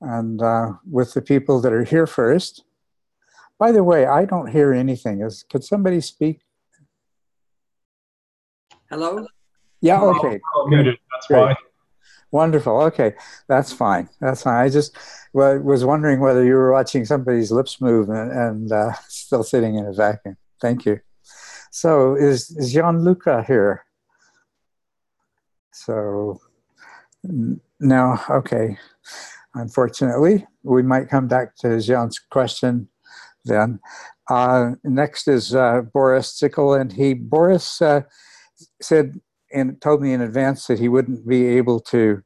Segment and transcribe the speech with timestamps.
[0.00, 2.64] And uh, with the people that are here first,
[3.58, 5.22] by the way, I don't hear anything.
[5.22, 6.40] Is could somebody speak?
[8.90, 9.26] Hello.
[9.80, 10.02] Yeah.
[10.02, 10.40] Okay.
[10.54, 10.98] Oh, muted.
[11.12, 11.40] That's Great.
[11.40, 11.54] why.
[12.30, 12.80] Wonderful.
[12.82, 13.14] Okay,
[13.46, 14.08] that's fine.
[14.20, 14.64] That's fine.
[14.64, 14.96] I just
[15.32, 19.76] wa- was wondering whether you were watching somebody's lips move and, and uh, still sitting
[19.76, 20.36] in a vacuum.
[20.60, 20.98] Thank you.
[21.70, 23.84] So, is, is Gianluca here?
[25.72, 26.40] So,
[27.24, 28.78] n- now, okay.
[29.54, 32.88] Unfortunately, we might come back to Jean's question
[33.44, 33.80] then.
[34.28, 38.02] Uh, next is uh, Boris Zickel, and he Boris uh,
[38.80, 39.20] said
[39.52, 42.22] and told me in advance that he wouldn't be able to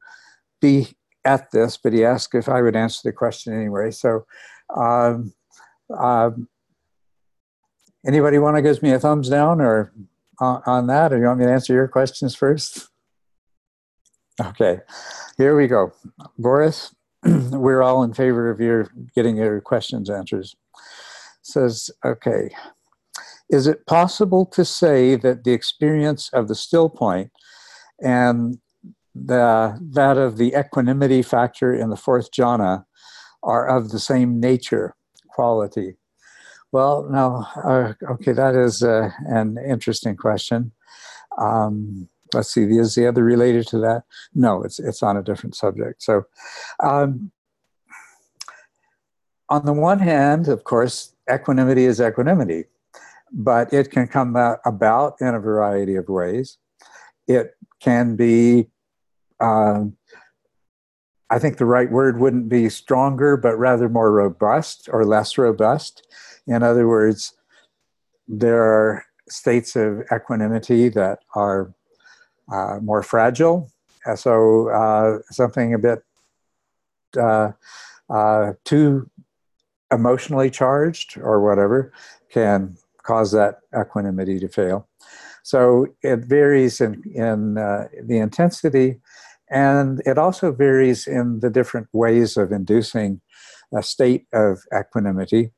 [0.61, 3.91] be at this, but he asked if I would answer the question anyway.
[3.91, 4.25] So,
[4.75, 5.33] um,
[5.95, 6.47] um,
[8.05, 9.93] anybody want to give me a thumbs down or
[10.39, 12.87] on, on that, or you want me to answer your questions first?
[14.41, 14.79] Okay,
[15.37, 15.91] here we go.
[16.37, 16.95] Boris,
[17.51, 20.55] we're all in favor of your getting your questions answers.
[21.41, 22.49] Says, okay.
[23.49, 27.31] Is it possible to say that the experience of the still point
[28.01, 28.59] and
[29.15, 32.85] the, that of the equanimity factor in the fourth jhana
[33.41, 34.95] are of the same nature,
[35.27, 35.97] quality?
[36.71, 40.71] Well, no, uh, okay, that is uh, an interesting question.
[41.39, 44.03] Um, let's see, is the other related to that?
[44.33, 46.01] No, it's, it's on a different subject.
[46.03, 46.25] So,
[46.81, 47.31] um,
[49.49, 52.65] on the one hand, of course, equanimity is equanimity
[53.31, 54.35] but it can come
[54.65, 56.57] about in a variety of ways.
[57.27, 58.69] It can be,
[59.39, 59.95] um,
[61.29, 66.07] I think the right word wouldn't be stronger, but rather more robust or less robust.
[66.47, 67.33] In other words,
[68.27, 71.73] there are states of equanimity that are
[72.51, 73.69] uh, more fragile.
[74.15, 76.03] So uh, something a bit
[77.17, 77.51] uh,
[78.09, 79.09] uh too
[79.91, 81.91] emotionally charged or whatever
[82.31, 84.87] can cause that equanimity to fail.
[85.43, 88.99] So it varies in, in uh, the intensity,
[89.49, 93.21] and it also varies in the different ways of inducing
[93.75, 95.51] a state of equanimity.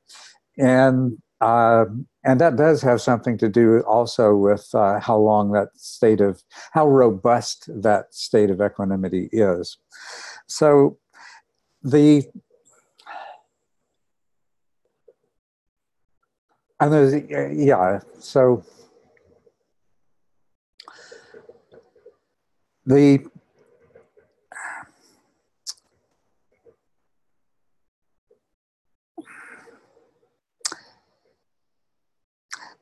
[0.58, 1.86] And, uh,
[2.24, 6.44] and that does have something to do also with uh, how long that state of,
[6.72, 9.78] how robust that state of equanimity is.
[10.48, 10.98] So
[11.84, 12.24] the
[16.80, 17.14] And there's,
[17.56, 18.64] yeah, so
[22.88, 23.24] the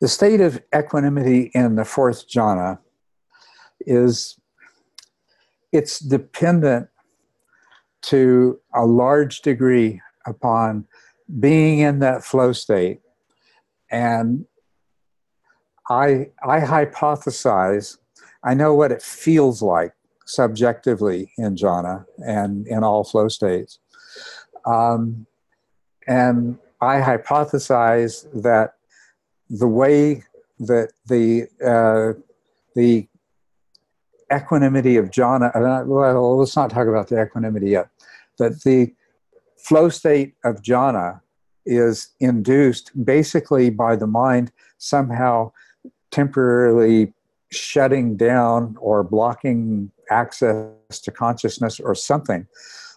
[0.01, 2.79] the state of equanimity in the fourth jhana
[3.81, 4.39] is
[5.71, 6.87] it's dependent
[8.01, 10.87] to a large degree upon
[11.39, 13.01] being in that flow state
[13.91, 14.45] and
[15.89, 17.97] I, I hypothesize,
[18.43, 19.93] I know what it feels like
[20.25, 23.79] subjectively in jhana and in all flow states.
[24.65, 25.25] Um,
[26.07, 28.75] and I hypothesize that
[29.49, 30.23] the way
[30.59, 32.19] that the, uh,
[32.75, 33.07] the
[34.33, 37.89] equanimity of jhana, uh, well, let's not talk about the equanimity yet,
[38.37, 38.93] that the
[39.57, 41.21] flow state of jhana
[41.65, 45.51] is induced basically by the mind somehow
[46.11, 47.13] temporarily
[47.51, 52.47] shutting down or blocking access to consciousness or something.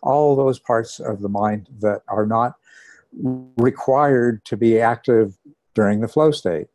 [0.03, 2.55] All those parts of the mind that are not
[3.57, 5.37] required to be active
[5.75, 6.69] during the flow state.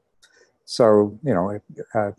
[0.66, 1.60] So, you know,
[1.94, 2.12] uh,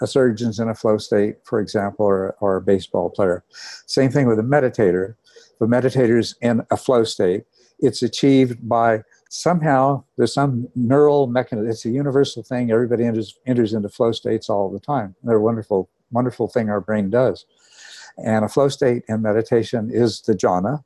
[0.00, 3.44] a surgeon's in a flow state, for example, or, or a baseball player.
[3.86, 5.14] Same thing with a meditator.
[5.60, 7.44] The meditator's in a flow state.
[7.78, 11.70] It's achieved by somehow there's some neural mechanism.
[11.70, 12.70] It's a universal thing.
[12.70, 15.14] Everybody enters, enters into flow states all the time.
[15.22, 17.46] They're a wonderful, wonderful thing our brain does.
[18.18, 20.84] And a flow state in meditation is the jhana.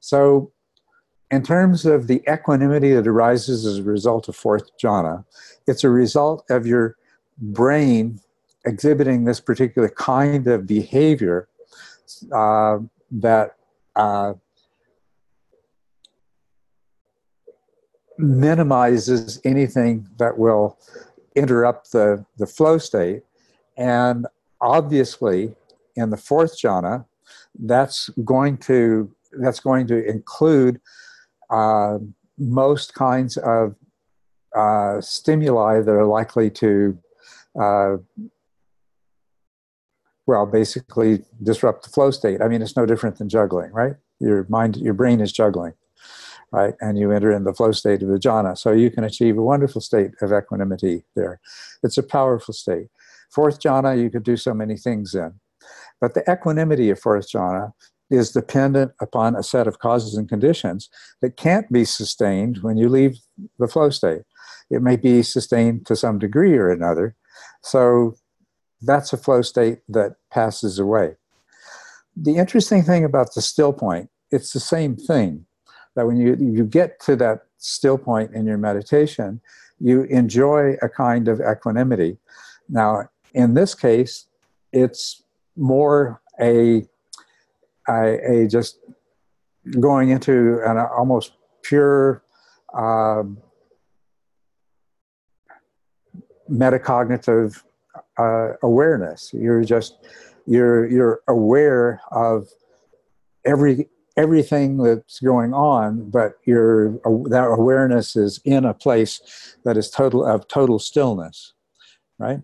[0.00, 0.50] So,
[1.30, 5.24] in terms of the equanimity that arises as a result of fourth jhana,
[5.66, 6.96] it's a result of your
[7.38, 8.20] brain
[8.64, 11.48] exhibiting this particular kind of behavior
[12.32, 12.78] uh,
[13.10, 13.56] that
[13.96, 14.34] uh,
[18.18, 20.78] minimizes anything that will
[21.34, 23.22] interrupt the, the flow state.
[23.76, 24.26] And
[24.60, 25.54] obviously,
[25.96, 27.04] in the fourth jhana,
[27.58, 30.80] that's going to that's going to include
[31.50, 31.98] uh,
[32.38, 33.74] most kinds of
[34.56, 36.98] uh, stimuli that are likely to,
[37.60, 37.96] uh,
[40.26, 42.40] well, basically disrupt the flow state.
[42.42, 43.96] I mean, it's no different than juggling, right?
[44.20, 45.74] your mind, your brain is juggling,
[46.52, 46.74] right?
[46.80, 48.56] And you enter in the flow state of the jhana.
[48.56, 51.40] So you can achieve a wonderful state of equanimity there.
[51.82, 52.88] It's a powerful state.
[53.30, 55.34] Fourth jhana, you could do so many things in.
[56.00, 57.72] But the equanimity of fourth jhana
[58.10, 60.88] is dependent upon a set of causes and conditions
[61.20, 63.18] that can't be sustained when you leave
[63.58, 64.22] the flow state.
[64.70, 67.14] It may be sustained to some degree or another.
[67.62, 68.16] So
[68.82, 71.16] that's a flow state that passes away.
[72.16, 75.46] The interesting thing about the still point, it's the same thing.
[75.94, 79.40] That when you, you get to that still point in your meditation,
[79.80, 82.18] you enjoy a kind of equanimity.
[82.68, 84.26] Now, in this case,
[84.72, 85.22] it's
[85.56, 86.86] more a,
[87.88, 88.78] a, a just
[89.80, 92.22] going into an almost pure
[92.74, 93.38] um,
[96.50, 97.62] metacognitive
[98.18, 99.30] uh, awareness.
[99.32, 99.98] You're just
[100.46, 102.48] you're you're aware of
[103.44, 106.92] every everything that's going on, but your
[107.28, 111.52] that awareness is in a place that is total of total stillness,
[112.18, 112.40] right?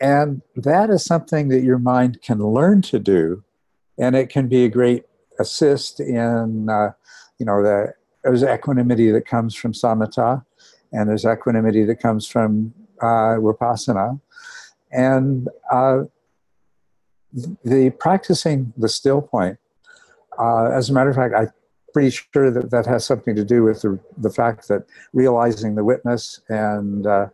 [0.00, 3.42] And that is something that your mind can learn to do,
[3.98, 5.04] and it can be a great
[5.38, 6.92] assist in, uh,
[7.38, 10.44] you know, the, there's equanimity that comes from samatha,
[10.92, 14.20] and there's equanimity that comes from uh, vipassana,
[14.90, 16.02] and uh,
[17.64, 19.58] the practicing the still point.
[20.38, 21.50] Uh, as a matter of fact, I'm
[21.92, 25.84] pretty sure that that has something to do with the, the fact that realizing the
[25.84, 27.26] witness and uh,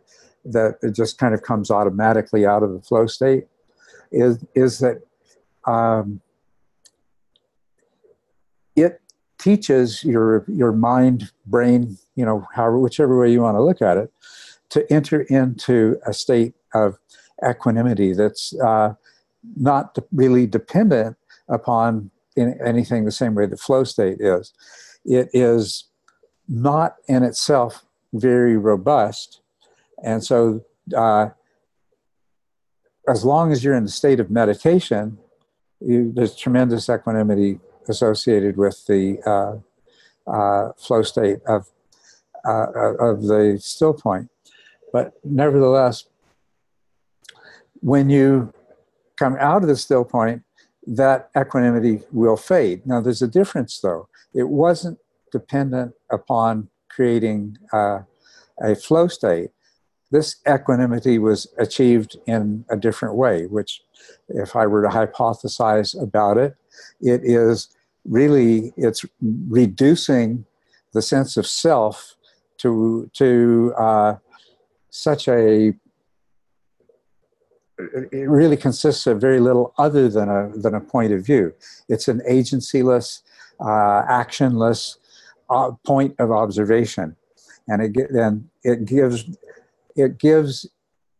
[0.45, 3.47] that it just kind of comes automatically out of the flow state
[4.11, 5.01] is is that
[5.65, 6.21] um,
[8.75, 9.01] it
[9.37, 13.97] teaches your your mind brain you know however whichever way you want to look at
[13.97, 14.11] it
[14.69, 16.97] to enter into a state of
[17.47, 18.93] equanimity that's uh,
[19.55, 21.15] not really dependent
[21.49, 24.51] upon anything the same way the flow state is.
[25.05, 25.85] It is
[26.49, 29.41] not in itself very robust
[30.03, 30.63] and so,
[30.95, 31.29] uh,
[33.07, 35.17] as long as you're in the state of meditation,
[35.79, 41.69] you, there's tremendous equanimity associated with the uh, uh, flow state of
[42.47, 44.29] uh, of the still point.
[44.93, 46.05] But nevertheless,
[47.81, 48.53] when you
[49.17, 50.43] come out of the still point,
[50.85, 52.85] that equanimity will fade.
[52.85, 54.07] Now, there's a difference, though.
[54.33, 54.99] It wasn't
[55.31, 58.01] dependent upon creating uh,
[58.61, 59.49] a flow state
[60.11, 63.81] this equanimity was achieved in a different way, which,
[64.29, 66.55] if I were to hypothesize about it,
[67.01, 67.74] it is
[68.05, 70.45] really it's reducing
[70.93, 72.15] the sense of self
[72.57, 74.15] to to uh,
[74.89, 75.73] such a
[77.77, 81.53] it really consists of very little other than a than a point of view.
[81.89, 83.21] It's an agencyless,
[83.59, 84.97] uh, actionless
[85.49, 87.15] uh, point of observation,
[87.67, 89.25] and it and it gives
[89.95, 90.67] it gives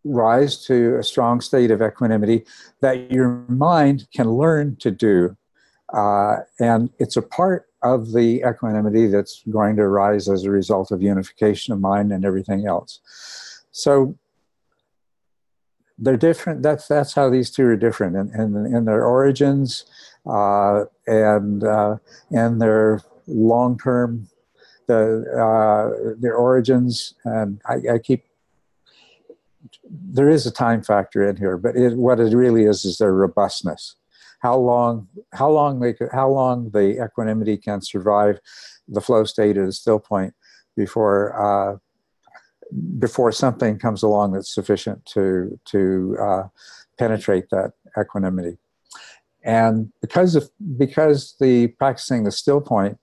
[0.06, 2.46] rise to a strong state of equanimity
[2.80, 5.36] that your mind can learn to do.
[5.96, 10.92] Uh, and it's a part of the equanimity that's going to arise as a result
[10.92, 13.00] of unification of mind and everything else.
[13.72, 14.18] So
[15.98, 16.64] they're different.
[16.64, 19.86] That's that's how these two are different in, in, in their origins
[20.26, 21.98] uh, and uh,
[22.32, 24.28] and their long term
[24.88, 27.14] the uh, their origins.
[27.24, 28.26] And I, I keep
[29.90, 33.14] there is a time factor in here, but it, what it really is is their
[33.14, 33.96] robustness.
[34.46, 38.40] How long, how long they, could, how long the equanimity can survive
[38.88, 40.36] the flow state at a still point
[40.78, 41.78] before uh,
[43.00, 46.44] before something comes along that's sufficient to to uh,
[47.00, 48.60] penetrate that equanimity.
[49.44, 50.44] And because of
[50.78, 53.00] because the practicing the still point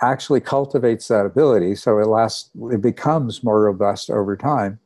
[0.00, 4.78] actually cultivates that ability, so it lasts, it becomes more robust over time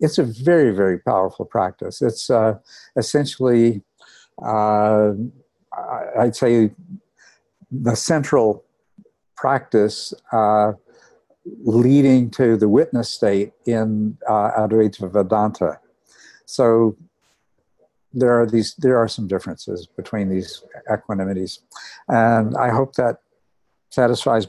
[0.00, 2.02] it's a very, very powerful practice.
[2.02, 2.58] It's uh,
[2.96, 3.82] essentially,
[4.42, 5.12] uh,
[6.18, 6.70] I'd say,
[7.70, 8.64] the central
[9.36, 10.72] practice uh,
[11.64, 15.78] leading to the witness state in uh, Advaita Vedanta.
[16.44, 16.96] So
[18.12, 20.62] there are these, there are some differences between these
[20.92, 21.60] equanimities,
[22.08, 23.18] and I hope that
[23.90, 24.46] satisfies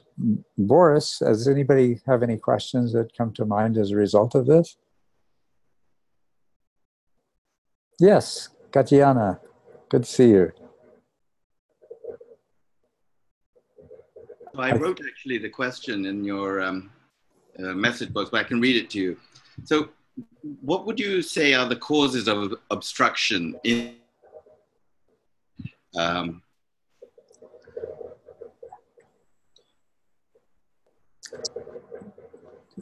[0.58, 1.20] Boris.
[1.20, 4.78] Does anybody have any questions that come to mind as a result of this?
[8.00, 9.40] Yes, Katiana.
[9.90, 10.52] Good to see you.
[14.58, 16.90] I wrote actually the question in your um,
[17.60, 19.18] uh, message box, but I can read it to you.
[19.64, 19.90] So,
[20.62, 23.56] what would you say are the causes of obstruction?
[23.64, 23.96] In,
[25.96, 26.42] um,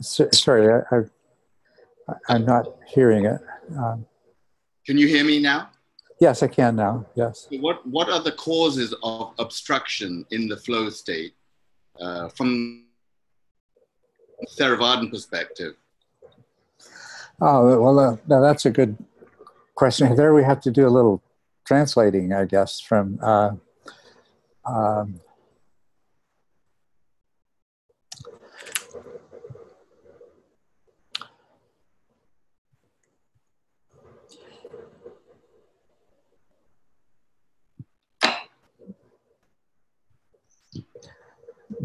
[0.02, 3.42] so, sorry, I, am not hearing it.
[3.78, 4.06] Um,
[4.86, 5.70] can you hear me now?
[6.20, 7.06] Yes, I can now.
[7.16, 7.48] Yes.
[7.52, 11.34] What What are the causes of obstruction in the flow state
[12.00, 12.86] uh, from
[14.58, 15.74] Theravadan perspective?
[17.42, 18.98] Oh well, uh, now that's a good
[19.76, 20.16] question.
[20.16, 21.22] There we have to do a little
[21.66, 23.20] translating, I guess, from.
[23.22, 23.52] Uh,
[24.66, 25.22] um,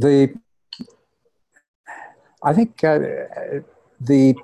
[0.00, 0.34] the
[2.42, 2.98] I think uh,
[4.00, 4.34] the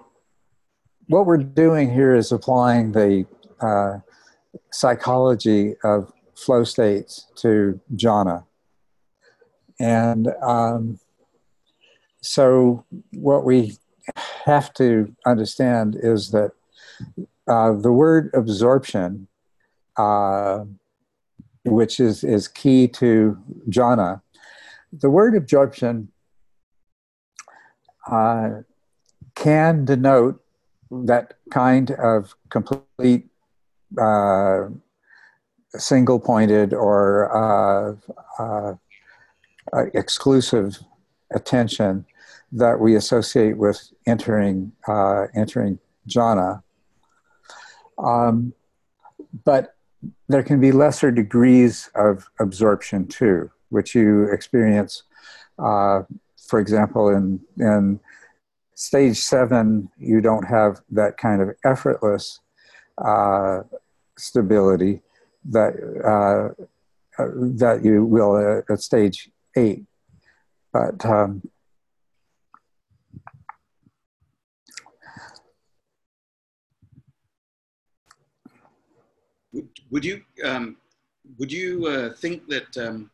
[1.08, 3.26] what we're doing here is applying the
[3.60, 3.98] uh,
[4.70, 8.44] psychology of flow states to jhana,
[9.80, 10.98] and um,
[12.20, 13.78] so what we
[14.44, 16.52] have to understand is that
[17.48, 19.26] uh, the word absorption,
[19.96, 20.64] uh,
[21.64, 23.38] which is is key to
[23.70, 24.20] jhana,
[25.00, 26.08] the word absorption
[28.10, 28.50] uh,
[29.34, 30.40] can denote
[30.90, 33.28] that kind of complete
[34.00, 34.68] uh,
[35.74, 37.96] single pointed or uh,
[38.38, 38.74] uh,
[39.72, 40.78] uh, exclusive
[41.32, 42.06] attention
[42.52, 46.62] that we associate with entering uh, entering jhana.
[47.98, 48.54] Um,
[49.44, 49.74] but
[50.28, 55.02] there can be lesser degrees of absorption too which you experience,
[55.58, 56.02] uh,
[56.48, 58.00] for example, in, in
[58.74, 62.40] stage seven, you don't have that kind of effortless
[62.98, 63.62] uh,
[64.18, 65.02] stability
[65.44, 65.72] that,
[66.04, 66.64] uh,
[67.18, 69.84] that you will at stage eight.
[70.72, 71.42] But um,
[79.52, 80.76] would, would you um,
[81.38, 83.10] would you uh, think that um,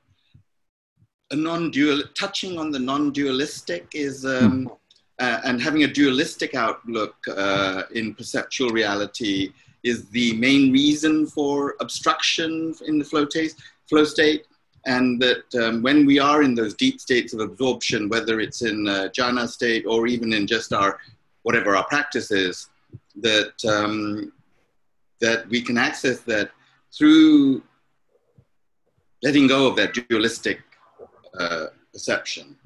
[1.33, 4.77] a non-dual, touching on the non-dualistic is, um, mm.
[5.19, 11.75] uh, and having a dualistic outlook uh, in perceptual reality is the main reason for
[11.81, 14.47] obstruction in the flow, taste, flow state.
[14.85, 18.87] And that um, when we are in those deep states of absorption, whether it's in
[18.89, 20.99] a jhana state or even in just our,
[21.45, 22.69] whatever our practice is,
[23.17, 24.33] that, um,
[25.21, 26.51] that we can access that
[26.97, 27.63] through
[29.23, 30.61] letting go of that dualistic
[31.39, 32.57] uh, perception?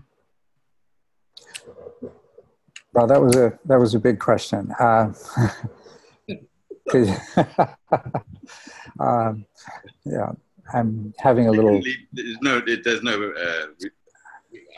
[2.93, 4.73] Well, that was a that was a big question.
[4.81, 5.13] Uh,
[9.01, 9.45] um,
[10.05, 10.33] yeah,
[10.73, 11.83] I'm having a little.
[12.13, 13.33] There's no, there's no.
[13.33, 13.67] Uh,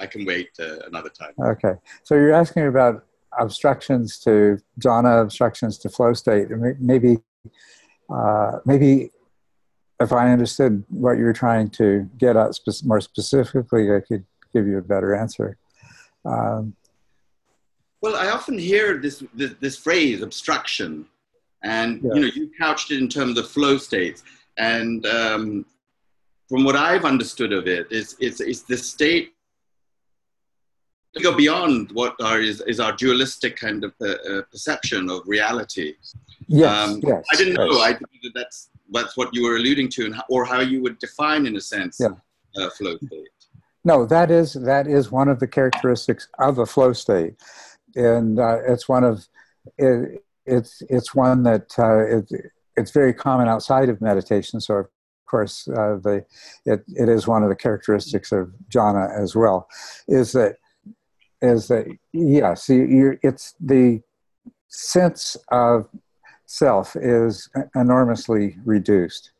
[0.00, 1.32] I can wait uh, another time.
[1.38, 3.04] Okay, so you're asking about
[3.38, 7.18] obstructions to jhana, obstructions to flow state, and maybe,
[8.10, 9.10] uh, maybe
[10.00, 14.66] if I understood what you're trying to get at spe- more specifically, I could give
[14.66, 15.56] you a better answer.
[16.24, 16.74] Um,
[18.00, 21.06] well, I often hear this, this, this phrase obstruction,
[21.64, 22.14] and yeah.
[22.14, 24.22] you know you couched it in terms of flow states,
[24.56, 25.66] and um,
[26.48, 29.34] from what I've understood of it, is it's it's the state
[31.14, 35.22] to go beyond what are, is, is our dualistic kind of uh, uh, perception of
[35.26, 35.94] reality.
[36.46, 37.24] Yes, um, yes.
[37.32, 37.68] I didn't yes.
[37.68, 37.80] know.
[37.80, 37.98] I
[38.34, 41.60] that's that's what you were alluding to, and or how you would define, in a
[41.60, 42.08] sense, yeah.
[42.62, 43.28] uh, flow state.
[43.84, 47.34] No, that is that is one of the characteristics of a flow state,
[47.94, 49.26] and uh, it's one of
[49.76, 54.60] it, it's it's one that uh, it, it's very common outside of meditation.
[54.60, 54.86] So of
[55.26, 56.24] course, uh, the
[56.64, 59.68] it, it is one of the characteristics of jhana as well.
[60.06, 60.56] Is that
[61.40, 64.02] is that yes, you're it's the
[64.68, 65.88] sense of
[66.48, 69.32] self is enormously reduced.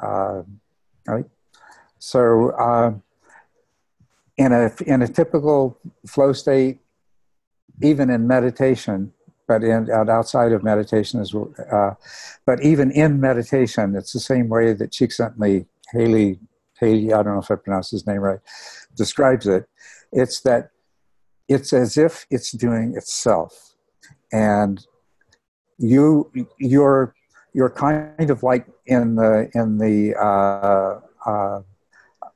[0.00, 0.42] Uh,
[1.06, 1.26] right?
[1.98, 2.94] So, uh,
[4.38, 6.80] in a in a typical flow state,
[7.82, 9.12] even in meditation,
[9.46, 11.92] but in outside of meditation as well, uh,
[12.46, 16.38] but even in meditation, it's the same way that Csikszentmihalyi Haley
[16.80, 18.40] Haley I don't know if I pronounced his name right
[18.96, 19.68] describes it.
[20.10, 20.70] It's that
[21.48, 23.74] it's as if it's doing itself,
[24.32, 24.86] and
[25.80, 27.14] you you're
[27.52, 31.62] you're kind of like in the in the uh, uh,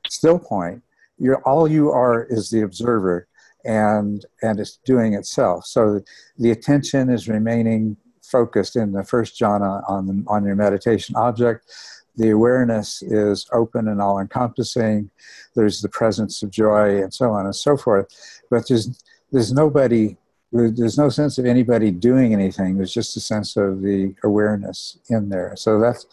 [0.08, 0.82] still point.
[1.18, 3.28] You're all you are is the observer,
[3.64, 5.66] and and it's doing itself.
[5.66, 6.00] So
[6.38, 11.70] the attention is remaining focused in the first jhana on the, on your meditation object.
[12.16, 15.10] The awareness is open and all encompassing.
[15.54, 18.06] There's the presence of joy and so on and so forth.
[18.50, 20.16] But there's there's nobody
[20.54, 22.76] there's no sense of anybody doing anything.
[22.76, 25.54] There's just a sense of the awareness in there.
[25.56, 26.06] So that's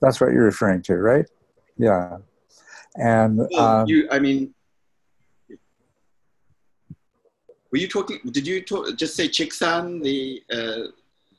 [0.00, 1.26] that's what you're referring to, right?
[1.76, 2.18] Yeah.
[2.96, 4.54] And well, um, you, I mean,
[7.70, 8.20] were you talking?
[8.30, 10.90] Did you talk, just say Chiksan, the uh,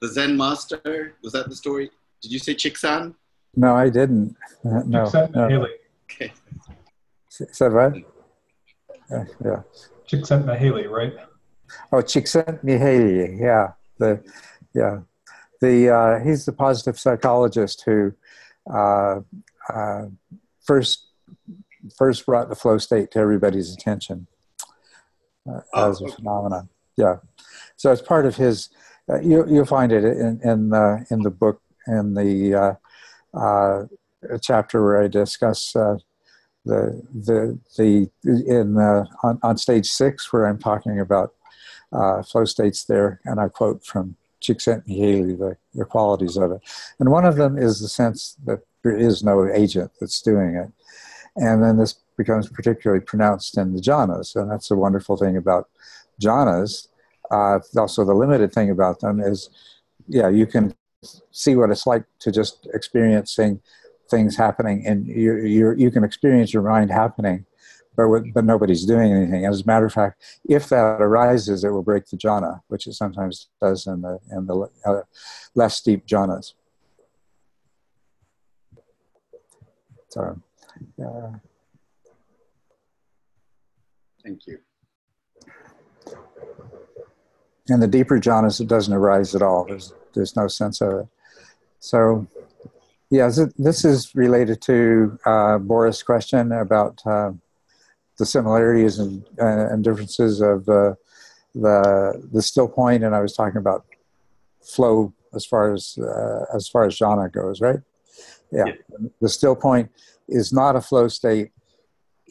[0.01, 1.15] the Zen master?
[1.23, 1.89] Was that the story?
[2.21, 3.15] Did you say Chiksan?
[3.55, 4.35] No, I didn't.
[4.63, 5.09] Uh, no.
[5.33, 5.67] no.
[6.11, 6.31] Okay.
[7.29, 7.95] Said what?
[9.11, 9.61] Uh, yeah.
[10.07, 11.13] Csikszentmihalyi, right?
[11.91, 13.73] Oh, Csikszentmihalyi, yeah.
[13.97, 14.23] The,
[14.73, 14.99] yeah.
[15.61, 18.13] The, uh, he's the positive psychologist who
[18.71, 19.21] uh,
[19.73, 20.05] uh,
[20.61, 21.07] first,
[21.97, 24.27] first brought the flow state to everybody's attention
[25.49, 26.69] uh, oh, as a phenomenon.
[26.97, 27.17] Yeah.
[27.77, 28.69] So it's part of his,
[29.09, 32.77] uh, you, you'll find it in, in, the, in the book, in the
[34.41, 35.75] chapter where I discuss
[36.65, 41.33] the the the in uh, on, on stage six where I'm talking about
[41.95, 46.61] uh, flow states there, and I quote from Csikszentmihalyi the, the qualities of it,
[46.99, 50.71] and one of them is the sense that there is no agent that's doing it,
[51.35, 55.69] and then this becomes particularly pronounced in the jhanas, and that's a wonderful thing about
[56.21, 56.87] jhanas.
[57.31, 59.49] Uh, also, the limited thing about them is,
[60.07, 60.75] yeah, you can
[61.31, 63.61] see what it's like to just experiencing
[64.09, 67.45] things happening and you you you can experience your mind happening
[67.95, 69.45] but but nobody's doing anything.
[69.45, 72.93] As a matter of fact if that arises it will break the jhana which it
[72.93, 75.01] sometimes does in the in the uh,
[75.55, 76.53] less deep jhanas.
[80.09, 80.41] So
[81.03, 81.31] uh,
[84.23, 84.59] thank you.
[87.67, 89.65] in the deeper jhanas it doesn't arise at all.
[89.65, 91.07] There's there's no sense of it.
[91.79, 92.27] So
[93.09, 97.31] yeah, this is related to uh, Boris' question about uh,
[98.17, 100.97] the similarities and, uh, and differences of the
[101.55, 103.85] the still point, and I was talking about
[104.61, 107.79] flow as far as uh, as far as jhana goes, right?
[108.51, 108.65] Yeah.
[108.67, 109.89] yeah, the still point
[110.27, 111.51] is not a flow state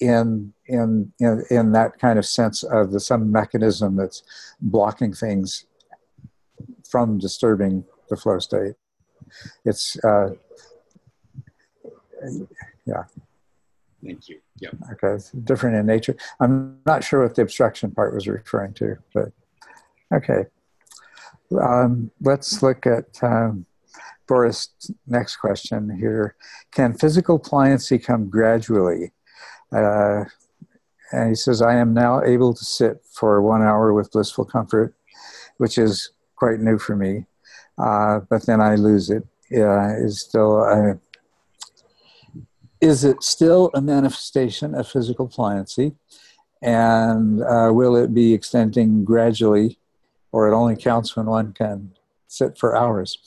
[0.01, 4.23] in in in in that kind of sense of the some mechanism that's
[4.61, 5.67] blocking things
[6.89, 8.75] from disturbing the flow state.
[9.65, 10.31] It's uh,
[12.87, 13.05] yeah.
[14.03, 14.41] Thank you.
[14.61, 14.71] Yeah.
[14.93, 16.17] Okay, it's different in nature.
[16.41, 19.33] I'm not sure what the obstruction part was referring to, but
[20.13, 20.45] okay.
[21.61, 23.67] Um, let's look at um,
[24.27, 24.69] Boris'
[25.07, 26.37] next question here.
[26.73, 29.13] Can physical pliancy come gradually?
[29.73, 30.25] Uh,
[31.13, 34.95] and he says, I am now able to sit for one hour with blissful comfort,
[35.59, 37.27] which is quite new for me.
[37.79, 39.25] Uh, but then I lose it.
[39.51, 40.95] Yeah, is still uh,
[42.85, 45.97] is it still a manifestation of physical pliancy?
[46.63, 49.79] And uh, will it be extending gradually,
[50.33, 51.93] or it only counts when one can
[52.29, 53.19] sit for hours?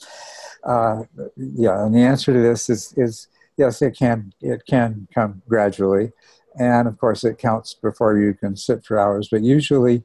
[0.64, 1.02] Uh,
[1.36, 6.12] yeah, and the answer to this is, is yes, it can, it can come gradually.
[6.58, 9.28] And of course, it counts before you can sit for hours.
[9.30, 10.04] But usually,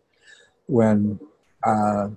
[0.68, 1.20] when
[1.64, 2.10] uh,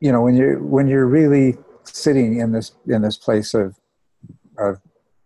[0.00, 3.76] you know when you're when you're really sitting in this in this place of
[4.58, 4.80] of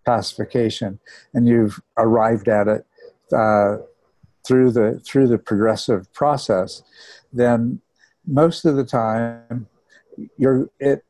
[0.05, 0.99] pacification,
[1.33, 2.87] and you've arrived at it
[3.33, 3.79] uh,
[4.47, 6.83] through the through the progressive process,
[7.33, 7.81] then
[8.27, 9.67] most of the time
[10.37, 11.05] you're it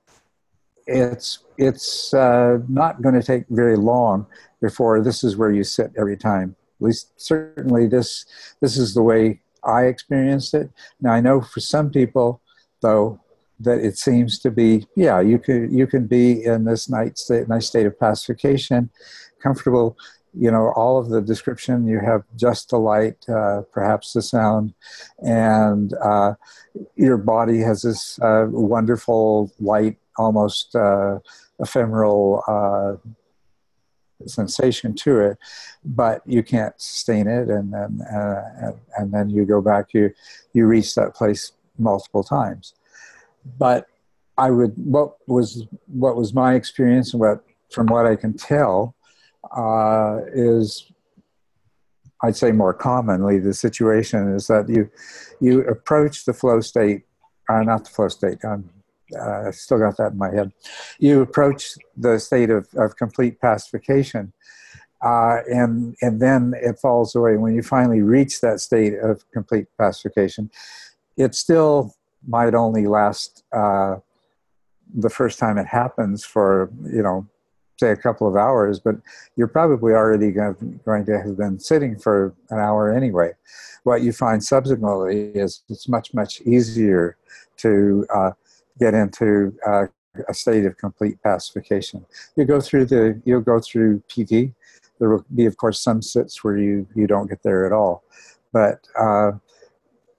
[0.86, 4.26] it's it's uh, not going to take very long
[4.60, 6.56] before this is where you sit every time.
[6.80, 8.26] At least certainly this
[8.60, 10.70] this is the way I experienced it.
[11.00, 12.40] Now I know for some people
[12.80, 13.20] though
[13.64, 17.48] that it seems to be yeah you can you can be in this nice state,
[17.48, 18.90] nice state of pacification
[19.42, 19.96] comfortable
[20.36, 24.74] you know all of the description you have just the light uh, perhaps the sound
[25.18, 26.34] and uh,
[26.96, 31.18] your body has this uh, wonderful light almost uh,
[31.60, 32.94] ephemeral uh,
[34.26, 35.38] sensation to it
[35.84, 40.12] but you can't sustain it and then uh, and then you go back you
[40.52, 42.74] you reach that place multiple times
[43.58, 43.86] but
[44.36, 48.94] I would what was what was my experience and what from what I can tell
[49.56, 50.90] uh, is
[52.22, 54.90] I'd say more commonly the situation is that you
[55.40, 57.02] you approach the flow state
[57.48, 58.70] uh, not the flow state I'm
[59.14, 60.50] uh, I still got that in my head.
[60.98, 64.32] You approach the state of, of complete pacification
[65.04, 67.36] uh, and and then it falls away.
[67.36, 70.50] When you finally reach that state of complete pacification
[71.16, 71.94] it's still
[72.26, 73.96] might only last uh,
[74.94, 77.26] the first time it happens for you know
[77.78, 78.96] say a couple of hours, but
[79.36, 83.32] you're probably already going to have been sitting for an hour anyway.
[83.82, 87.16] What you find subsequently is it's much, much easier
[87.58, 88.30] to uh,
[88.78, 89.86] get into uh,
[90.28, 92.06] a state of complete pacification.
[92.36, 94.54] You go through the, you'll go through PT.
[95.00, 98.04] There will be, of course, some sits where you, you don't get there at all.
[98.52, 99.32] But uh,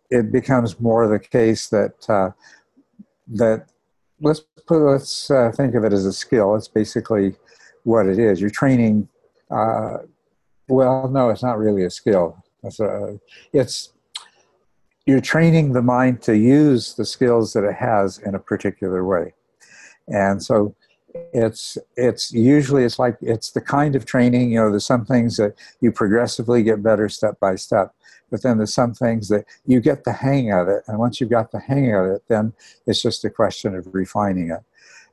[0.09, 2.31] it becomes more the case that, uh,
[3.27, 3.67] that
[4.21, 6.55] let's put, let's uh, think of it as a skill.
[6.55, 7.35] It's basically
[7.83, 8.41] what it is.
[8.41, 9.07] You're training.
[9.49, 9.97] Uh,
[10.67, 12.43] well, no, it's not really a skill.
[12.63, 13.19] It's, a,
[13.53, 13.93] it's
[15.05, 19.33] you're training the mind to use the skills that it has in a particular way,
[20.07, 20.75] and so
[21.33, 24.51] it's it's usually it's like it's the kind of training.
[24.51, 27.93] You know, there's some things that you progressively get better step by step,
[28.29, 31.29] but then there's some things that you get the hang of it, and once you've
[31.29, 32.53] got the hang of it, then
[32.85, 34.63] it's just a question of refining it,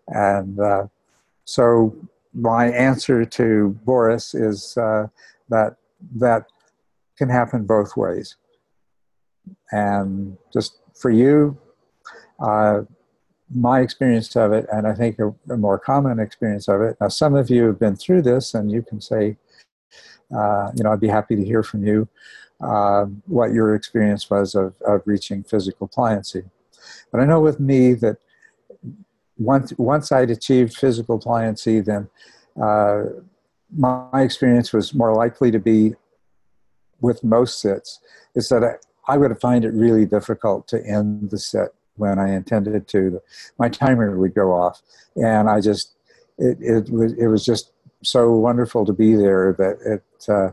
[0.08, 0.58] and.
[0.58, 0.86] Uh,
[1.44, 1.94] so
[2.34, 5.08] my answer to Boris is uh,
[5.48, 5.76] that
[6.16, 6.46] that
[7.18, 8.36] can happen both ways.
[9.70, 11.58] And just for you,
[12.40, 12.82] uh,
[13.54, 16.96] my experience of it, and I think a, a, more common experience of it.
[17.00, 19.36] Now, some of you have been through this, and you can say,
[20.34, 22.08] uh, you know, I'd be happy to hear from you
[22.60, 26.48] uh, what your experience was of, of reaching physical pliancy.
[27.10, 28.18] But I know with me that
[29.38, 32.08] once once I'd achieved physical pliancy, then
[32.60, 33.04] uh,
[33.76, 35.94] my, my, experience was more likely to be
[37.00, 37.98] with most sits
[38.34, 42.34] is that I, I would find it really difficult to end the sit when I
[42.34, 43.20] intended to.
[43.58, 44.82] My timer would go off,
[45.16, 45.94] and I just
[46.38, 50.50] it it was it was just so wonderful to be there that it uh,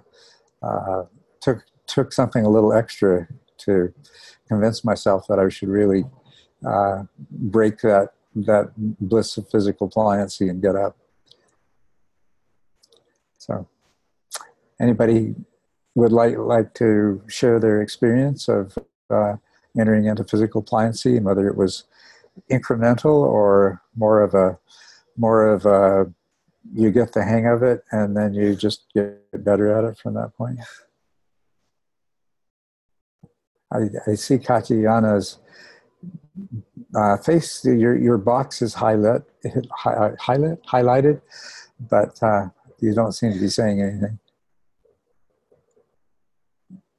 [0.66, 1.06] uh,
[1.42, 3.28] took took something a little extra
[3.60, 3.94] to
[4.48, 6.06] convince myself that I should really
[6.66, 10.98] uh, break that that bliss of physical pliancy and get up.
[13.38, 13.68] So,
[14.80, 15.36] anybody
[15.96, 18.78] would like like to share their experience of
[19.10, 19.36] uh,
[19.80, 21.86] entering into physical pliancy, and whether it was
[22.52, 24.58] incremental or more of a
[25.18, 26.12] more of a
[26.74, 30.14] you get the hang of it and then you just get better at it from
[30.14, 30.60] that point.
[33.72, 35.40] I, I see Katyana's
[36.96, 39.22] uh, face, your, your box is highlight,
[39.72, 41.22] highlight, highlighted,
[41.80, 42.48] but uh,
[42.80, 44.20] you don't seem to be saying anything.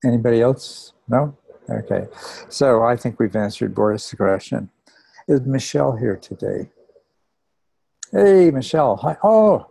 [0.05, 0.93] Anybody else?
[1.09, 1.37] No?
[1.71, 2.07] Okay.
[2.49, 4.71] So I think we've answered Boris' question.
[5.29, 6.71] Is Michelle here today?
[8.11, 8.97] Hey, Michelle.
[8.97, 9.17] Hi.
[9.23, 9.67] Oh,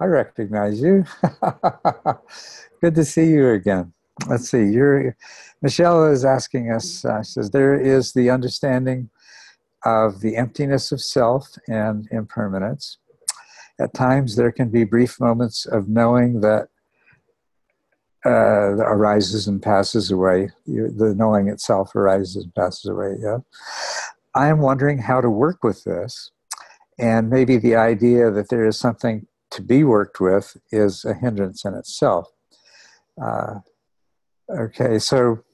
[0.00, 1.04] I recognize you.
[2.80, 3.92] Good to see you again.
[4.26, 4.64] Let's see.
[4.64, 5.14] You're,
[5.60, 9.10] Michelle is asking us, uh, says, there is the understanding
[9.84, 12.98] of the emptiness of self and impermanence.
[13.78, 16.68] At times, there can be brief moments of knowing that
[18.24, 20.50] uh, arises and passes away.
[20.66, 23.16] You, the knowing itself arises and passes away.
[23.20, 23.38] Yeah,
[24.34, 26.30] I am wondering how to work with this,
[26.98, 31.64] and maybe the idea that there is something to be worked with is a hindrance
[31.64, 32.28] in itself.
[33.22, 33.56] Uh,
[34.50, 35.44] okay, so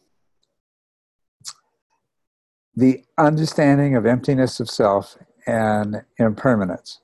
[2.77, 7.01] the understanding of emptiness of self and impermanence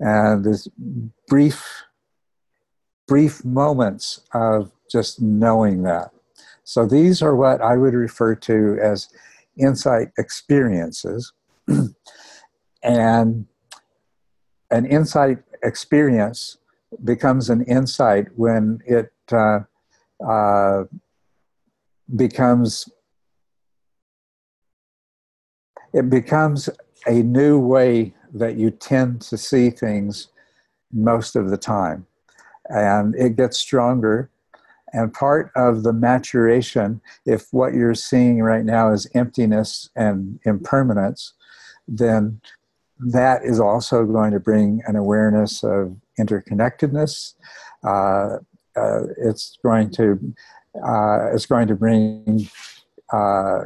[0.00, 0.66] and this
[1.28, 1.84] brief
[3.10, 6.10] brief moments of just knowing that
[6.62, 9.08] so these are what i would refer to as
[9.58, 11.32] insight experiences
[12.84, 13.46] and
[14.70, 16.58] an insight experience
[17.02, 19.58] becomes an insight when it uh,
[20.26, 20.84] uh,
[22.16, 22.88] becomes
[25.92, 26.68] it becomes
[27.06, 30.28] a new way that you tend to see things
[30.92, 32.06] most of the time.
[32.70, 34.30] And it gets stronger.
[34.92, 41.34] And part of the maturation, if what you're seeing right now is emptiness and impermanence,
[41.86, 42.40] then
[42.98, 47.34] that is also going to bring an awareness of interconnectedness.
[47.84, 48.38] Uh,
[48.76, 50.34] uh, it's going to
[50.84, 52.48] uh, it's going to bring
[53.12, 53.62] uh,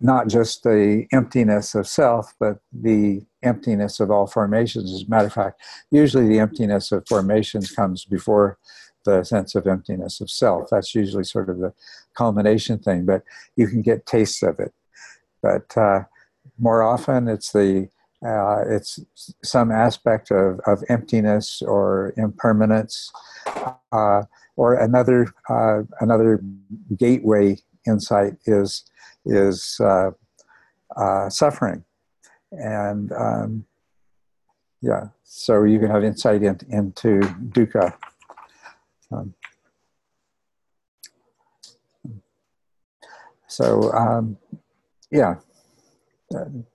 [0.00, 4.92] not just the emptiness of self, but the emptiness of all formations.
[4.92, 8.58] As a matter of fact, usually the emptiness of formations comes before
[9.04, 10.68] the sense of emptiness of self.
[10.70, 11.72] That's usually sort of the
[12.14, 13.22] culmination thing, but
[13.56, 14.74] you can get tastes of it.
[15.42, 16.04] But uh,
[16.58, 17.88] more often, it's the
[18.26, 18.98] uh, it's
[19.44, 23.12] some aspect of, of emptiness or impermanence,
[23.92, 24.22] uh,
[24.56, 26.42] or another uh, another
[26.96, 28.84] gateway insight is
[29.26, 30.10] is uh,
[30.96, 31.84] uh, suffering.
[32.52, 33.66] And um,
[34.80, 35.08] yeah.
[35.24, 37.92] So you can have insight in, into dukkha.
[39.12, 39.34] Um,
[43.46, 44.38] so um,
[45.10, 45.36] yeah.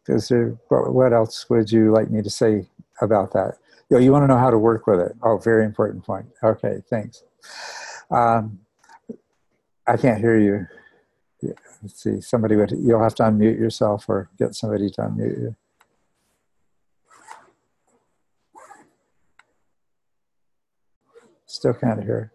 [0.07, 2.69] Is there, what, what else would you like me to say
[3.01, 3.57] about that?
[3.89, 5.13] You, know, you want to know how to work with it.
[5.21, 6.27] Oh, very important point.
[6.41, 7.23] Okay, thanks.
[8.09, 8.59] Um,
[9.85, 10.67] I can't hear you.
[11.81, 12.21] Let's see.
[12.21, 12.71] Somebody would.
[12.71, 15.55] You'll have to unmute yourself or get somebody to unmute you.
[21.45, 22.31] Still can't hear.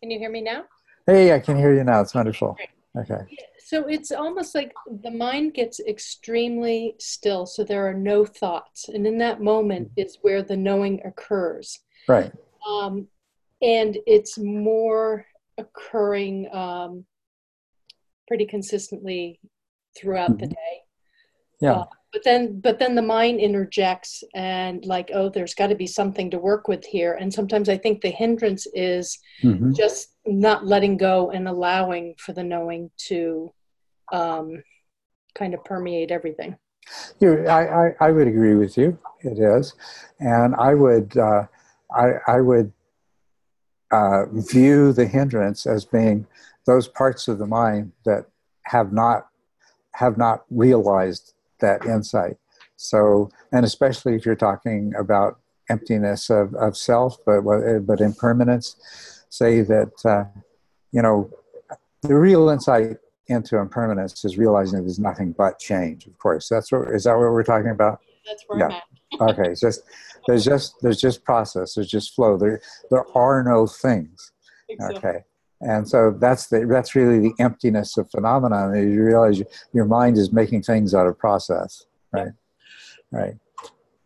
[0.00, 0.64] Can you hear me now?
[1.06, 2.02] Hey, I can hear you now.
[2.02, 2.58] It's wonderful.
[2.96, 3.20] Okay.
[3.58, 9.06] So it's almost like the mind gets extremely still, so there are no thoughts, and
[9.06, 10.00] in that moment mm-hmm.
[10.02, 11.80] is where the knowing occurs.
[12.06, 12.30] Right.
[12.68, 13.08] Um,
[13.62, 15.26] and it's more
[15.58, 17.04] occurring um,
[18.28, 19.40] pretty consistently
[19.96, 20.40] throughout mm-hmm.
[20.40, 20.80] the day.
[21.60, 21.72] Yeah.
[21.72, 25.86] Uh, but then but then the mind interjects and like oh there's got to be
[25.86, 29.72] something to work with here and sometimes i think the hindrance is mm-hmm.
[29.72, 33.52] just not letting go and allowing for the knowing to
[34.12, 34.62] um,
[35.34, 36.56] kind of permeate everything
[37.18, 39.74] you, I, I, I, would agree with you it is
[40.20, 41.46] and i would uh,
[41.92, 42.72] I, I would
[43.90, 46.26] uh, view the hindrance as being
[46.66, 48.26] those parts of the mind that
[48.64, 49.28] have not
[49.92, 52.36] have not realized that insight.
[52.76, 55.38] So, and especially if you're talking about
[55.70, 57.42] emptiness of, of self, but
[57.86, 60.24] but impermanence, say that uh,
[60.92, 61.30] you know
[62.02, 66.06] the real insight into impermanence is realizing that there's nothing but change.
[66.06, 68.00] Of course, that's what is that what we're talking about?
[68.26, 68.80] That's where yeah.
[69.20, 69.82] okay, just
[70.26, 71.74] there's just there's just process.
[71.74, 72.36] There's just flow.
[72.36, 72.60] There
[72.90, 74.32] there are no things.
[74.68, 74.96] Exactly.
[74.96, 75.24] Okay
[75.64, 79.86] and so that's the that's really the emptiness of phenomenon Is you realize you, your
[79.86, 82.32] mind is making things out of process right
[83.10, 83.34] right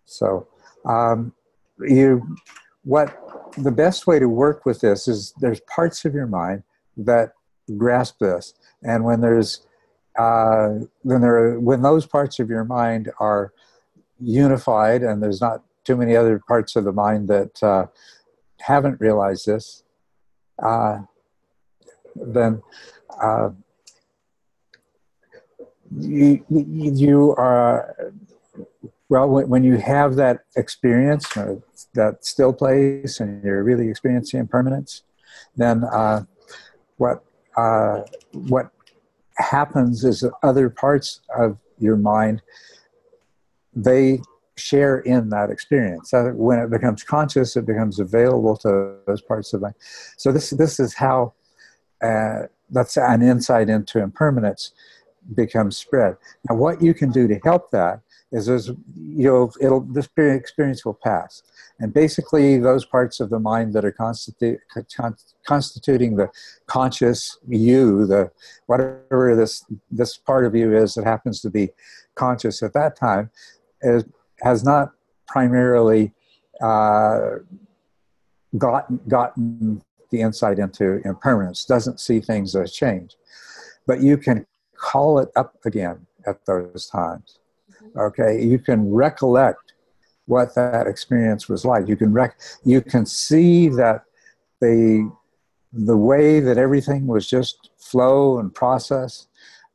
[0.05, 0.47] so
[0.85, 1.33] um,
[1.81, 2.37] you
[2.85, 6.63] what the best way to work with this is there's parts of your mind
[6.97, 7.33] that
[7.77, 9.67] grasp this and when there's
[10.19, 10.71] uh,
[11.03, 13.53] when there are, when those parts of your mind are
[14.21, 17.87] unified and there's not too many other parts of the mind that uh,
[18.61, 19.85] haven't realized this
[20.63, 20.99] uh,
[22.15, 22.61] then
[23.23, 23.49] uh,
[25.99, 28.13] you, you are
[29.09, 31.55] well when you have that experience uh,
[31.95, 35.05] that still place and you're really experiencing impermanence
[35.57, 36.23] then uh,
[36.99, 37.25] what
[37.57, 38.71] uh, what
[39.39, 42.43] happens is that other parts of your mind
[43.75, 44.21] they
[44.59, 46.11] share in that experience.
[46.11, 49.75] So when it becomes conscious, it becomes available to those parts of mind.
[50.17, 51.35] So this this is how
[52.03, 54.73] uh, that's an insight into impermanence
[55.35, 56.17] becomes spread.
[56.49, 60.99] Now, what you can do to help that is, you know, it'll this experience will
[61.03, 61.43] pass,
[61.81, 64.59] and basically those parts of the mind that are constitu-
[65.47, 66.29] constituting the
[66.67, 68.31] conscious you, the
[68.67, 71.71] whatever this this part of you is that happens to be
[72.15, 73.31] conscious at that time,
[73.81, 74.05] is,
[74.43, 74.93] has not
[75.27, 76.13] primarily
[76.61, 77.37] uh,
[78.57, 83.17] gotten gotten the insight into impermanence, doesn't see things as change.
[83.87, 84.47] But you can
[84.77, 87.39] call it up again at those times.
[87.83, 87.99] Mm-hmm.
[87.99, 89.75] Okay, you can recollect
[90.27, 91.89] what that experience was like.
[91.89, 94.05] You can rec- you can see that
[94.61, 95.11] the
[95.73, 99.27] the way that everything was just flow and process.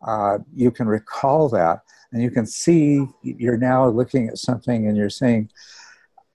[0.06, 1.82] Uh, you can recall that,
[2.14, 5.50] and you can see you're now looking at something and you're saying,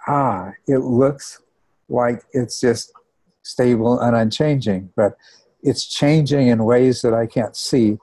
[0.07, 1.41] "Ah, it looks
[1.89, 2.93] like it's just
[3.43, 5.17] stable and unchanging, but
[5.63, 7.99] it's changing in ways that I can't see,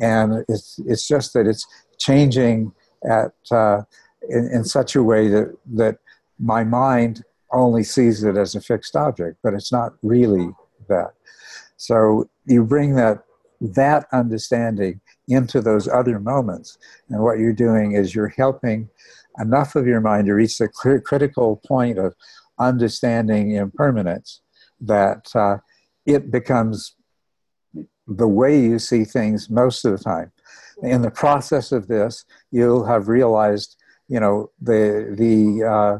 [0.00, 1.66] and it's it's just that it's
[1.98, 2.72] changing
[3.08, 3.82] at uh,
[4.28, 5.98] in, in such a way that that
[6.38, 10.50] my mind only sees it as a fixed object, but it's not really
[10.88, 11.12] that.
[11.76, 13.24] So you bring that
[13.60, 18.88] that understanding into those other moments, and what you're doing is you're helping
[19.38, 22.14] enough of your mind to reach the critical point of
[22.58, 24.42] understanding impermanence
[24.80, 25.58] that uh,
[26.06, 26.94] it becomes
[28.06, 30.32] the way you see things most of the time.
[30.82, 33.76] In the process of this, you'll have realized,
[34.08, 35.98] you know, the the uh,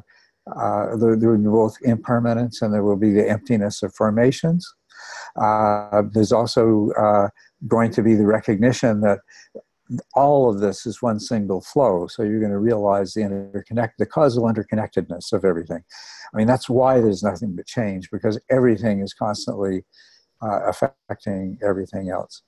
[0.58, 4.74] uh, there, there will be both impermanence and there will be the emptiness of formations.
[5.36, 7.28] Uh, there's also uh,
[7.68, 9.20] going to be the recognition that
[10.14, 12.06] all of this is one single flow.
[12.06, 15.82] So you're going to realize the interconnect, the causal interconnectedness of everything.
[16.32, 19.84] I mean, that's why there's nothing but change because everything is constantly
[20.42, 22.42] uh, affecting everything else.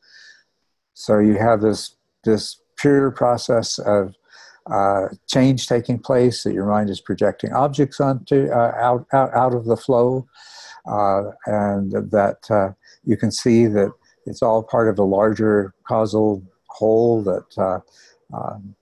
[0.94, 4.14] So you have this this pure process of
[4.70, 9.54] uh, change taking place that your mind is projecting objects onto uh, out, out out
[9.54, 10.26] of the flow,
[11.46, 12.72] and that uh,
[13.04, 13.92] you can see that
[14.26, 17.58] it's all part of a larger causal whole that.
[17.58, 17.80] Uh,
[18.34, 18.74] um,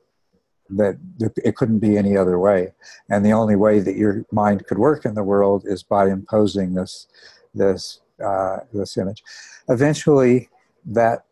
[0.72, 0.96] that
[1.44, 2.72] it couldn't be any other way,
[3.08, 6.74] and the only way that your mind could work in the world is by imposing
[6.74, 7.08] this
[7.52, 9.24] this uh, this image.
[9.68, 10.48] Eventually,
[10.84, 11.24] that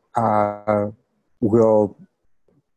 [1.40, 1.96] will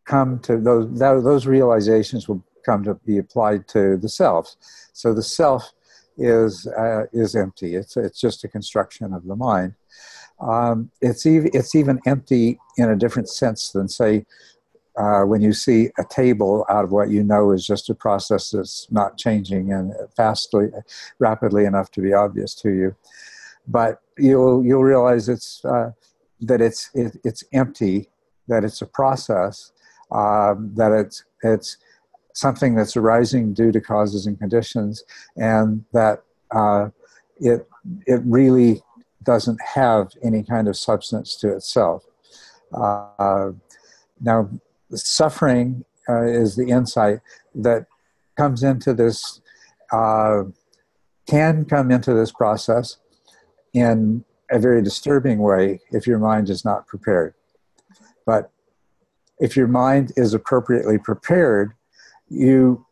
[0.05, 4.55] come to those those realizations will come to be applied to the self.
[4.93, 5.71] So the self
[6.17, 7.75] is uh, is empty.
[7.75, 9.73] It's it's just a construction of the mind.
[10.39, 14.25] Um, it's even it's even empty in a different sense than say
[14.97, 18.51] uh, when you see a table out of what you know is just a process
[18.51, 20.69] that's not changing and fastly
[21.19, 22.95] rapidly enough to be obvious to you.
[23.67, 25.91] But you'll you'll realize it's uh,
[26.41, 28.09] that it's it, it's empty,
[28.47, 29.71] that it's a process,
[30.11, 31.77] um, that it's it's
[32.33, 35.03] something that's arising due to causes and conditions,
[35.35, 36.89] and that uh,
[37.39, 37.67] it
[38.05, 38.81] it really
[39.23, 42.05] doesn't have any kind of substance to itself.
[42.73, 43.51] Uh,
[44.19, 44.49] now,
[44.93, 47.19] suffering uh, is the insight
[47.53, 47.85] that
[48.37, 49.41] comes into this,
[49.91, 50.43] uh,
[51.27, 52.97] can come into this process
[53.73, 57.33] in a very disturbing way if your mind is not prepared.
[58.25, 58.51] But
[59.39, 61.73] if your mind is appropriately prepared,
[62.31, 62.85] you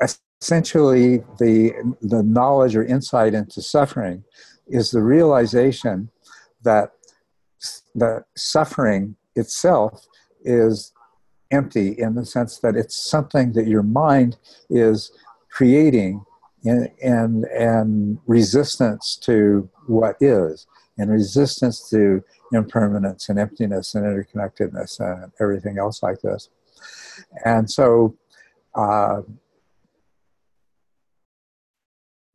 [0.00, 4.22] essentially the the knowledge or insight into suffering
[4.68, 6.10] is the realization
[6.62, 6.92] that
[7.94, 10.06] the suffering itself
[10.44, 10.92] is
[11.50, 14.36] empty in the sense that it's something that your mind
[14.68, 15.10] is
[15.50, 16.24] creating
[16.64, 20.66] and, and resistance to what is
[20.98, 26.50] and resistance to impermanence and emptiness and interconnectedness and everything else like this.
[27.44, 28.16] And so
[28.74, 29.22] uh,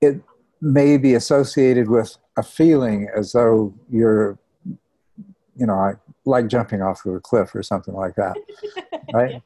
[0.01, 0.21] it
[0.61, 4.37] may be associated with a feeling as though you're,
[5.55, 5.93] you know,
[6.25, 8.35] like jumping off of a cliff or something like that,
[9.13, 9.41] right?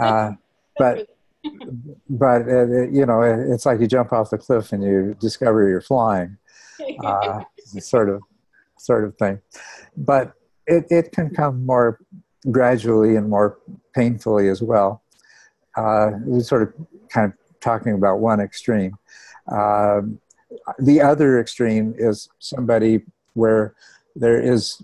[0.00, 0.32] Uh,
[0.76, 1.08] but
[2.08, 5.80] but uh, you know, it's like you jump off the cliff and you discover you're
[5.80, 6.36] flying.
[7.04, 7.40] Uh,
[7.78, 8.22] sort of
[8.78, 9.40] sort of thing.
[9.96, 10.34] But
[10.66, 12.00] it, it can come more
[12.50, 13.58] gradually and more
[13.94, 15.02] painfully as well.
[15.76, 16.74] Uh, we're sort of
[17.08, 18.96] kind of talking about one extreme.
[19.50, 20.20] Um,
[20.78, 23.02] the other extreme is somebody
[23.34, 23.74] where
[24.14, 24.82] there is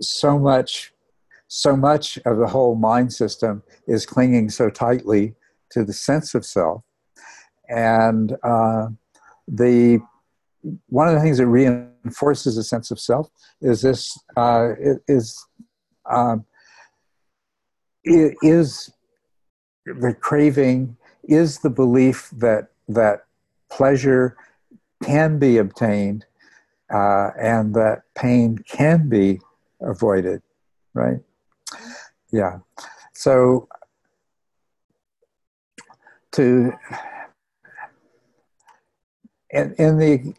[0.00, 0.92] so much
[1.48, 5.34] so much of the whole mind system is clinging so tightly
[5.70, 6.82] to the sense of self
[7.68, 8.88] and uh,
[9.46, 10.00] the
[10.88, 13.28] one of the things that reinforces a sense of self
[13.60, 14.70] is this uh,
[15.08, 15.44] is
[16.10, 16.44] um,
[18.04, 18.92] is
[19.84, 23.24] the craving is the belief that that
[23.70, 24.36] pleasure
[25.04, 26.24] can be obtained
[26.92, 29.40] uh, and that pain can be
[29.80, 30.42] avoided
[30.94, 31.20] right?
[32.30, 32.58] Yeah.
[33.14, 33.68] So
[36.32, 36.72] to
[39.50, 40.34] in, in the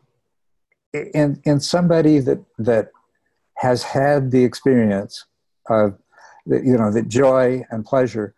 [0.94, 2.92] in in somebody that that
[3.58, 5.26] has had the experience
[5.70, 5.98] of
[6.46, 8.34] you know that joy and pleasure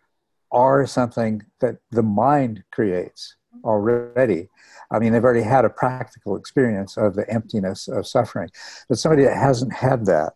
[0.52, 4.48] are something that the mind creates already.
[4.90, 8.50] I mean they've already had a practical experience of the emptiness of suffering
[8.88, 10.34] but somebody that hasn't had that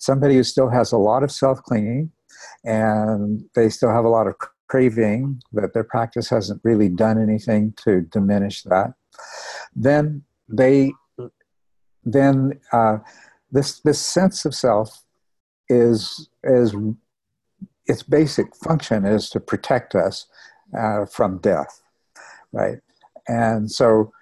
[0.00, 2.10] somebody who still has a lot of self-clinging
[2.64, 4.34] and they still have a lot of
[4.66, 8.94] craving that their practice hasn't really done anything to diminish that
[9.76, 10.92] then they
[12.04, 12.98] then uh,
[13.50, 15.04] this this sense of self
[15.68, 16.74] is is
[17.88, 20.26] its basic function is to protect us
[20.78, 21.82] uh, from death,
[22.52, 22.78] right?
[23.26, 24.12] And so,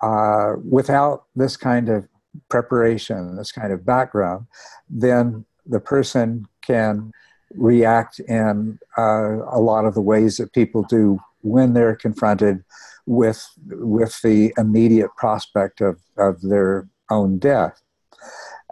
[0.00, 2.08] uh, without this kind of
[2.48, 4.46] preparation, this kind of background,
[4.88, 7.12] then the person can
[7.54, 12.62] react in uh, a lot of the ways that people do when they're confronted
[13.06, 17.82] with with the immediate prospect of, of their own death,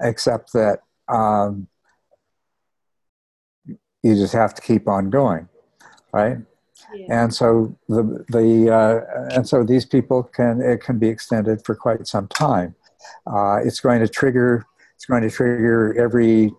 [0.01, 1.67] except that um,
[4.03, 5.49] you just have to keep on going,
[6.13, 6.39] right?
[6.95, 7.23] Yeah.
[7.23, 11.75] And so the the uh, and so these people can it can be extended for
[11.75, 12.75] quite some time.
[13.27, 16.53] Uh, it's going to trigger it's going to trigger every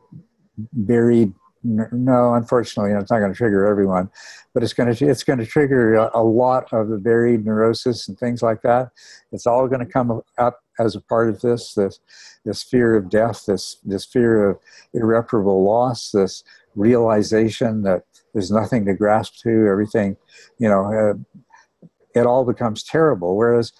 [0.74, 4.10] buried no, unfortunately, it's not going to trigger everyone,
[4.54, 8.08] but it's going to it's going to trigger a, a, lot of the buried neurosis
[8.08, 8.92] and things like that.
[9.34, 12.00] It's all going to come up as a part of this this
[12.46, 14.60] this fear of death, this this fear of
[14.94, 16.44] irreparable loss, this
[16.76, 18.04] realization that
[18.34, 20.18] there's nothing to grasp to, everything,
[20.58, 23.36] you know, uh, it all becomes terrible.
[23.36, 23.74] Whereas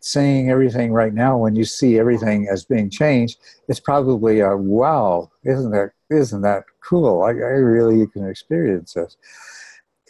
[0.00, 3.38] seeing everything right now, when you see everything as being changed,
[3.68, 7.22] it's probably a wow, isn't that isn't that cool?
[7.22, 9.16] I, I really can experience this.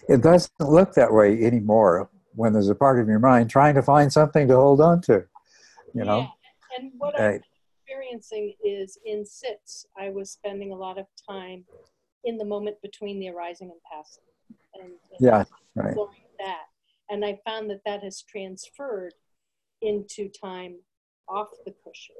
[0.08, 3.82] It doesn't look that way anymore when there's a part of your mind trying to
[3.82, 5.24] find something to hold on to.
[5.94, 6.18] You know.
[6.18, 6.28] Yeah.
[6.78, 7.20] And what.
[7.20, 7.40] I'm
[7.84, 9.86] experiencing is in sits.
[9.98, 11.64] I was spending a lot of time
[12.24, 14.24] in the moment between the arising and passing,
[14.74, 15.44] and, and yeah,
[15.74, 15.96] right.
[16.38, 16.64] that.
[17.10, 19.14] And I found that that has transferred
[19.82, 20.76] into time
[21.28, 22.14] off the cushion.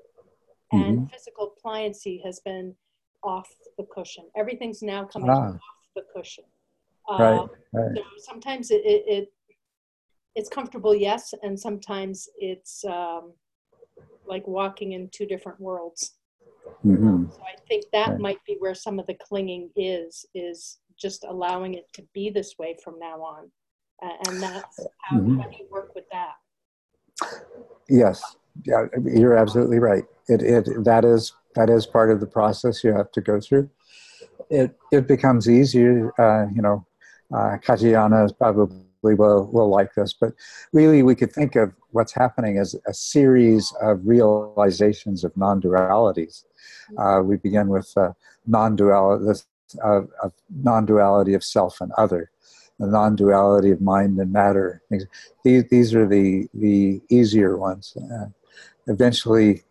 [0.72, 1.06] And mm-hmm.
[1.06, 2.74] physical pliancy has been
[3.22, 3.48] off
[3.78, 4.24] the cushion.
[4.36, 5.52] Everything's now coming ah.
[5.52, 5.60] off
[5.94, 6.44] the cushion.
[7.08, 7.96] Right, uh, right.
[7.96, 9.32] So sometimes it, it, it,
[10.34, 13.32] it's comfortable, yes, and sometimes it's um,
[14.26, 16.14] like walking in two different worlds.
[16.84, 17.30] Mm-hmm.
[17.30, 18.20] So I think that right.
[18.20, 22.54] might be where some of the clinging is, is just allowing it to be this
[22.58, 23.50] way from now on.
[24.02, 25.38] Uh, and that's how, mm-hmm.
[25.38, 26.34] how do you work with that?
[27.88, 28.22] Yes,
[28.64, 30.04] yeah, you're absolutely right.
[30.28, 33.70] It, it that is that is part of the process you have to go through.
[34.50, 36.12] It it becomes easier.
[36.18, 36.86] Uh, you know,
[37.34, 37.58] uh,
[38.38, 40.32] probably will will like this, but
[40.72, 46.44] really we could think of what's happening is a series of realizations of non-dualities.
[46.98, 48.12] Uh, we begin with uh,
[48.46, 49.40] non-duality,
[49.82, 50.32] of, of
[50.62, 52.30] non-duality of self and other
[52.78, 54.82] the non-duality of mind and matter.
[55.44, 57.96] These, these are the, the easier ones.
[57.96, 58.26] Uh,
[58.88, 59.62] eventually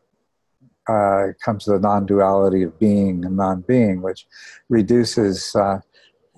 [0.87, 4.27] uh, comes the non-duality of being and non-being, which
[4.69, 5.79] reduces uh,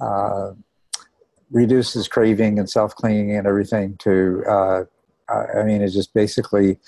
[0.02, 0.54] uh
[1.52, 4.44] reduces craving and self-clinging and everything to.
[5.30, 6.80] I mean, it just basically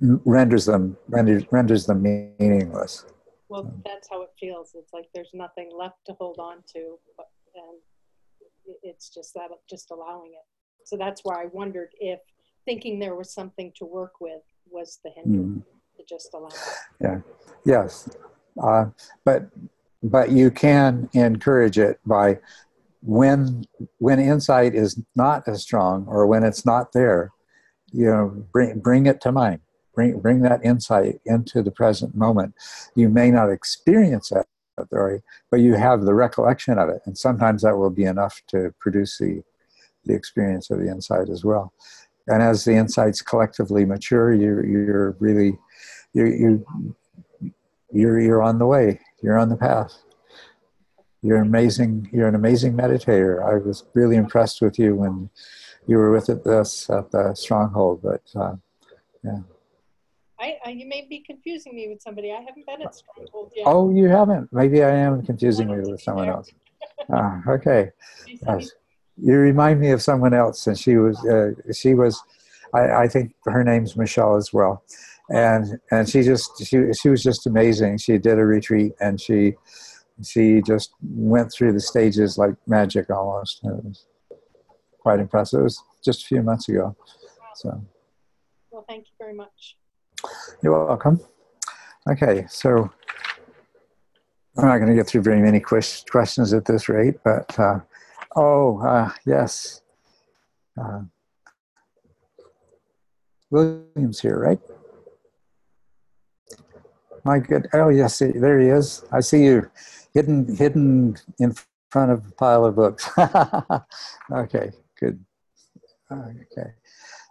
[0.00, 2.02] renders them renders renders them
[2.38, 3.04] meaningless.
[3.48, 4.72] Well, that's how it feels.
[4.74, 9.90] It's like there's nothing left to hold on to, but, and it's just that, just
[9.90, 10.44] allowing it.
[10.84, 12.20] So that's why I wondered if
[12.64, 15.98] thinking there was something to work with was the hindrance mm.
[15.98, 16.54] to just allow it.
[17.00, 17.20] Yeah.
[17.64, 18.08] Yes.
[18.60, 18.86] Uh,
[19.24, 19.48] but
[20.02, 22.38] but you can encourage it by
[23.04, 23.64] when
[23.98, 27.32] when insight is not as strong or when it's not there,
[27.92, 29.60] you know, bring bring it to mind
[29.94, 32.54] bring bring that insight into the present moment.
[32.94, 34.46] You may not experience that
[34.86, 38.74] story, but you have the recollection of it, and sometimes that will be enough to
[38.80, 39.42] produce the
[40.04, 41.72] the experience of the insight as well.
[42.26, 45.58] And as the insights collectively mature, you're you're really
[46.12, 46.94] you you
[47.92, 49.00] you're you're on the way.
[49.22, 49.94] You're on the path.
[51.24, 52.10] You're amazing.
[52.12, 53.42] You're an amazing meditator.
[53.42, 55.30] I was really impressed with you when
[55.86, 58.02] you were with us at the stronghold.
[58.02, 58.56] But uh,
[59.24, 59.38] yeah.
[60.38, 62.30] I, I, you may be confusing me with somebody.
[62.30, 63.64] I haven't been at Stronghold yet.
[63.66, 64.52] Oh, you haven't?
[64.52, 66.50] Maybe I am confusing you with someone else.
[67.10, 67.90] ah, okay.
[68.46, 68.72] Yes.
[69.16, 72.20] You remind me of someone else, and she was uh, she was,
[72.74, 74.82] I, I think her name's Michelle as well,
[75.30, 77.98] and and she just she she was just amazing.
[77.98, 79.54] She did a retreat, and she
[80.22, 83.60] she just went through the stages like magic almost.
[83.64, 84.06] It was
[85.00, 85.60] quite impressive.
[85.60, 86.96] It was just a few months ago.
[87.56, 87.84] So.
[88.70, 89.76] Well, thank you very much.
[90.62, 91.20] You're welcome.
[92.08, 92.90] Okay, so
[94.56, 97.80] I'm not going to get through very many questions at this rate, but uh,
[98.36, 99.82] oh, uh, yes.
[100.80, 101.02] Uh,
[103.50, 104.60] William's here, right?
[107.24, 107.68] My good.
[107.72, 109.04] Oh, yes, there he is.
[109.10, 109.70] I see you
[110.12, 111.54] hidden, hidden in
[111.90, 113.08] front of a pile of books.
[114.32, 115.24] okay, good.
[116.12, 116.70] Okay.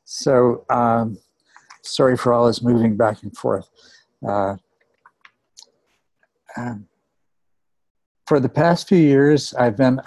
[0.04, 1.18] So, um,
[1.84, 3.70] sorry for all this moving back and forth.
[4.28, 4.56] Uh,
[6.58, 6.88] um,
[8.26, 10.00] for the past few years, I've been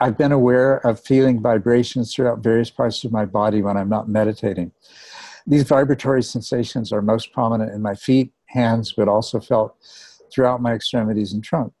[0.00, 4.08] I've been aware of feeling vibrations throughout various parts of my body when I'm not
[4.08, 4.72] meditating.
[5.46, 9.76] These vibratory sensations are most prominent in my feet, hands, but also felt
[10.32, 11.72] throughout my extremities and trunk.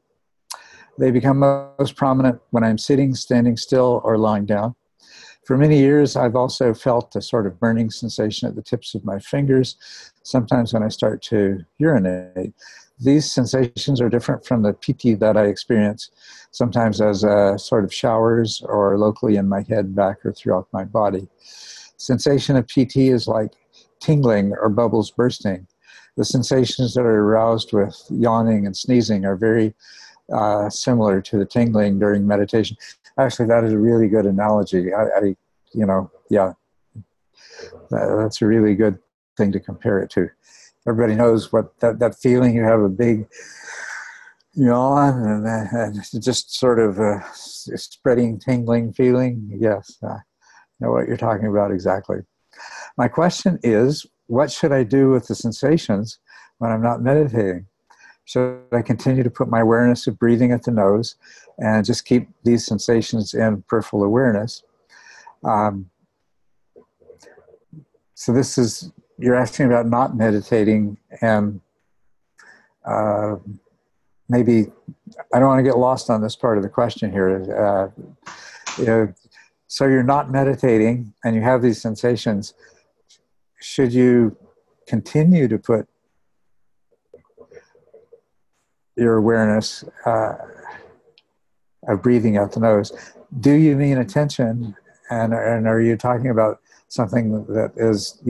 [0.98, 4.74] They become most prominent when I'm sitting, standing still, or lying down.
[5.46, 9.04] For many years, I've also felt a sort of burning sensation at the tips of
[9.04, 9.76] my fingers,
[10.22, 12.52] sometimes when I start to urinate.
[12.98, 16.10] These sensations are different from the piti that I experience,
[16.50, 20.84] sometimes as a sort of showers or locally in my head, back, or throughout my
[20.84, 21.26] body.
[21.96, 23.52] Sensation of piti is like
[24.00, 25.66] tingling or bubbles bursting.
[26.20, 29.74] The sensations that are aroused with yawning and sneezing are very
[30.30, 32.76] uh, similar to the tingling during meditation
[33.18, 34.92] actually, that is a really good analogy.
[34.92, 35.36] I, I
[35.72, 36.52] you know, yeah,
[37.90, 38.98] that, that's a really good
[39.36, 40.28] thing to compare it to.
[40.88, 43.28] Everybody knows what that, that feeling you have a big
[44.54, 49.48] yawn and, and just sort of a spreading, tingling feeling.
[49.60, 50.16] Yes, I
[50.80, 52.18] know what you're talking about exactly.
[52.96, 56.20] My question is what should I do with the sensations
[56.58, 57.66] when I'm not meditating?
[58.26, 61.16] Should I continue to put my awareness of breathing at the nose
[61.58, 64.62] and just keep these sensations in peripheral awareness?
[65.42, 65.90] Um,
[68.14, 71.60] so, this is, you're asking about not meditating and
[72.84, 73.34] uh,
[74.28, 74.70] maybe
[75.34, 77.30] I don't want to get lost on this part of the question here.
[77.52, 78.02] Uh,
[78.78, 79.12] you know,
[79.66, 82.54] so you're not meditating and you have these sensations.
[83.60, 84.36] Should you
[84.86, 85.86] continue to put
[88.96, 90.34] your awareness uh,
[91.88, 92.92] of breathing out the nose?
[93.40, 94.74] Do you mean attention?
[95.10, 98.22] And, and are you talking about something that is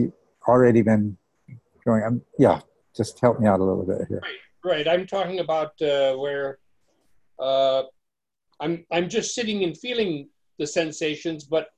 [0.47, 1.17] already been
[1.85, 2.21] going on?
[2.37, 2.61] Yeah,
[2.95, 4.21] just help me out a little bit here.
[4.63, 4.87] Right.
[4.87, 6.59] I'm talking about uh, where
[7.39, 7.83] uh,
[8.59, 10.29] I'm I'm just sitting and feeling
[10.59, 11.69] the sensations, but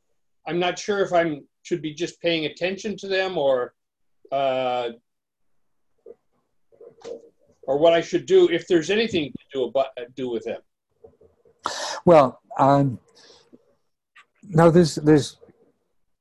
[0.47, 3.73] I'm not sure if I'm should be just paying attention to them or
[4.31, 4.89] uh,
[7.63, 10.61] or what I should do if there's anything to do about do with them.
[12.05, 12.99] Well, um,
[14.43, 15.37] no, there's there's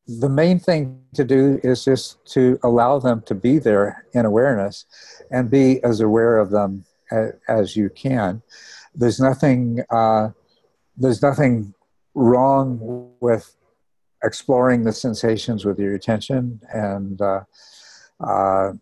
[0.06, 4.86] the main thing to do is just to allow them to be there in awareness
[5.30, 8.42] and be as aware of them as, as you can.
[8.94, 10.30] There's nothing, uh,
[10.96, 11.72] there's nothing
[12.14, 13.56] wrong with
[14.24, 16.60] exploring the sensations with your attention.
[16.72, 17.40] And uh,
[18.20, 18.72] uh,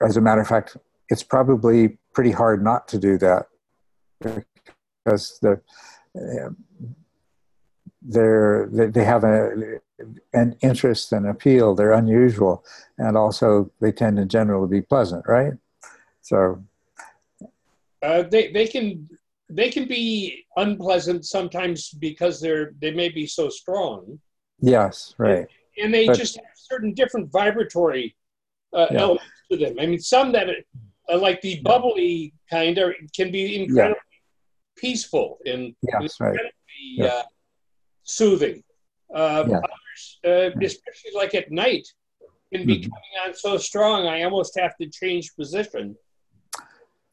[0.00, 0.76] as a matter of fact,
[1.08, 3.46] it's probably pretty hard not to do that
[4.20, 5.60] because the,
[8.02, 9.80] they're, they have a,
[10.32, 11.74] an interest and appeal.
[11.74, 12.64] They're unusual,
[12.98, 15.54] and also they tend in general to be pleasant, right?
[16.20, 16.62] So
[18.02, 19.08] uh, they they can
[19.48, 24.20] they can be unpleasant sometimes because they're they may be so strong.
[24.60, 25.38] Yes, right.
[25.38, 25.48] And,
[25.84, 28.16] and they but, just have certain different vibratory
[28.74, 29.00] uh, yeah.
[29.00, 29.76] elements to them.
[29.80, 34.20] I mean, some that uh, like the bubbly kind are can be incredibly yeah.
[34.76, 36.38] peaceful and yes, right.
[36.96, 37.06] yeah.
[37.06, 37.22] Uh,
[38.08, 38.62] soothing.
[39.14, 41.86] Uh, others, uh, especially like at night,
[42.52, 42.90] can be mm-hmm.
[42.90, 44.06] coming on so strong.
[44.06, 45.96] I almost have to change position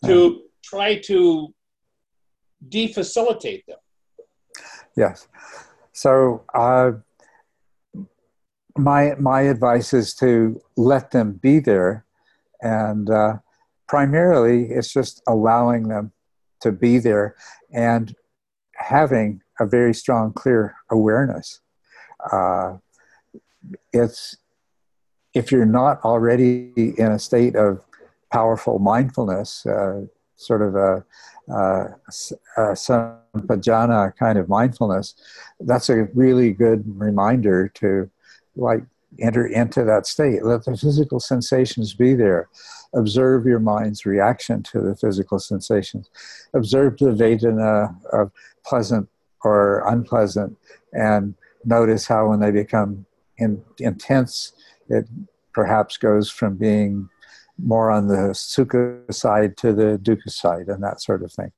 [0.06, 1.54] to try to
[2.68, 3.78] defacilitate them.
[4.98, 5.28] Yes.
[5.93, 6.91] So uh,
[8.78, 12.05] my my advice is to let them be there,
[12.61, 13.38] and uh,
[13.88, 16.11] primarily it's just allowing them
[16.61, 17.36] to be there
[17.73, 18.15] and
[18.76, 21.61] having a very strong, clear awareness.
[22.32, 22.78] Uh,
[23.93, 24.38] it's
[25.34, 27.82] if you're not already in a state of
[28.32, 30.01] powerful mindfulness, uh,
[30.38, 31.05] sort of a,
[31.49, 31.86] a,
[32.57, 35.15] a sampajana kind of mindfulness,
[35.59, 38.09] that's a really good reminder to
[38.56, 38.84] like
[39.20, 40.43] enter into that state.
[40.43, 42.49] Let the physical sensations be there.
[42.93, 46.10] Observe your mind's reaction to the physical sensations.
[46.53, 48.32] Observe the Vedana of
[48.66, 49.08] pleasant
[49.43, 50.58] or unpleasant
[50.93, 51.36] and
[51.66, 53.06] notice how when they become
[53.38, 54.53] in, intense,
[54.89, 55.08] it
[55.53, 57.10] perhaps goes from being
[57.58, 61.51] more on the sukha side to the dukkha side and that sort of thing.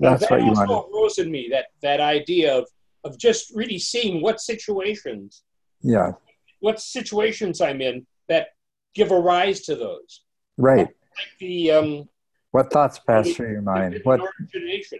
[0.00, 0.68] That's that what you want.
[0.68, 2.68] That rose in me that that idea of
[3.04, 5.42] of just really seeing what situations,
[5.80, 6.12] yeah,
[6.60, 8.48] what situations I'm in that
[8.94, 10.22] give a rise to those.
[10.56, 10.86] Right.
[10.88, 12.08] Like the um,
[12.50, 14.00] what thoughts pass the, through your mind?
[14.04, 14.98] What origination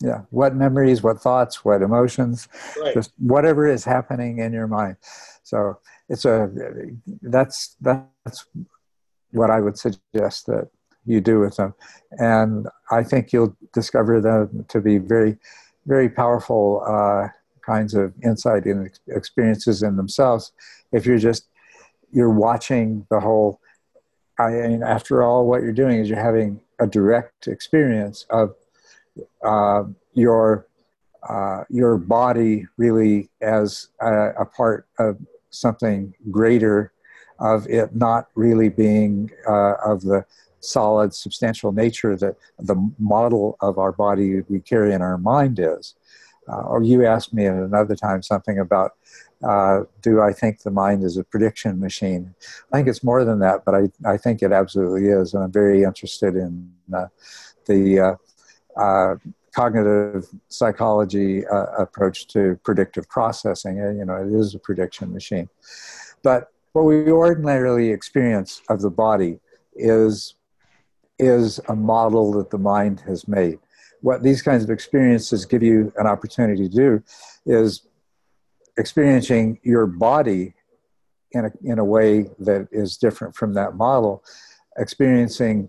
[0.00, 2.48] yeah what memories what thoughts what emotions
[2.80, 2.94] right.
[2.94, 4.96] just whatever is happening in your mind
[5.42, 5.78] so
[6.08, 6.50] it's a
[7.22, 8.46] that's that's
[9.32, 10.68] what i would suggest that
[11.04, 11.74] you do with them
[12.12, 15.36] and i think you'll discover them to be very
[15.86, 17.28] very powerful uh,
[17.70, 18.78] kinds of insight and
[19.20, 20.52] experiences in themselves
[20.92, 21.42] if you're just
[22.16, 23.60] you're watching the whole
[24.38, 28.46] i mean after all what you're doing is you're having a direct experience of
[29.44, 30.66] uh, your
[31.28, 35.18] uh, your body really as a, a, part of
[35.50, 36.92] something greater,
[37.38, 40.24] of it not really being uh, of the
[40.60, 45.94] solid, substantial nature that the model of our body we carry in our mind is.
[46.50, 48.92] Uh, or you asked me at another time something about
[49.42, 52.34] uh, do I think the mind is a prediction machine?
[52.72, 55.32] I think it's more than that, but I, I think it absolutely is.
[55.32, 57.06] And I'm very interested in uh,
[57.66, 59.16] the uh, uh,
[59.54, 63.78] cognitive psychology uh, approach to predictive processing.
[63.78, 65.48] You know, it is a prediction machine.
[66.22, 69.40] But what we ordinarily experience of the body
[69.74, 70.34] is
[71.18, 73.58] is a model that the mind has made.
[74.00, 77.02] What these kinds of experiences give you an opportunity to do
[77.46, 77.86] is
[78.76, 80.54] experiencing your body
[81.32, 84.24] in a, in a way that is different from that model,
[84.78, 85.68] experiencing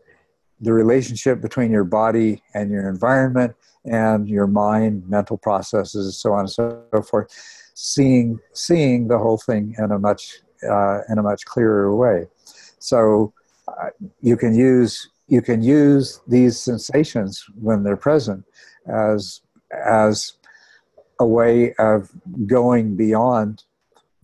[0.60, 3.56] the relationship between your body and your environment
[3.86, 7.28] and your mind, mental processes, so on and so forth,
[7.74, 12.28] seeing seeing the whole thing in a much uh, in a much clearer way.
[12.80, 13.34] So
[13.68, 13.90] uh,
[14.22, 18.44] you can use you can use these sensations when they're present
[18.86, 19.42] as
[19.88, 20.34] as
[21.20, 22.12] a way of
[22.46, 23.64] going beyond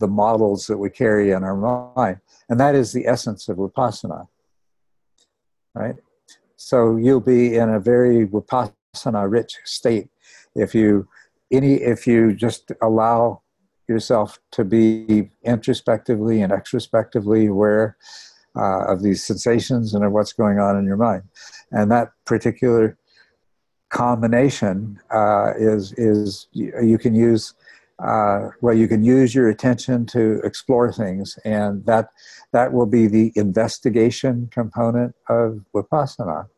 [0.00, 1.56] the models that we carry in our
[1.96, 2.18] mind.
[2.50, 4.28] And that is the essence of Vipassana.
[5.74, 5.96] Right?
[6.56, 10.10] So you'll be in a very Vipassana rich state
[10.54, 11.08] if you
[11.50, 13.40] any if you just allow
[13.88, 17.96] yourself to be introspectively and extrospectively aware
[18.58, 21.22] uh, of these sensations and of what's going on in your mind.
[21.70, 22.98] And that particular
[23.90, 27.54] combination uh, is is you can use
[28.00, 31.38] uh, well you can use your attention to explore things.
[31.44, 32.08] And that
[32.52, 36.48] that will be the investigation component of vipassana.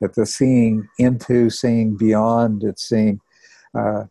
[0.00, 3.20] It's the seeing into seeing beyond it's seeing
[3.74, 4.04] uh,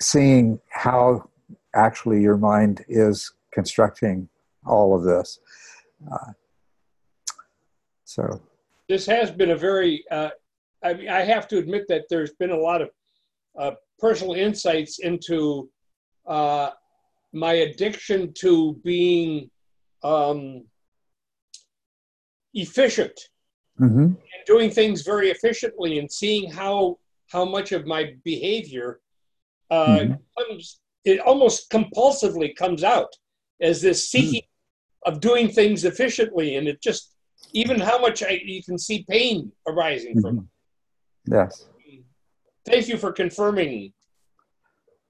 [0.00, 1.28] seeing how
[1.74, 4.28] actually your mind is constructing
[4.66, 5.38] all of this.
[6.12, 6.32] Uh,
[8.14, 8.40] so
[8.88, 10.30] this has been a very uh,
[10.84, 12.90] I mean, I have to admit that there's been a lot of
[13.58, 15.70] uh, personal insights into
[16.26, 16.70] uh,
[17.32, 19.50] my addiction to being
[20.02, 20.64] um,
[22.52, 23.18] efficient
[23.80, 24.04] mm-hmm.
[24.04, 26.98] and doing things very efficiently and seeing how
[27.32, 29.00] how much of my behavior
[29.70, 30.14] uh, mm-hmm.
[30.38, 33.12] comes it almost compulsively comes out
[33.60, 35.12] as this seeking mm.
[35.12, 37.13] of doing things efficiently and it just
[37.52, 40.20] even how much I, you can see pain arising mm-hmm.
[40.20, 40.44] from it
[41.26, 41.66] Yes.
[42.66, 43.92] Thank you for confirming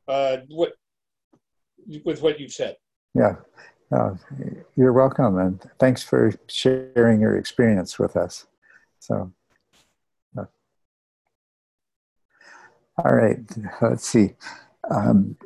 [0.09, 0.73] uh, what
[2.05, 2.77] with what you've said.
[3.15, 3.37] Yeah.
[3.93, 4.15] Uh,
[4.77, 8.47] you're welcome, and thanks for sharing your experience with us.
[8.99, 9.33] So,
[10.37, 10.47] uh,
[12.99, 13.39] all right,
[13.81, 14.35] let's see.
[14.91, 15.37] Um,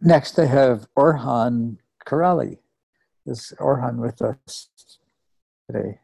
[0.00, 2.58] next, I have Orhan Karali.
[3.24, 4.68] Is Orhan with us
[5.72, 5.98] today?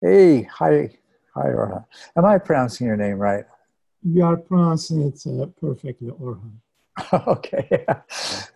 [0.00, 0.90] Hey, hi,
[1.34, 1.84] Hi, Orhan.
[2.16, 3.44] Am I pronouncing your name right?
[4.02, 6.52] You are pronouncing it uh, perfectly, Orhan.
[7.28, 7.84] okay.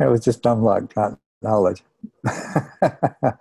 [0.01, 1.83] It was just dumb luck, not knowledge.
[2.25, 3.35] yeah,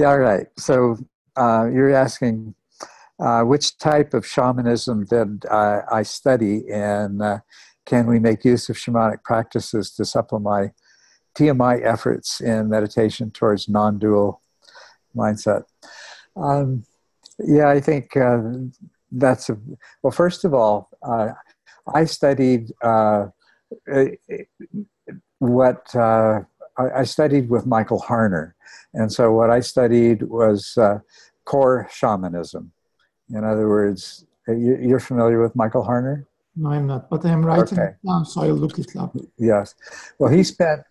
[0.00, 0.48] all right.
[0.58, 0.98] So
[1.36, 2.56] uh, you're asking
[3.20, 7.38] uh, which type of shamanism did I, I study, and uh,
[7.86, 10.72] can we make use of shamanic practices to supplement my
[11.38, 14.42] TMI efforts in meditation towards non dual
[15.16, 15.62] mindset?
[16.36, 16.84] Um,
[17.38, 18.40] yeah, I think uh,
[19.10, 19.58] that's a,
[20.02, 20.10] well.
[20.10, 21.30] First of all, uh,
[21.92, 23.26] I studied uh,
[25.38, 26.40] what uh,
[26.78, 28.52] I studied with Michael Harner,
[28.94, 30.98] and so what I studied was uh,
[31.44, 32.72] core shamanism.
[33.30, 36.26] In other words, you're familiar with Michael Harner?
[36.54, 37.92] No, I'm not, but I'm writing okay.
[37.92, 39.16] it down, so I'll look it up.
[39.38, 39.74] Yes.
[40.18, 40.82] Well, he spent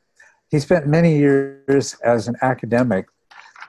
[0.50, 3.06] he spent many years as an academic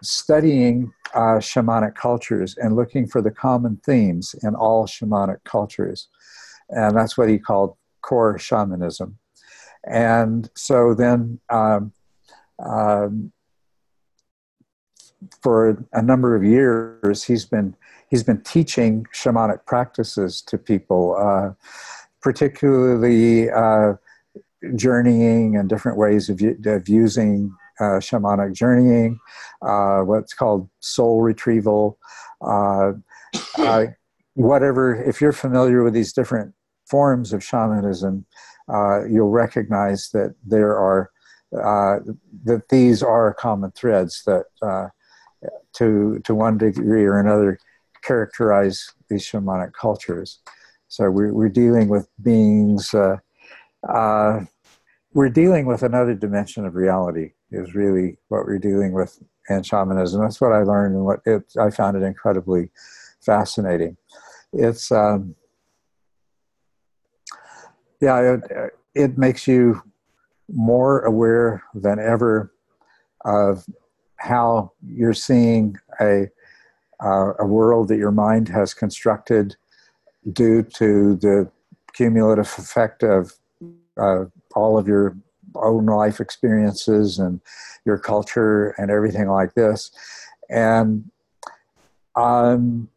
[0.03, 6.09] studying uh, shamanic cultures and looking for the common themes in all shamanic cultures.
[6.69, 9.19] And that's what he called core shamanism.
[9.85, 11.93] And so then, um,
[12.65, 13.33] um,
[15.41, 17.77] for a number of years, he's been
[18.09, 21.53] he's been teaching shamanic practices to people, uh,
[22.21, 23.95] particularly uh,
[24.77, 29.19] journeying and different ways of, of using uh, shamanic journeying,
[29.63, 31.99] uh, what's called soul retrieval,
[32.41, 32.93] uh,
[33.59, 33.87] uh,
[34.35, 34.95] whatever.
[34.95, 36.55] If you're familiar with these different
[36.87, 38.27] forms of shamanism,
[38.69, 41.11] uh, you'll recognize that there are
[41.53, 44.47] that these are common threads that,
[45.75, 47.59] to to one degree or another,
[48.03, 50.41] characterize these shamanic cultures.
[50.89, 52.93] So we're, we're dealing with beings.
[52.93, 53.17] Uh,
[53.89, 54.45] uh,
[55.15, 60.21] we're dealing with another dimension of reality is really what we're dealing with in shamanism.
[60.21, 62.71] That's what I learned and what it, I found it incredibly
[63.21, 63.97] fascinating.
[64.53, 65.35] It's, um,
[68.01, 69.83] yeah, it, it makes you
[70.53, 72.53] more aware than ever
[73.25, 73.65] of
[74.17, 76.29] how you're seeing a,
[77.03, 79.57] uh, a world that your mind has constructed
[80.33, 81.51] due to the
[81.93, 83.33] cumulative effect of
[83.97, 84.25] uh,
[84.55, 85.17] all of your
[85.57, 87.41] own life experiences and
[87.85, 89.91] your culture and everything like this.
[90.49, 91.11] And
[92.15, 92.89] um,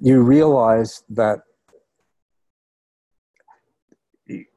[0.00, 1.40] you realize that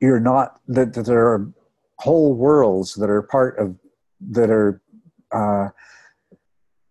[0.01, 1.51] you're not that, that there are
[1.97, 3.75] whole worlds that are part of
[4.19, 4.81] that are
[5.31, 5.69] uh,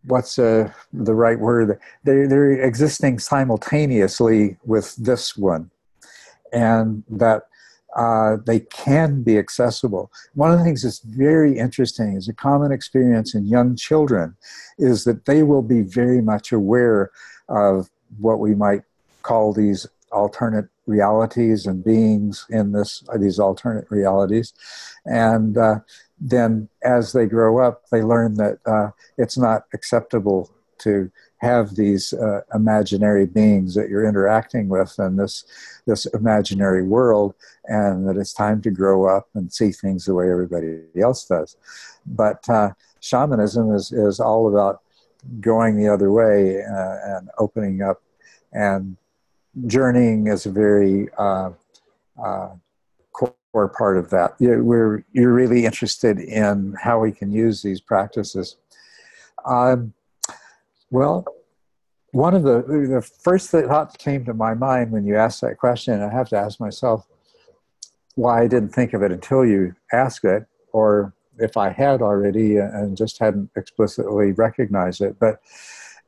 [0.04, 5.70] what's uh, the right word they're, they're existing simultaneously with this one
[6.52, 7.44] and that
[7.96, 10.12] uh, they can be accessible.
[10.34, 14.36] One of the things that's very interesting is a common experience in young children
[14.78, 17.10] is that they will be very much aware
[17.48, 17.88] of
[18.18, 18.82] what we might
[19.22, 24.52] call these alternate realities and beings in this these alternate realities
[25.04, 25.80] and uh,
[26.20, 32.12] then as they grow up they learn that uh, it's not acceptable to have these
[32.12, 35.44] uh, imaginary beings that you're interacting with in this
[35.86, 37.34] this imaginary world
[37.66, 41.56] and that it's time to grow up and see things the way everybody else does
[42.06, 42.70] but uh,
[43.00, 44.82] shamanism is, is all about
[45.40, 48.02] going the other way uh, and opening up
[48.52, 48.96] and
[49.66, 51.50] journeying is a very uh,
[52.22, 52.50] uh,
[53.12, 54.34] core part of that.
[54.38, 58.56] You're, we're, you're really interested in how we can use these practices.
[59.46, 59.94] Um,
[60.90, 61.24] well,
[62.12, 65.58] one of the the first thought that came to my mind when you asked that
[65.58, 67.06] question, I have to ask myself
[68.14, 72.56] why I didn't think of it until you asked it, or if I had already
[72.56, 75.18] and just hadn't explicitly recognized it.
[75.18, 75.40] But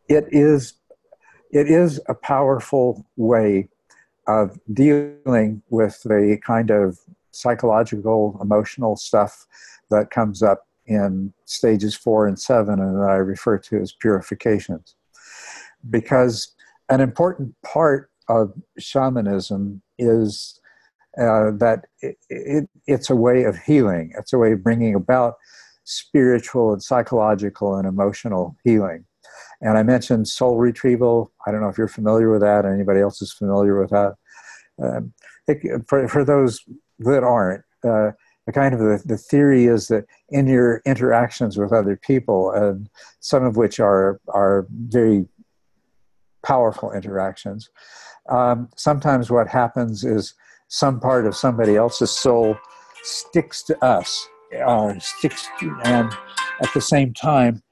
[0.09, 0.75] it is
[1.51, 3.69] it is a powerful way
[4.27, 6.99] of dealing with the kind of
[7.31, 9.47] psychological, emotional stuff
[9.91, 14.97] that comes up in stages four and seven, and that I refer to as purifications.
[15.89, 16.55] Because
[16.89, 20.59] an important part of shamanism is
[21.19, 25.35] uh, that it, it, it's a way of healing, it's a way of bringing about
[25.85, 29.05] spiritual and psychological and emotional healing.
[29.61, 31.33] And I mentioned soul retrieval.
[31.47, 32.65] I don't know if you're familiar with that.
[32.65, 34.15] Anybody else is familiar with that?
[34.83, 35.13] Um,
[35.47, 36.61] it, for, for those
[37.01, 38.13] that aren't, uh,
[38.49, 42.89] the kind of the, the theory is that in your interactions with other people, and
[43.21, 45.27] some of which are are very
[46.43, 47.69] powerful interactions,
[48.31, 50.33] um, sometimes what happens is
[50.69, 52.57] some part of somebody else's soul
[53.03, 54.27] sticks to us,
[54.65, 56.11] uh, sticks, to, and
[56.63, 57.63] at the same time,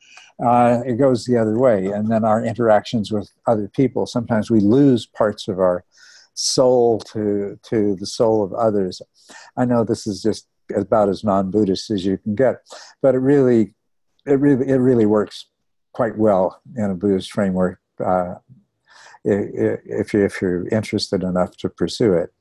[0.45, 1.87] uh, it goes the other way.
[1.87, 5.87] And then our interactions with other people, sometimes we lose parts of our
[6.35, 9.01] soul to to the soul of others.
[9.57, 12.57] I know this is just about as non-Buddhist as you can get,
[13.03, 13.75] but it really,
[14.27, 15.47] it really, it really works
[15.93, 17.81] quite well in a Buddhist framework.
[18.05, 18.35] Uh,
[19.29, 22.33] if, you, if you're interested enough to pursue it.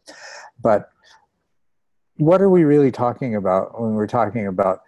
[0.62, 0.90] But
[2.18, 4.82] what are we really talking about when we're talking about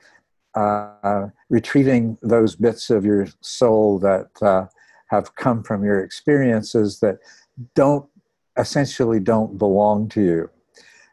[0.56, 4.66] uh, retrieving those bits of your soul that uh,
[5.08, 7.18] have come from your experiences that
[7.76, 8.08] don't
[8.58, 10.50] essentially don't belong to you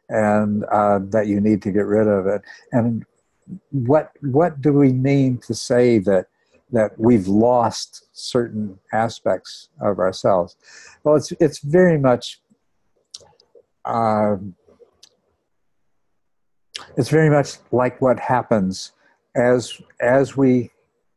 [0.08, 2.42] and uh, that you need to get rid of it.
[2.72, 3.04] And
[3.70, 6.26] what what do we mean to say that
[6.72, 10.56] that we've lost certain aspects of ourselves?
[11.04, 12.40] Well it's it's very much
[13.84, 14.54] um,
[16.96, 18.92] it's very much like what happens
[19.36, 20.70] as as we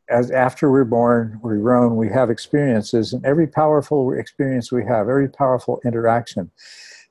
[0.10, 5.10] as after we're born we're grown we have experiences and every powerful experience we have
[5.10, 6.50] every powerful interaction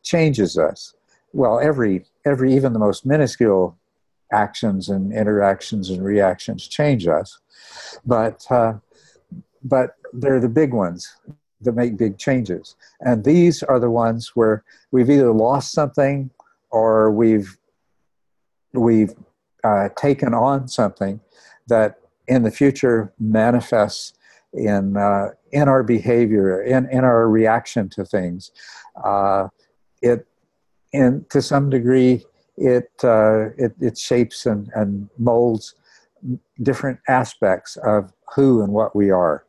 [0.02, 0.94] changes us
[1.36, 3.76] well every every even the most minuscule
[4.32, 7.38] actions and interactions and reactions change us
[8.04, 8.72] but uh,
[9.62, 11.16] but they're the big ones
[11.60, 16.30] that make big changes and these are the ones where we've either lost something
[16.70, 17.56] or we've
[18.72, 19.14] we've
[19.64, 21.20] uh, taken on something
[21.66, 24.12] that in the future manifests
[24.52, 28.50] in uh, in our behavior, in in our reaction to things.
[29.02, 29.48] Uh,
[30.02, 30.26] it,
[30.96, 32.24] in to some degree,
[32.56, 35.74] it uh, it, it shapes and, and molds
[36.62, 39.44] different aspects of who and what we are,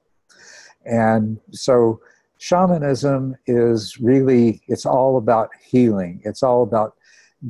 [0.85, 1.99] and so
[2.39, 6.21] shamanism is really it's all about healing.
[6.23, 6.95] It's all about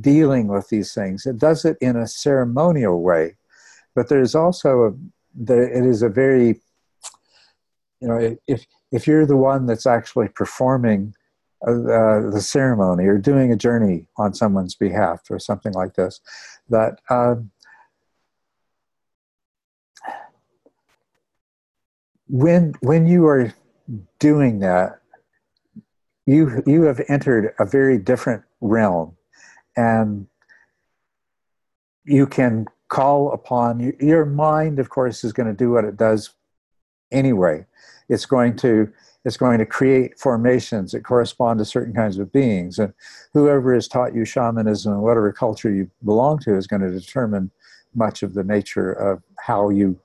[0.01, 1.25] dealing with these things.
[1.25, 3.35] It does it in a ceremonial way,
[3.95, 4.91] but there's also a
[5.33, 6.61] there, it is a very
[7.99, 11.13] you know if if you're the one that's actually performing
[11.65, 16.19] uh, the ceremony or doing a journey on someone's behalf or something like this,
[16.69, 17.51] that um,
[22.27, 23.53] when when you are
[24.19, 24.99] doing that,
[26.25, 29.15] you you have entered a very different realm
[29.75, 30.27] and
[32.03, 36.33] you can call upon your mind of course is going to do what it does
[37.11, 37.65] anyway.
[38.09, 38.91] It's going to
[39.27, 42.79] it's going to create formations that correspond to certain kinds of beings.
[42.79, 42.93] And
[43.33, 47.51] whoever has taught you shamanism and whatever culture you belong to is going to determine
[47.93, 49.99] much of the nature of how you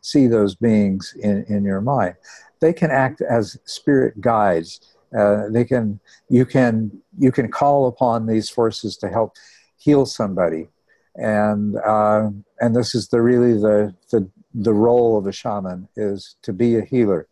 [0.00, 2.14] see those beings in, in your mind.
[2.60, 4.80] They can act as spirit guides.
[5.14, 6.00] Uh, they can
[6.30, 9.36] you can you can call upon these forces to help
[9.76, 10.68] heal somebody,
[11.16, 12.30] and uh,
[12.62, 16.76] and this is the really the the the role of a shaman is to be
[16.76, 17.28] a healer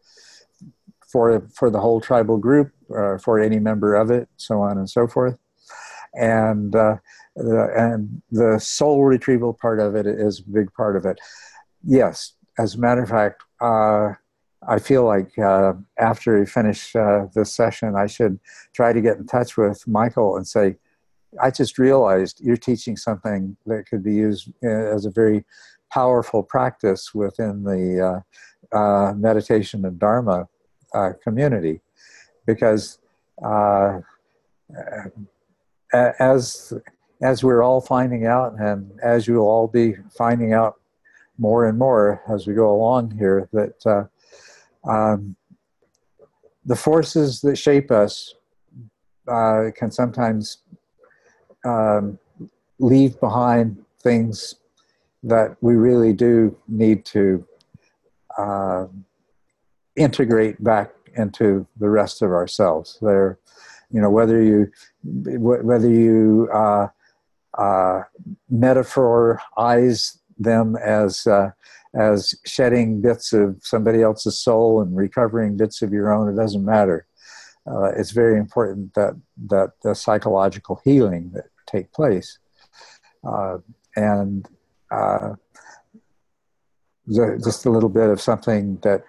[1.11, 4.89] for for the whole tribal group, uh, for any member of it, so on and
[4.89, 5.37] so forth.
[6.15, 6.97] And uh,
[7.37, 11.19] the, and the soul retrieval part of it is a big part of it.
[11.85, 14.15] Yes, as a matter of fact, uh,
[14.69, 18.39] I feel like uh, after we finish uh, this session, I should
[18.75, 20.77] try to get in touch with Michael and say,
[21.41, 25.45] I just realized you're teaching something that could be used uh, as a very
[25.93, 28.23] powerful practice within the
[28.73, 30.49] uh, meditation and Dharma
[30.95, 31.81] uh, community,
[32.47, 32.99] because
[33.45, 34.01] uh,
[35.93, 36.73] as
[37.23, 40.77] as we're all finding out, and as you'll all be finding out
[41.39, 45.37] more and more as we go along here, that uh, um,
[46.65, 48.35] the forces that shape us
[49.29, 50.59] uh, can sometimes
[51.65, 52.19] um,
[52.79, 54.55] leave behind things
[55.23, 57.47] that we really do need to
[58.39, 58.87] uh,
[59.97, 62.99] integrate back into the rest of ourselves.
[63.03, 63.39] There,
[63.93, 64.71] you know, whether you
[65.03, 66.89] whether you uh,
[67.59, 68.03] uh,
[68.49, 71.51] metaphorize them as uh,
[71.95, 76.29] as shedding bits of somebody else's soul and recovering bits of your own.
[76.29, 77.07] It doesn't matter.
[77.67, 79.15] Uh, it's very important that
[79.49, 82.39] that the psychological healing that take place,
[83.25, 83.59] uh,
[83.97, 84.49] and
[84.91, 85.35] uh,
[87.09, 89.03] just a little bit of something that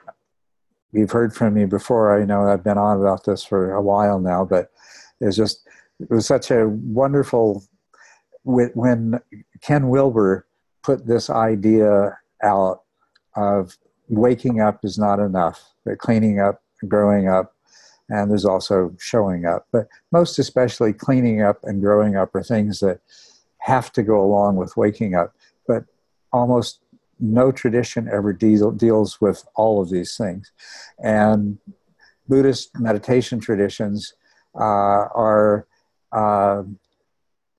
[0.92, 2.20] you've heard from me before.
[2.20, 4.72] I know I've been on about this for a while now, but
[5.20, 5.68] it's just
[6.00, 7.64] it was such a wonderful
[8.44, 9.20] when
[9.62, 10.48] Ken Wilber
[10.84, 12.82] put this idea out
[13.36, 13.78] of
[14.08, 17.56] waking up is not enough, that cleaning up, growing up,
[18.10, 19.68] and there's also showing up.
[19.72, 23.00] But most especially, cleaning up and growing up are things that
[23.60, 25.34] have to go along with waking up.
[25.68, 25.86] But
[26.34, 26.81] almost
[27.22, 30.52] no tradition ever deal, deals with all of these things.
[31.04, 31.60] And
[32.28, 34.14] Buddhist meditation traditions
[34.56, 35.68] uh, are
[36.12, 36.64] uh,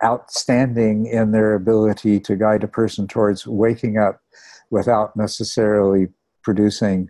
[0.03, 4.21] outstanding in their ability to guide a person towards waking up
[4.71, 6.09] without necessarily
[6.43, 7.09] producing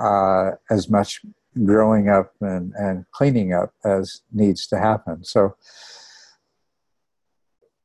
[0.00, 1.20] uh, as much
[1.64, 5.24] growing up and, and cleaning up as needs to happen.
[5.24, 5.56] So,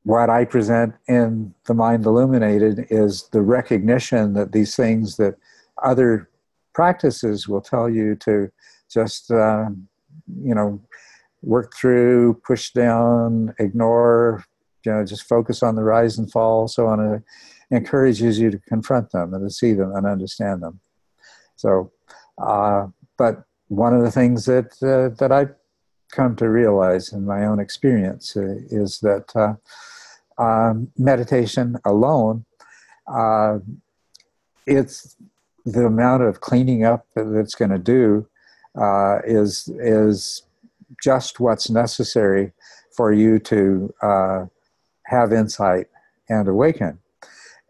[0.04, 5.36] what I present in The Mind Illuminated is the recognition that these things that
[5.82, 6.28] other
[6.74, 8.50] practices will tell you to
[8.90, 9.66] just, uh,
[10.42, 10.80] you know,
[11.42, 14.44] work through, push down, ignore,
[14.84, 17.00] you know, just focus on the rise and fall, so on.
[17.14, 17.22] It
[17.70, 20.80] encourages you to confront them and to see them and understand them.
[21.56, 21.92] So,
[22.38, 25.54] uh, but one of the things that uh, that I've
[26.12, 29.54] come to realize in my own experience uh, is that uh,
[30.38, 32.44] um, meditation alone,
[33.06, 33.58] uh,
[34.66, 35.16] it's
[35.64, 38.26] the amount of cleaning up that it's going to do
[38.78, 40.42] uh, is is
[41.02, 42.52] just what's necessary
[42.96, 44.46] for you to uh,
[45.04, 45.86] have insight
[46.28, 46.98] and awaken.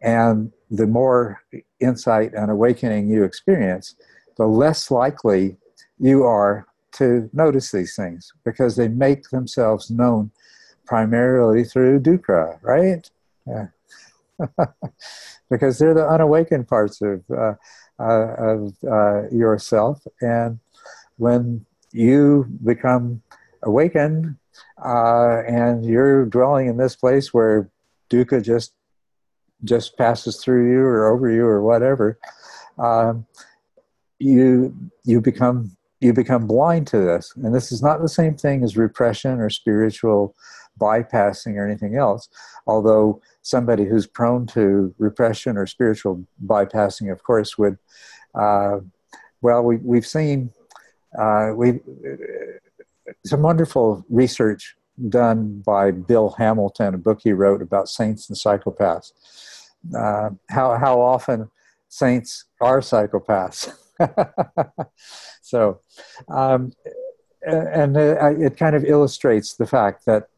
[0.02, 1.42] And the more
[1.80, 3.94] insight and awakening you experience,
[4.36, 5.56] the less likely
[5.98, 10.30] you are to notice these things because they make themselves known
[10.86, 13.10] primarily through dukkha, right?
[13.46, 13.66] Yeah.
[15.50, 17.54] because they're the unawakened parts of uh,
[17.98, 20.58] uh, of uh, yourself, and
[21.16, 23.22] when you become
[23.62, 24.36] awakened
[24.84, 27.70] uh, and you're dwelling in this place where
[28.10, 28.74] dukkha just
[29.62, 32.18] just passes through you or over you or whatever,
[32.78, 33.24] um,
[34.18, 34.74] you
[35.04, 38.76] you become you become blind to this, and this is not the same thing as
[38.76, 40.34] repression or spiritual
[40.80, 42.28] bypassing or anything else.
[42.66, 47.78] Although somebody who's prone to repression or spiritual bypassing, of course, would,
[48.34, 48.78] uh,
[49.40, 50.50] well, we, we've seen
[51.18, 51.80] uh, we
[53.24, 54.76] some wonderful research
[55.08, 59.12] done by Bill Hamilton, a book he wrote about saints and psychopaths.
[59.96, 61.50] Uh, how how often
[61.88, 63.72] saints are psychopaths.
[65.42, 65.80] so,
[66.28, 66.72] um,
[67.46, 70.28] and uh, it kind of illustrates the fact that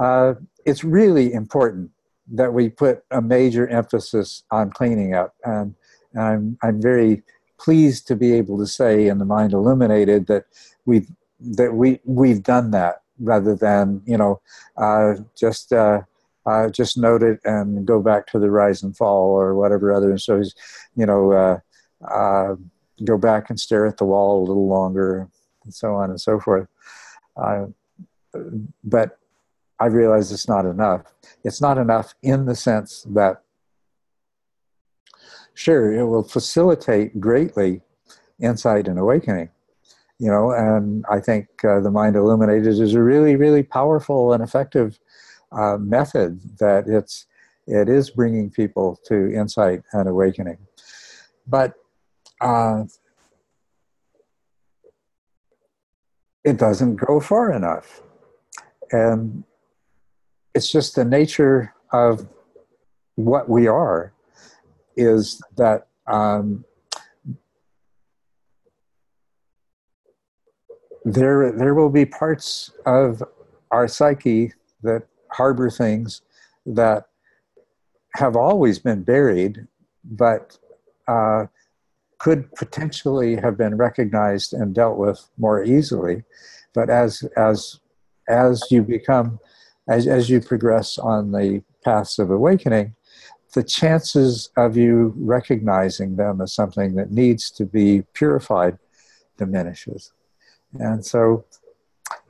[0.00, 0.34] uh,
[0.64, 1.90] it's really important
[2.32, 5.34] that we put a major emphasis on cleaning up.
[5.44, 5.74] And
[6.18, 7.22] I'm, I'm very
[7.58, 10.44] pleased to be able to say in the mind illuminated that
[10.86, 11.08] we've
[11.40, 14.40] that we we've done that rather than you know
[14.76, 16.00] uh, just uh,
[16.46, 20.10] uh, just note it and go back to the rise and fall or whatever other.
[20.10, 20.54] And so he's
[20.96, 21.58] you know uh,
[22.10, 22.56] uh,
[23.04, 25.28] go back and stare at the wall a little longer
[25.64, 26.66] and so on and so forth.
[28.84, 29.19] But
[29.80, 31.02] I realize it's not enough.
[31.42, 33.42] It's not enough in the sense that
[35.54, 37.82] sure it will facilitate greatly
[38.40, 39.50] insight and awakening
[40.18, 44.42] you know and i think uh, the mind illuminated is a really really powerful and
[44.42, 44.98] effective
[45.52, 47.26] uh, method that it's
[47.66, 50.58] it is bringing people to insight and awakening
[51.46, 51.74] but
[52.40, 52.84] uh,
[56.44, 58.02] it doesn't go far enough
[58.92, 59.44] and
[60.54, 62.26] it's just the nature of
[63.16, 64.12] what we are
[64.96, 66.64] is that um,
[71.04, 73.22] there there will be parts of
[73.70, 76.22] our psyche that harbor things
[76.66, 77.06] that
[78.14, 79.66] have always been buried,
[80.04, 80.58] but
[81.06, 81.46] uh,
[82.18, 86.24] could potentially have been recognized and dealt with more easily.
[86.74, 87.80] But as as
[88.28, 89.38] as you become
[89.90, 92.94] as as you progress on the paths of awakening,
[93.54, 98.78] the chances of you recognizing them as something that needs to be purified
[99.36, 100.12] diminishes.
[100.78, 101.44] And so,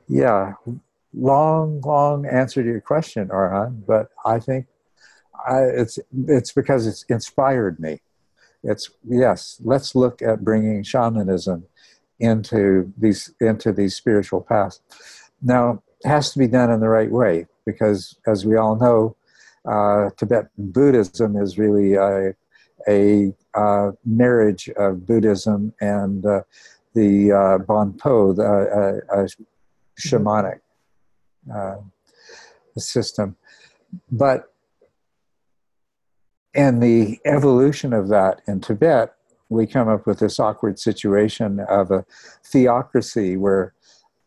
[0.09, 0.55] yeah,
[1.13, 4.67] long, long answer to your question, Arhan, but I think
[5.47, 8.01] I, it's it's because it's inspired me.
[8.63, 11.67] It's yes, let's look at bringing shamanism
[12.19, 14.81] into these into these spiritual paths.
[15.43, 19.17] Now, it has to be done in the right way because, as we all know,
[19.69, 22.35] uh, Tibetan Buddhism is really a,
[22.89, 26.43] a uh, marriage of Buddhism and uh,
[26.95, 29.27] the uh, Bonpo, the uh, uh,
[29.99, 30.61] shamanic
[31.55, 31.77] uh,
[32.77, 33.37] system.
[34.11, 34.53] But
[36.55, 39.15] in the evolution of that in Tibet,
[39.49, 42.05] we come up with this awkward situation of a
[42.45, 43.75] theocracy where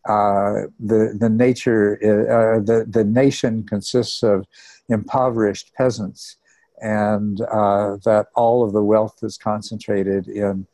[0.07, 4.45] uh, the the nature uh, the the nation consists of
[4.89, 6.37] impoverished peasants,
[6.81, 10.67] and uh, that all of the wealth is concentrated in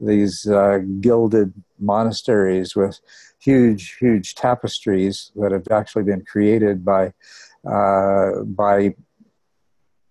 [0.00, 3.00] these uh, gilded monasteries with
[3.38, 7.12] huge, huge tapestries that have actually been created by
[7.68, 8.94] uh, by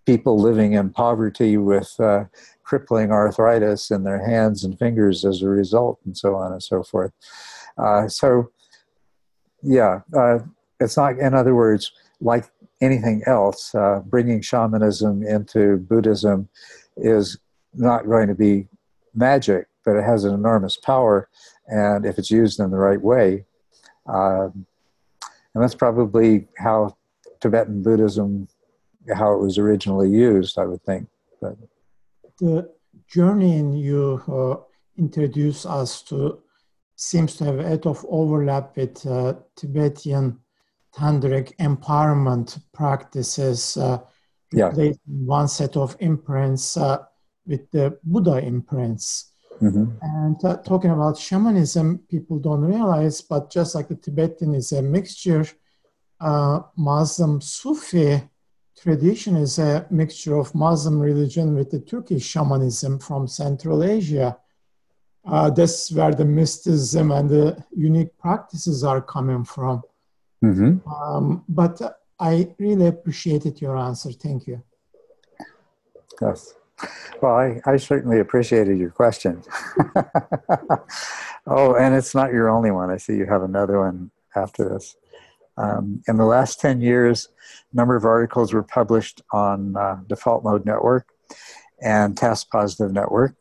[0.04, 2.24] people living in poverty with uh,
[2.62, 6.82] crippling arthritis in their hands and fingers as a result, and so on and so
[6.82, 7.12] forth.
[7.76, 8.50] Uh, so,
[9.62, 10.38] yeah, uh,
[10.80, 11.18] it's not.
[11.18, 12.44] In other words, like
[12.80, 16.48] anything else, uh, bringing shamanism into Buddhism
[16.96, 17.38] is
[17.74, 18.68] not going to be
[19.14, 21.30] magic but it has an enormous power,
[21.68, 23.46] and if it's used in the right way,
[24.06, 24.66] um,
[25.54, 26.96] and that's probably how
[27.40, 28.48] Tibetan Buddhism,
[29.14, 31.08] how it was originally used, I would think.
[31.40, 31.56] But
[32.38, 32.68] the
[33.08, 34.56] journey you uh,
[34.98, 36.40] introduce us to
[36.96, 40.38] seems to have a lot of overlap with uh, Tibetan
[40.94, 43.76] tantric empowerment practices.
[43.76, 43.98] Uh,
[44.52, 44.72] yeah.
[45.04, 46.98] one set of imprints uh,
[47.46, 49.32] with the Buddha imprints.
[49.60, 49.84] Mm-hmm.
[50.02, 54.82] And uh, talking about shamanism, people don't realize, but just like the Tibetan is a
[54.82, 55.46] mixture,
[56.20, 58.22] uh, Muslim Sufi
[58.78, 64.36] tradition is a mixture of Muslim religion with the Turkish shamanism from Central Asia.
[65.26, 69.82] Uh, that's where the mysticism and the unique practices are coming from.
[70.44, 70.88] Mm-hmm.
[70.88, 71.80] Um, but
[72.18, 74.12] I really appreciated your answer.
[74.12, 74.62] Thank you.
[76.20, 76.54] Yes.
[77.20, 79.42] Well, I, I certainly appreciated your question.
[81.46, 82.90] oh, and it's not your only one.
[82.90, 84.96] I see you have another one after this.
[85.58, 87.28] Um, in the last 10 years,
[87.72, 91.08] a number of articles were published on uh, Default Mode Network
[91.82, 93.34] and Task Positive Network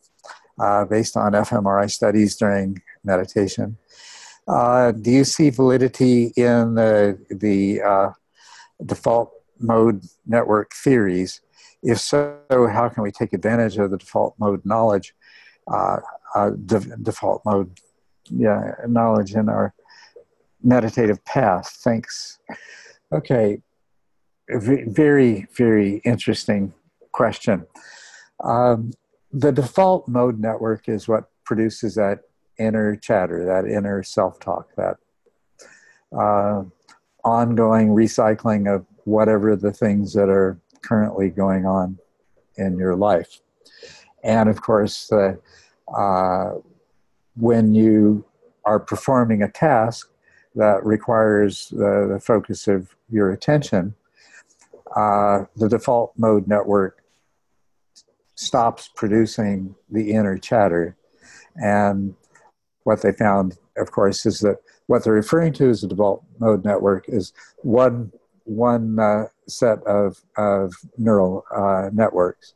[0.59, 3.77] uh, based on fMRI studies during meditation.
[4.47, 8.09] Uh, do you see validity in the, the uh,
[8.85, 11.41] default mode network theories
[11.85, 15.13] if so, how can we take advantage of the default mode knowledge,
[15.71, 15.97] uh,
[16.33, 17.79] uh, de- default mode
[18.31, 19.73] yeah, knowledge in our
[20.63, 21.69] meditative path?
[21.83, 22.39] Thanks.
[23.13, 23.61] Okay,
[24.49, 26.73] very, very interesting
[27.11, 27.67] question.
[28.43, 28.91] Um,
[29.35, 32.21] the default mode network is what produces that
[32.57, 34.95] inner chatter, that inner self talk, that
[36.17, 36.63] uh,
[37.25, 41.99] ongoing recycling of whatever the things that are currently going on
[42.55, 43.41] in your life.
[44.23, 45.37] And of course, the,
[45.93, 46.51] uh,
[47.35, 48.23] when you
[48.63, 50.09] are performing a task
[50.55, 53.95] that requires the, the focus of your attention,
[54.95, 57.01] uh, the default mode network
[58.35, 60.95] stops producing the inner chatter.
[61.55, 62.15] And
[62.83, 64.57] what they found, of course, is that
[64.87, 68.11] what they're referring to as a default mode network is one
[68.45, 72.53] one uh, set of, of neural uh, networks.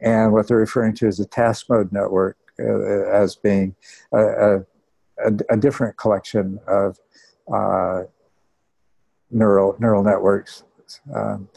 [0.00, 3.74] And what they're referring to as a task mode network uh, as being
[4.12, 6.98] a, a, a, different collection of
[7.52, 8.04] uh,
[9.30, 10.64] neural, neural networks
[11.14, 11.48] um,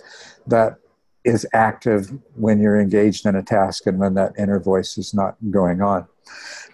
[0.48, 0.78] that
[1.26, 5.36] is active when you're engaged in a task and when that inner voice is not
[5.50, 6.08] going on.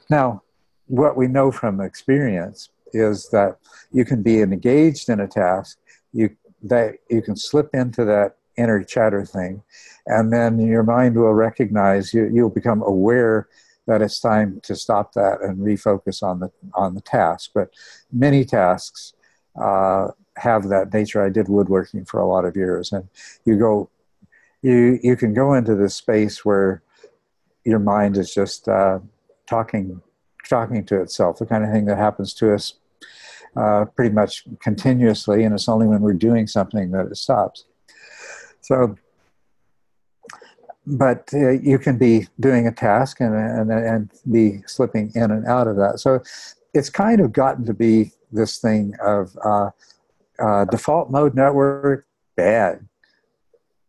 [0.09, 0.43] Now,
[0.87, 3.57] what we know from experience is that
[3.91, 5.77] you can be engaged in a task,
[6.13, 9.61] you that you can slip into that inner chatter thing,
[10.07, 12.29] and then your mind will recognize you.
[12.31, 13.47] You'll become aware
[13.87, 17.51] that it's time to stop that and refocus on the on the task.
[17.53, 17.69] But
[18.11, 19.13] many tasks
[19.59, 21.23] uh, have that nature.
[21.23, 23.07] I did woodworking for a lot of years, and
[23.45, 23.89] you go,
[24.65, 26.81] you you can go into this space where
[27.65, 28.99] your mind is just uh,
[29.47, 30.01] talking
[30.49, 31.37] talking to itself.
[31.37, 32.73] The kind of thing that happens to us
[33.55, 37.65] uh, pretty much continuously, and it's only when we're doing something that it stops.
[38.61, 38.95] So,
[40.87, 45.45] but uh, you can be doing a task and, and, and be slipping in and
[45.45, 45.99] out of that.
[45.99, 46.21] So
[46.73, 49.69] it's kind of gotten to be this thing of uh,
[50.39, 52.87] uh, default mode network, bad.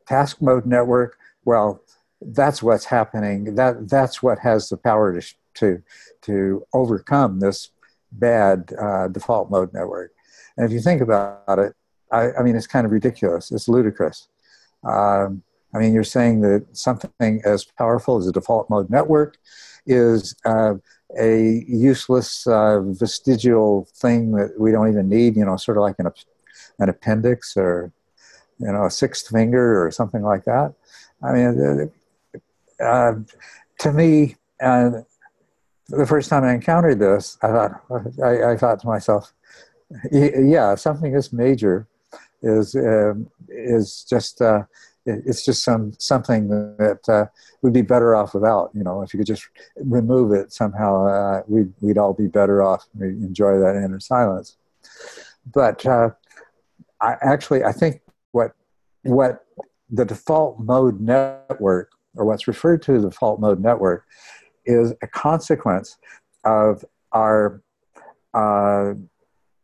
[0.07, 1.83] Task mode network, well,
[2.21, 3.55] that's what's happening.
[3.55, 5.83] That that's what has the power to to
[6.23, 7.71] to overcome this
[8.13, 10.13] bad uh, default mode network.
[10.57, 11.75] And if you think about it,
[12.11, 13.53] I, I mean, it's kind of ridiculous.
[13.53, 14.29] It's ludicrous.
[14.85, 15.43] Um,
[15.75, 19.37] I mean, you're saying that something as powerful as a default mode network
[19.87, 20.75] is uh,
[21.19, 25.97] a useless uh, vestigial thing that we don't even need, you know, sort of like
[25.99, 26.11] an,
[26.79, 27.93] an appendix or,
[28.59, 30.75] you know, a sixth finger or something like that.
[31.23, 31.91] I mean,
[32.81, 33.15] uh,
[33.81, 34.91] to me, uh,
[35.89, 37.83] the first time I encountered this, I thought,
[38.25, 39.33] I, I thought to myself,
[40.11, 41.87] yeah, something this major
[42.43, 44.65] is um, is just uh,
[45.07, 47.27] it's just some something that uh,
[47.63, 48.71] would be better off without.
[48.75, 52.63] You know, if you could just remove it somehow, uh, we'd we'd all be better
[52.63, 52.87] off.
[52.95, 54.57] We enjoy that inner silence.
[55.53, 56.11] But uh,
[57.01, 58.01] I actually I think
[59.07, 59.45] what
[59.91, 64.05] the default mode network, or what's referred to as the default mode network,
[64.65, 65.97] is a consequence
[66.45, 67.63] of our
[68.35, 68.95] uh,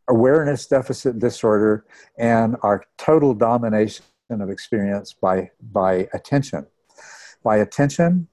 [0.07, 1.85] awareness deficit disorder
[2.17, 6.65] and our total domination of experience by, by attention.
[7.43, 8.27] By attention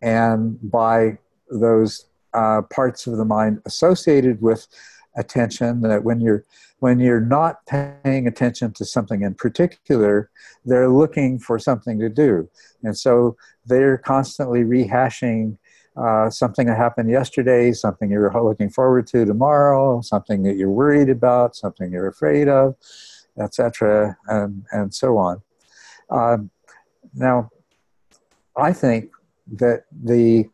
[0.00, 1.18] and by
[1.50, 4.66] those uh, parts of the mind associated with
[5.18, 6.44] attention that when you're
[6.80, 10.30] when you're not paying attention to something in particular
[10.64, 12.48] they're looking for something to do
[12.82, 15.56] and so they're constantly rehashing
[15.98, 21.08] uh, something that happened yesterday, something you're looking forward to tomorrow, something that you're worried
[21.08, 22.76] about, something you're afraid of,
[23.40, 25.42] etc., and, and so on.
[26.10, 26.50] Um,
[27.14, 27.50] now,
[28.56, 29.10] I think
[29.56, 30.48] that the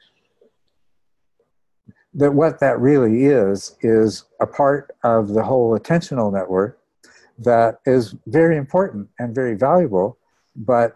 [2.15, 6.79] that what that really is is a part of the whole attentional network
[7.39, 10.17] that is very important and very valuable,
[10.55, 10.93] but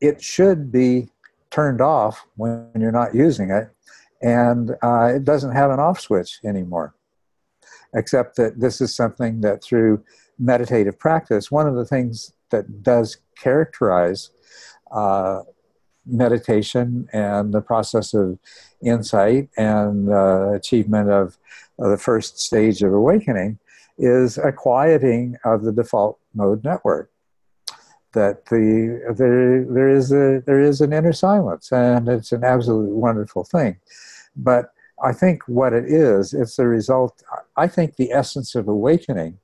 [0.00, 1.08] it should be
[1.50, 3.70] turned off when you're not using it,
[4.22, 6.94] and uh, it doesn't have an off switch anymore.
[7.94, 10.02] Except that this is something that through
[10.38, 14.30] meditative practice, one of the things that does characterize
[14.90, 15.42] uh,
[16.06, 18.38] meditation and the process of
[18.82, 21.38] insight and uh, achievement of,
[21.78, 23.58] of the first stage of awakening
[23.96, 27.10] is a quieting of the default mode network
[28.14, 32.92] that the there there is a there is an inner silence, and it's an absolutely
[32.92, 33.76] wonderful thing.
[34.34, 34.72] But
[35.02, 37.22] I think what it is, it's the result.
[37.56, 39.38] I think the essence of awakening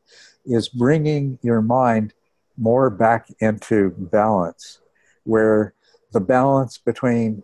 [0.46, 2.14] is bringing your mind
[2.56, 4.80] more back into balance,
[5.24, 5.74] where
[6.12, 7.42] the balance between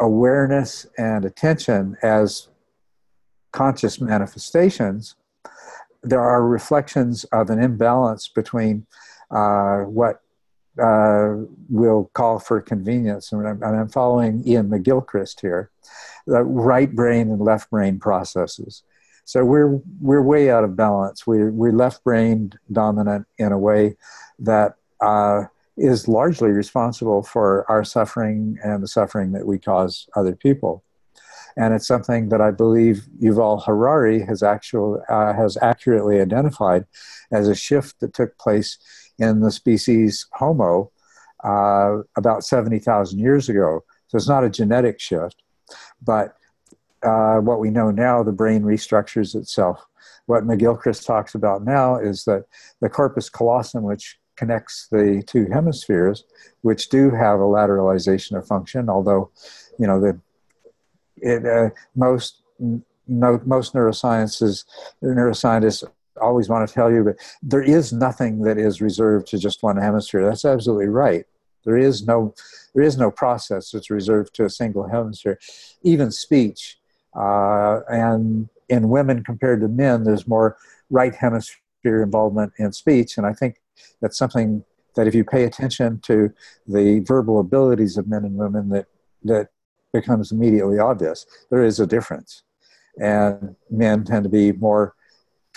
[0.00, 2.48] awareness and attention as
[3.52, 5.16] conscious manifestations,
[6.02, 8.86] there are reflections of an imbalance between
[9.30, 10.22] uh, what
[10.80, 11.34] uh,
[11.68, 13.32] will call for convenience.
[13.32, 15.70] And I'm, I'm, following Iain McGilchrist here,
[16.26, 18.84] the right brain and left brain processes.
[19.24, 21.26] So we're we're way out of balance.
[21.26, 23.96] We're we're left brain dominant in a way
[24.38, 25.44] that uh,
[25.78, 30.82] is largely responsible for our suffering and the suffering that we cause other people.
[31.56, 36.84] And it's something that I believe Yuval Harari has actually uh, has accurately identified
[37.32, 38.78] as a shift that took place
[39.18, 40.92] in the species Homo
[41.44, 43.84] uh, about 70,000 years ago.
[44.08, 45.42] So it's not a genetic shift,
[46.02, 46.36] but
[47.02, 49.84] uh, what we know now, the brain restructures itself.
[50.26, 52.44] What McGilchrist talks about now is that
[52.80, 56.24] the corpus callosum, which connects the two hemispheres,
[56.62, 59.30] which do have a lateralization of function, although,
[59.78, 60.18] you know, the
[61.20, 62.42] it, uh, most
[63.08, 64.64] no, most neurosciences
[65.02, 65.84] neuroscientists
[66.20, 69.76] always want to tell you, but there is nothing that is reserved to just one
[69.76, 70.24] hemisphere.
[70.24, 71.24] That's absolutely right.
[71.64, 72.34] There is no
[72.74, 75.38] there is no process that's reserved to a single hemisphere.
[75.82, 76.78] Even speech,
[77.16, 80.56] uh, and in women compared to men, there's more
[80.90, 83.56] right hemisphere involvement in speech, and I think
[84.00, 84.64] that's something
[84.94, 86.32] that if you pay attention to
[86.66, 88.86] the verbal abilities of men and women, that
[89.24, 89.48] that
[89.92, 91.26] becomes immediately obvious.
[91.50, 92.42] There is a difference,
[93.00, 94.94] and men tend to be more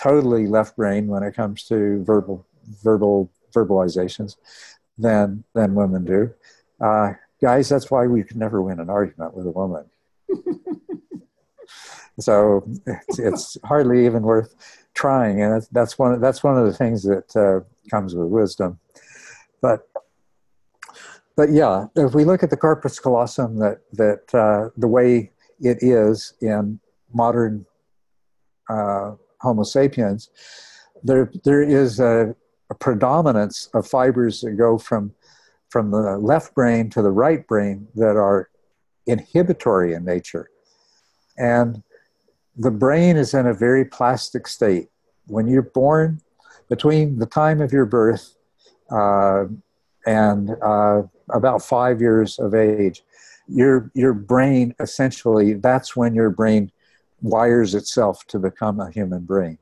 [0.00, 2.46] totally left brain when it comes to verbal
[2.82, 4.36] verbal verbalizations
[4.98, 6.32] than than women do.
[6.80, 9.84] Uh, guys, that's why we can never win an argument with a woman.
[12.18, 14.54] so it's, it's, hardly even worth
[14.94, 17.60] trying, and that's, that's one that's one of the things that uh,
[17.90, 18.78] comes with wisdom.
[19.60, 19.88] But
[21.36, 25.78] but yeah, if we look at the corpus callosum, that that uh, the way it
[25.80, 26.80] is in
[27.12, 27.66] modern
[28.68, 30.30] uh, Homo sapiens,
[31.02, 32.34] there there is a,
[32.70, 35.12] a, predominance of fibers that go from
[35.70, 38.50] from the left brain to the right brain that are
[39.06, 40.50] inhibitory in nature,
[41.38, 41.82] and
[42.56, 44.88] the brain is in a very plastic state.
[45.26, 46.20] When you're born,
[46.72, 48.34] between the time of your birth
[48.90, 49.44] uh,
[50.06, 53.02] and uh, about five years of age,
[53.46, 56.72] your your brain essentially that's when your brain
[57.20, 59.58] wires itself to become a human brain.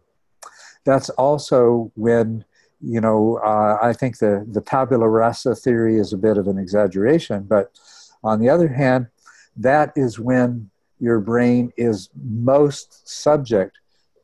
[0.85, 2.45] That's also when
[2.81, 6.59] you know uh, I think the the tabula rasa theory is a bit of an
[6.59, 7.77] exaggeration, but
[8.23, 9.09] on the other hand,
[9.57, 10.71] that is when
[11.01, 13.73] your brain is most subject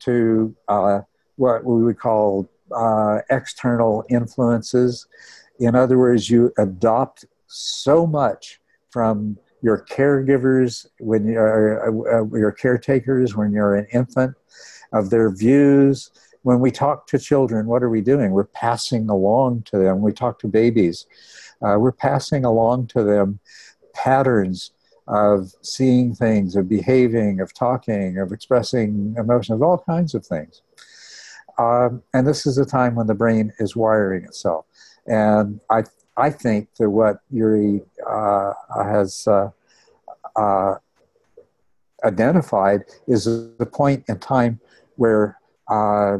[0.06, 1.00] to uh,
[1.34, 5.06] what we would call uh, external influences.
[5.59, 8.60] In other words, you adopt so much
[8.90, 14.34] from your caregivers when you're uh, your caretakers when you're an infant
[14.93, 16.10] of their views.
[16.43, 18.30] When we talk to children what are we doing?
[18.30, 20.01] We're passing along to them.
[20.01, 21.06] We talk to babies
[21.62, 23.38] uh, we're passing along to them
[23.94, 24.72] patterns
[25.09, 30.62] of seeing things of behaving of talking of expressing emotions all kinds of things
[31.59, 34.66] um, and this is a time when the brain is wiring itself
[35.07, 35.83] and i
[36.16, 39.51] I think that what Yuri uh, has uh,
[40.35, 40.77] uh,
[42.05, 44.61] identified is the point in time
[44.97, 45.39] where
[45.69, 46.19] uh,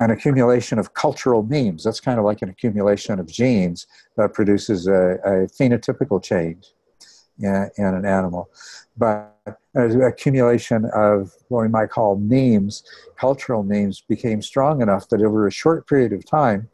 [0.00, 4.86] an accumulation of cultural memes, that's kind of like an accumulation of genes that produces
[4.86, 6.66] a, a phenotypical change
[7.38, 8.50] in, in, an animal.
[8.98, 9.32] But
[9.76, 12.82] an accumulation of what we might call memes,
[13.16, 16.68] cultural memes, became strong enough that over a short period of time,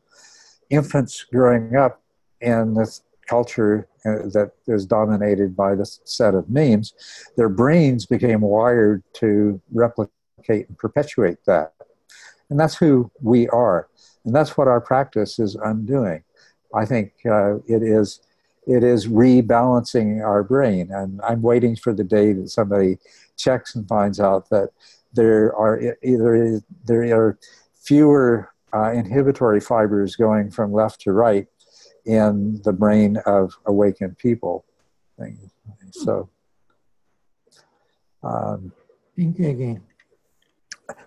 [0.70, 2.01] infants growing up
[2.41, 6.95] in this culture uh, that is dominated by this set of memes,
[7.37, 11.74] their brains became wired to replicate and perpetuate that.
[12.51, 13.89] And that's who we are.
[14.24, 16.23] And that's what our practice is undoing.
[16.74, 18.20] I think uh, it is
[18.66, 20.90] it is rebalancing our brain.
[20.93, 22.98] And I'm waiting for the day that somebody
[23.36, 24.70] checks and finds out that
[25.12, 27.39] there are either there are
[27.74, 31.47] fewer uh, inhibitory fibers going from left to right
[32.05, 34.64] in the brain of awakened people.
[35.93, 36.30] So,
[38.22, 38.72] um,
[39.16, 39.82] thank you again.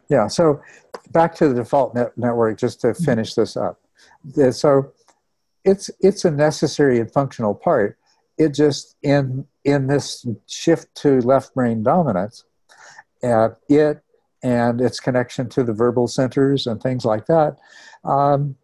[0.09, 0.27] Yeah.
[0.27, 0.61] So,
[1.11, 3.79] back to the default net network, just to finish this up.
[4.51, 4.91] So,
[5.65, 7.97] it's it's a necessary and functional part.
[8.37, 12.45] It just in in this shift to left brain dominance,
[13.23, 14.01] uh, it
[14.43, 17.57] and its connection to the verbal centers and things like that,
[18.03, 18.55] um,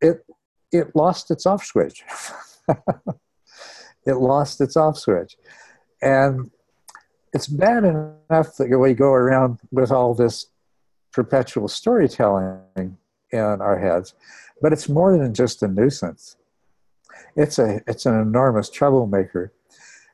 [0.00, 0.26] it
[0.72, 2.02] it lost its off switch.
[4.06, 5.36] it lost its off switch.
[6.00, 6.50] And
[7.32, 10.46] it's bad enough that we go around with all this
[11.12, 12.98] perpetual storytelling
[13.30, 14.14] in our heads,
[14.62, 16.36] but it's more than just a nuisance.
[17.36, 19.52] It's a it's an enormous troublemaker.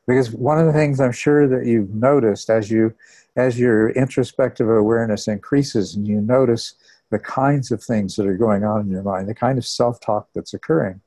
[0.07, 2.95] Because one of the things I'm sure that you've noticed as you
[3.37, 6.75] as your introspective awareness increases and you notice
[7.11, 10.01] the kinds of things that are going on in your mind, the kind of self
[10.01, 11.01] talk that's occurring,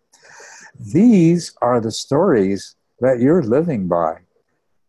[0.79, 4.19] these are the stories that you're living by.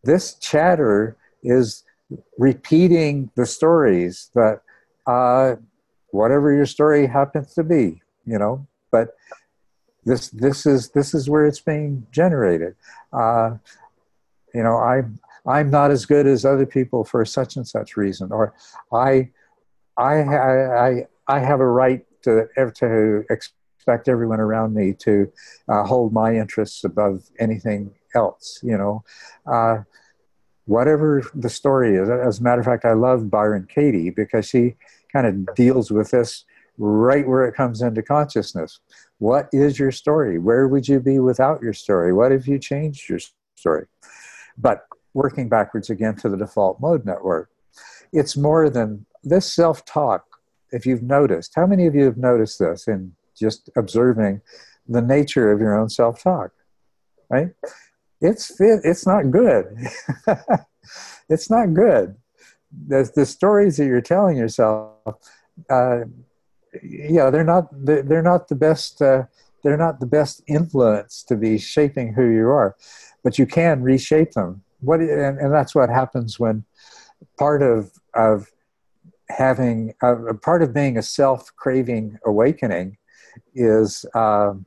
[0.04, 1.84] This chatter is
[2.38, 4.60] repeating the stories that
[5.06, 5.56] uh,
[6.10, 8.66] whatever your story happens to be, you know.
[8.90, 9.14] But
[10.04, 12.74] this this is this is where it's being generated.
[13.12, 13.56] Uh,
[14.54, 15.02] you know, I
[15.46, 18.54] I'm not as good as other people for such and such reason, or
[18.92, 19.30] I
[19.96, 22.46] I I I have a right to
[22.76, 25.30] to expect everyone around me to
[25.68, 28.60] uh, hold my interests above anything else.
[28.62, 29.04] You know.
[29.46, 29.82] Uh,
[30.66, 32.08] whatever the story is.
[32.08, 34.76] As a matter of fact, I love Byron Katie because she
[35.12, 36.44] kind of deals with this
[36.78, 38.80] right where it comes into consciousness.
[39.18, 40.38] What is your story?
[40.38, 42.12] Where would you be without your story?
[42.12, 43.20] What if you changed your
[43.56, 43.86] story?
[44.58, 47.50] But working backwards again to the default mode network,
[48.12, 50.24] it's more than this self talk.
[50.70, 54.40] If you've noticed, how many of you have noticed this in just observing
[54.88, 56.52] the nature of your own self talk?
[57.28, 57.50] Right?
[58.22, 59.66] it's it's not good.
[61.28, 62.16] it's not good.
[62.86, 64.96] The, the stories that you're telling yourself,
[65.68, 66.00] uh,
[66.82, 69.02] yeah, they're not they're, not the best.
[69.02, 69.24] Uh,
[69.62, 72.76] they're not the best influence to be shaping who you are,
[73.22, 74.62] but you can reshape them.
[74.80, 76.64] What and, and that's what happens when
[77.38, 78.50] part of of
[79.28, 82.96] having uh, part of being a self craving awakening
[83.54, 84.04] is.
[84.14, 84.66] Um,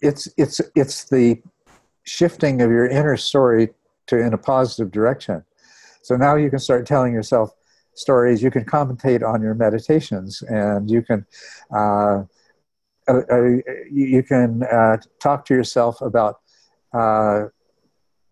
[0.00, 1.40] it's it's it's the
[2.04, 3.70] shifting of your inner story
[4.06, 5.44] to in a positive direction.
[6.02, 7.54] So now you can start telling yourself
[7.94, 8.42] stories.
[8.42, 11.26] You can commentate on your meditations, and you can
[11.74, 12.24] uh,
[13.08, 13.42] uh, uh
[13.90, 16.40] you can uh, talk to yourself about
[16.92, 17.46] uh,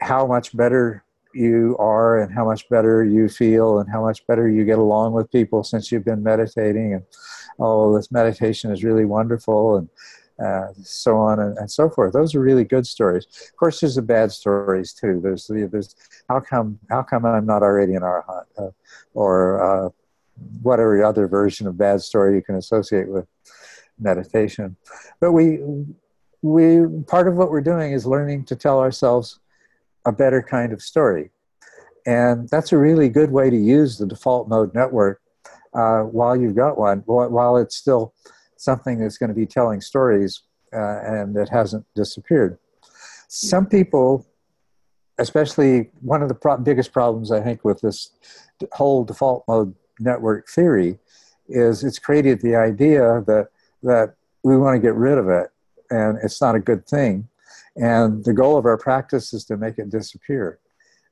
[0.00, 1.04] how much better
[1.34, 5.12] you are and how much better you feel and how much better you get along
[5.12, 7.04] with people since you've been meditating and
[7.60, 9.88] oh this meditation is really wonderful and
[10.42, 12.12] uh, so on and, and, so forth.
[12.12, 13.26] Those are really good stories.
[13.26, 15.20] Of course, there's the bad stories too.
[15.22, 15.94] There's the there's
[16.28, 18.70] how come how come I'm not already an arhat, uh,
[19.14, 19.90] or uh,
[20.62, 23.26] whatever other version of bad story you can associate with
[23.98, 24.76] meditation.
[25.20, 25.60] But we
[26.42, 29.40] we part of what we're doing is learning to tell ourselves
[30.06, 31.30] a better kind of story,
[32.06, 35.20] and that's a really good way to use the default mode network
[35.74, 38.14] uh, while you've got one, while it's still
[38.60, 40.42] something that's going to be telling stories
[40.74, 42.58] uh, and that hasn't disappeared.
[43.28, 44.26] Some people,
[45.18, 48.10] especially one of the pro- biggest problems I think with this
[48.72, 50.98] whole default mode network theory,
[51.48, 53.48] is it's created the idea that
[53.82, 54.14] that
[54.44, 55.48] we want to get rid of it
[55.90, 57.28] and it's not a good thing.
[57.76, 60.58] And the goal of our practice is to make it disappear.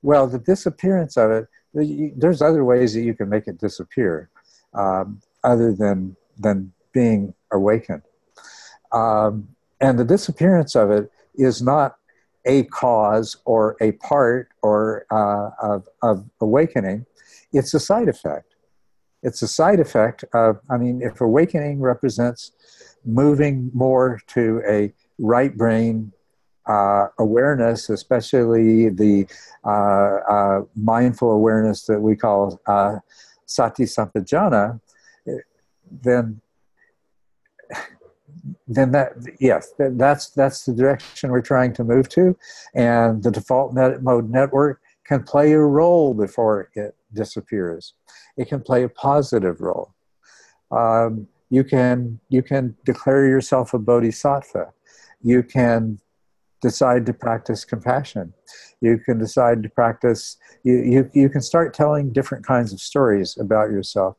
[0.02, 4.30] Well, the disappearance of it, there's other ways that you can make it disappear
[4.74, 8.02] um, other than than being awakened.
[8.92, 9.48] Um,
[9.80, 11.96] and the disappearance of it is not
[12.44, 17.06] a cause or a part or uh, of, of awakening,
[17.52, 18.54] it's a side effect.
[19.22, 22.52] It's a side effect of, I mean, if awakening represents
[23.04, 26.12] moving more to a right brain
[26.66, 29.26] uh, awareness, especially the
[29.64, 32.96] uh, uh mindful awareness that we call uh,
[33.46, 34.78] sati sampajanna,
[35.90, 36.40] then
[38.66, 42.36] then that yes that's that's the direction we're trying to move to.
[42.74, 47.94] And the default net mode network can play a role before it disappears.
[48.36, 49.94] It can play a positive role.
[50.70, 54.72] Um, you can you can declare yourself a bodhisattva.
[55.22, 55.98] You can
[56.60, 58.34] decide to practice compassion.
[58.80, 63.36] You can decide to practice you, you, you can start telling different kinds of stories
[63.38, 64.16] about yourself.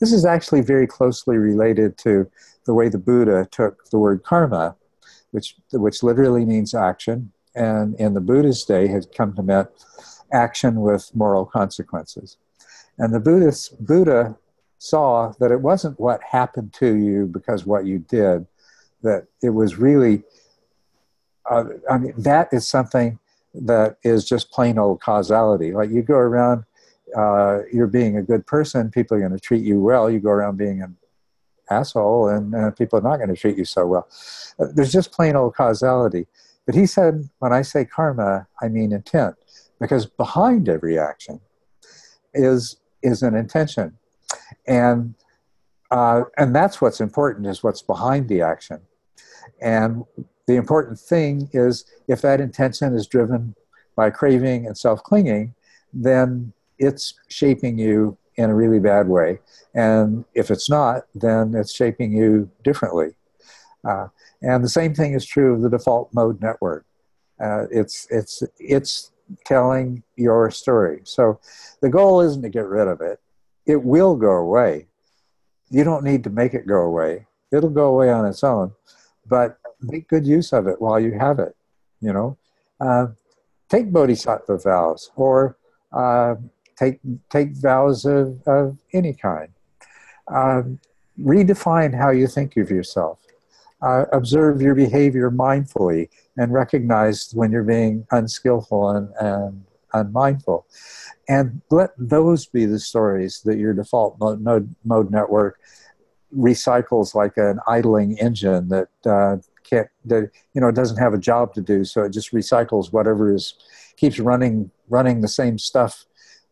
[0.00, 2.30] This is actually very closely related to
[2.66, 4.76] the way the Buddha took the word karma,
[5.30, 9.72] which, which literally means action, and in the Buddha's day had come to mean
[10.32, 12.36] action with moral consequences.
[12.98, 14.36] And the Buddhist, Buddha
[14.78, 18.46] saw that it wasn't what happened to you because what you did,
[19.02, 20.22] that it was really,
[21.50, 23.18] uh, I mean, that is something
[23.54, 25.72] that is just plain old causality.
[25.72, 26.64] Like you go around,
[27.16, 30.10] uh, you're being a good person, people are going to treat you well.
[30.10, 30.96] You go around being an
[31.70, 34.08] asshole and uh, people are not going to treat you so well.
[34.58, 36.26] Uh, there's just plain old causality.
[36.66, 39.36] But he said, when I say karma, I mean intent,
[39.80, 41.40] because behind every action
[42.34, 43.96] is is an intention,
[44.66, 45.14] and
[45.92, 48.80] uh, and that's what's important is what's behind the action,
[49.60, 50.04] and
[50.46, 53.54] the important thing is if that intention is driven
[53.94, 55.54] by craving and self clinging,
[55.92, 59.38] then it's shaping you in a really bad way.
[59.74, 63.16] And if it's not, then it's shaping you differently.
[63.86, 64.08] Uh,
[64.42, 66.84] and the same thing is true of the default mode network.
[67.40, 69.12] Uh, it's it's it's
[69.44, 71.00] telling your story.
[71.04, 71.40] So
[71.80, 73.20] the goal isn't to get rid of it.
[73.66, 74.86] It will go away.
[75.70, 77.26] You don't need to make it go away.
[77.52, 78.72] It'll go away on its own,
[79.26, 81.54] but make good use of it while you have it.
[82.00, 82.38] You know,
[82.80, 83.08] uh,
[83.68, 85.56] take bodhisattva vows or
[85.92, 86.36] uh,
[86.78, 87.00] take
[87.30, 89.48] take vows of, of any kind.
[90.28, 90.80] Um,
[91.20, 93.20] redefine how you think of yourself.
[93.82, 100.66] Uh, observe your behavior mindfully and recognize when you're being unskillful and, and unmindful.
[101.28, 105.58] And let those be the stories that your default mode, mode network
[106.36, 111.54] recycles like an idling engine that uh, can't, that, you know, doesn't have a job
[111.54, 111.84] to do.
[111.84, 113.54] So it just recycles whatever is,
[113.96, 116.04] keeps running, running the same stuff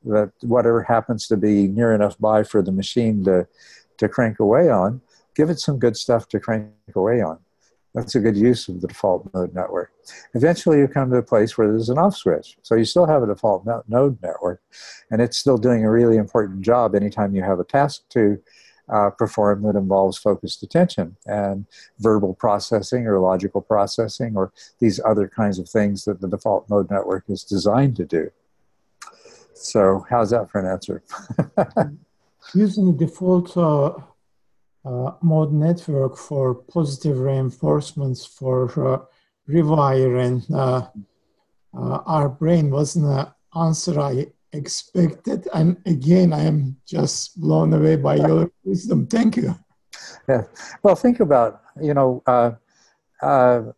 [0.05, 3.47] that whatever happens to be near enough by for the machine to,
[3.99, 5.01] to crank away on,
[5.35, 7.39] give it some good stuff to crank away on.
[7.95, 9.93] That's a good use of the default mode network.
[10.35, 12.57] Eventually, you come to a place where there's an off switch.
[12.63, 14.61] So you still have a default mode network,
[15.11, 18.41] and it's still doing a really important job anytime you have a task to
[18.93, 21.67] uh, perform that involves focused attention and
[22.01, 26.91] verbal processing or logical processing or these other kinds of things that the default mode
[26.91, 28.31] network is designed to do.
[29.55, 31.03] So, how's that for an answer?
[32.55, 33.95] Using the default uh,
[34.85, 38.65] uh, mode network for positive reinforcements for
[38.95, 38.99] uh,
[39.49, 40.89] rewiring uh,
[41.77, 43.27] uh, our brain wasn't an
[43.57, 45.49] answer I expected.
[45.53, 49.07] And again, I am just blown away by your wisdom.
[49.07, 49.59] Thank you.
[50.29, 50.43] Yeah.
[50.83, 52.53] Well, think about, you know, uh,
[53.21, 53.73] uh,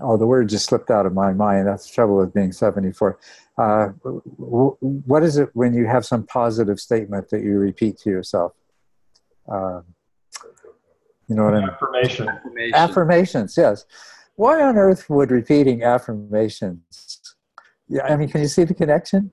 [0.00, 1.66] oh, the word just slipped out of my mind.
[1.66, 3.18] That's the trouble with being 74.
[3.58, 8.52] Uh, what is it when you have some positive statement that you repeat to yourself?
[9.50, 9.80] Uh,
[11.28, 11.70] you know what I mean?
[11.70, 12.28] Affirmation.
[12.74, 13.84] Affirmations, yes.
[14.36, 17.20] Why on earth would repeating affirmations?
[17.88, 19.32] Yeah, I mean, can you see the connection?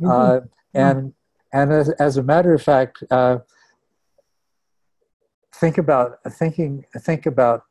[0.00, 0.08] Mm-hmm.
[0.10, 0.40] Uh,
[0.74, 1.12] and
[1.52, 3.38] and as, as, a matter of fact, uh,
[5.56, 7.64] think about thinking think about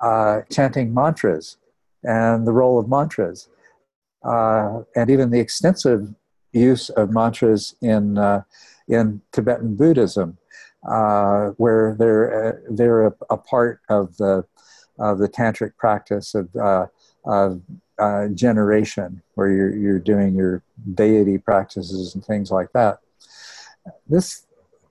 [0.00, 1.56] uh, chanting mantras
[2.02, 3.48] and the role of mantras,
[4.24, 6.14] uh, and even the extensive
[6.52, 8.42] use of mantras in uh,
[8.88, 10.38] in Tibetan Buddhism,
[10.88, 14.44] uh, where they're uh, they're a, a, part of the
[14.98, 16.48] of the tantric practice of,
[17.24, 17.62] of
[18.34, 20.62] generation, where you're you're doing your
[20.94, 23.00] deity practices and things like that.
[24.08, 24.46] This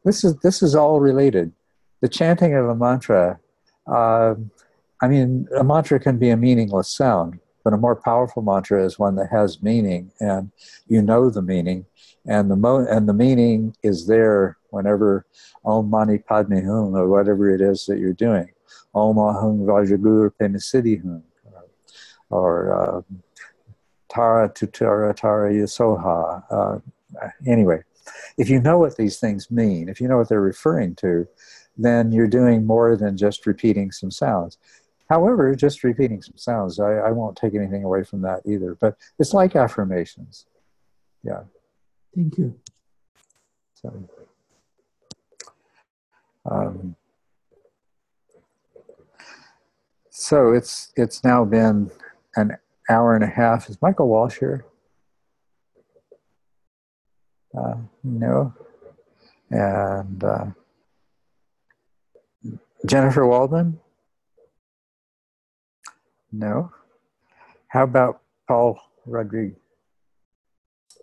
[0.06, 1.52] this is this is all related.
[2.02, 3.40] The chanting of a mantra.
[5.02, 9.00] I mean, a mantra can be a meaningless sound, but a more powerful mantra is
[9.00, 10.52] one that has meaning, and
[10.88, 11.86] you know the meaning,
[12.28, 15.26] and the mo- and the meaning is there whenever
[15.64, 18.50] Om Mani Padme Hum or whatever it is that you're doing.
[18.94, 21.24] Om Ahum Vajra Guru Pema Siddhi Hum,
[22.30, 23.02] or uh,
[24.10, 26.44] Tara Tutara Tara Yasoha.
[26.50, 27.82] Uh, anyway,
[28.38, 31.28] if you know what these things mean, if you know what they're referring to,
[31.78, 34.58] then you're doing more than just repeating some sounds.
[35.10, 38.76] However, just repeating some sounds, I, I won't take anything away from that either.
[38.80, 40.46] But it's like affirmations.
[41.24, 41.42] Yeah.
[42.16, 42.60] Thank you.
[43.74, 44.10] So,
[46.50, 46.96] um,
[50.10, 51.92] so it's it's now been
[52.36, 52.58] an
[52.90, 53.70] hour and a half.
[53.70, 54.66] Is Michael Walsh here?
[57.58, 58.54] Uh, no.
[59.50, 60.46] And uh,
[62.86, 63.80] Jennifer Waldman?
[66.32, 66.72] No.
[67.68, 69.58] How about Paul Rodriguez?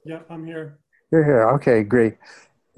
[0.05, 0.79] Yeah, I'm here.
[1.11, 1.49] You're here.
[1.51, 2.17] Okay, great.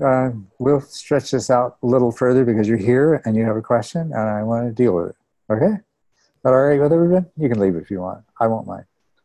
[0.03, 3.63] Uh, we'll stretch this out a little further because you're here and you have a
[3.63, 5.17] question and I want to deal with it.
[5.51, 5.75] Okay?
[5.75, 7.27] Is that all right with everyone?
[7.37, 8.25] You can leave if you want.
[8.41, 8.85] I won't mind.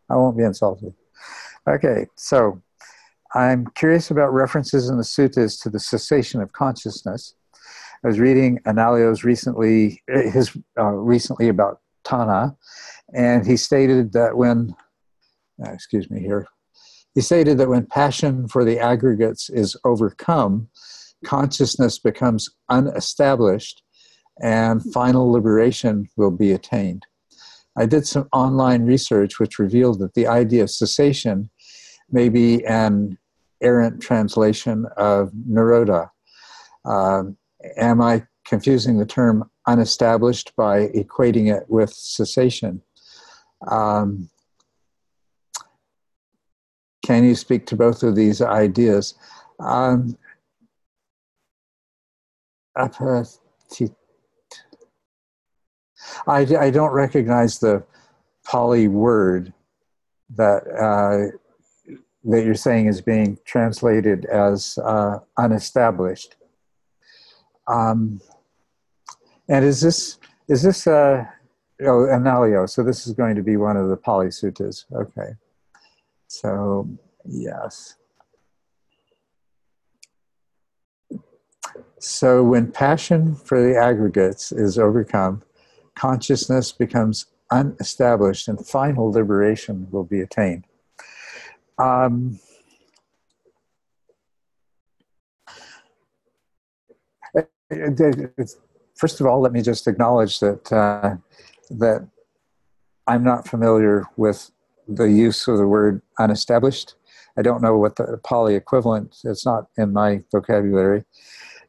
[0.09, 0.93] I won't be insulted.
[1.67, 2.61] Okay, so
[3.33, 7.35] I'm curious about references in the suttas to the cessation of consciousness.
[8.03, 12.55] I was reading Analayo's recently, his uh, recently about Tanha,
[13.13, 14.75] and he stated that when,
[15.65, 16.47] uh, excuse me here,
[17.13, 20.67] he stated that when passion for the aggregates is overcome,
[21.23, 23.83] consciousness becomes unestablished
[24.41, 27.05] and final liberation will be attained.
[27.77, 31.49] I did some online research which revealed that the idea of cessation
[32.11, 33.17] may be an
[33.61, 36.09] errant translation of Nirodha.
[36.85, 37.23] Uh,
[37.77, 42.81] am I confusing the term unestablished by equating it with cessation?
[43.67, 44.29] Um,
[47.05, 49.15] can you speak to both of these ideas?
[49.59, 50.17] Um,
[56.27, 57.83] I, I don't recognize the
[58.45, 59.53] Pali word
[60.35, 61.37] that uh,
[62.25, 66.35] that you're saying is being translated as uh, unestablished.
[67.67, 68.21] Um,
[69.49, 70.17] and is this
[70.47, 71.25] is this uh,
[71.81, 72.69] oh Analayo?
[72.69, 74.85] So this is going to be one of the Pali suttas.
[74.93, 75.35] Okay.
[76.27, 76.89] So
[77.25, 77.95] yes.
[81.99, 85.41] So when passion for the aggregates is overcome,
[85.95, 90.65] consciousness becomes unestablished and final liberation will be attained.
[91.77, 92.39] Um,
[98.95, 101.15] first of all, let me just acknowledge that uh,
[101.69, 102.07] that
[103.07, 104.51] I'm not familiar with
[104.87, 106.95] the use of the word unestablished.
[107.37, 109.17] I don't know what the Pali equivalent.
[109.23, 111.03] It's not in my vocabulary,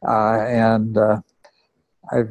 [0.07, 1.21] uh, and uh,
[2.11, 2.23] I,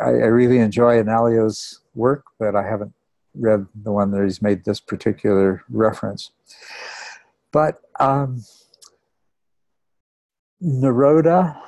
[0.00, 2.92] I really enjoy Analayo's work, but I haven't
[3.34, 6.32] read the one that he's made this particular reference.
[7.52, 8.44] But um,
[10.62, 11.58] Nirodha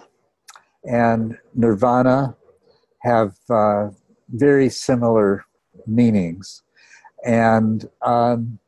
[0.84, 2.36] and Nirvana
[3.04, 3.90] have uh,
[4.30, 5.44] very similar
[5.86, 6.62] meanings.
[7.24, 8.58] And um,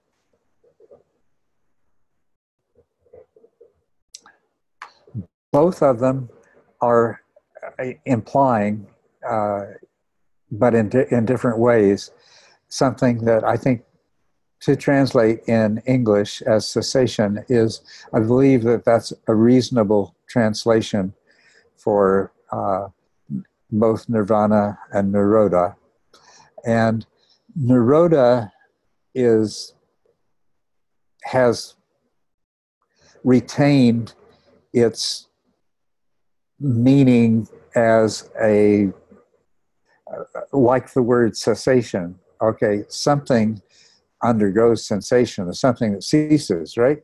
[5.52, 6.28] both of them
[6.80, 7.20] are
[7.78, 8.86] uh, implying,
[9.28, 9.64] uh,
[10.50, 12.10] but in, di- in different ways,
[12.68, 13.82] something that I think
[14.60, 17.80] to translate in English as cessation is,
[18.12, 21.14] I believe that that's a reasonable translation
[21.76, 22.88] for uh,
[23.70, 25.76] both nirvana and nirodha.
[26.64, 27.06] And
[27.58, 28.50] nirodha
[29.14, 29.74] is
[31.24, 31.74] has
[33.24, 34.14] retained
[34.72, 35.28] its
[36.60, 38.92] meaning as a
[40.52, 43.60] like the word cessation okay something
[44.22, 47.02] undergoes cessation is something that ceases right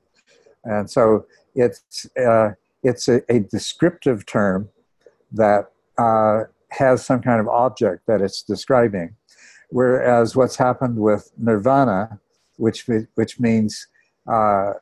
[0.64, 2.51] and so it's uh,
[2.82, 4.68] it's a, a, descriptive term
[5.32, 9.15] that uh, has some kind of object that it's describing.
[9.70, 12.20] Whereas what's happened with nirvana
[12.57, 13.86] which which means
[14.31, 14.73] uh,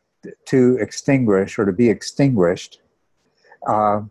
[0.46, 2.80] to extinguish or to be extinguished
[3.66, 4.02] uh,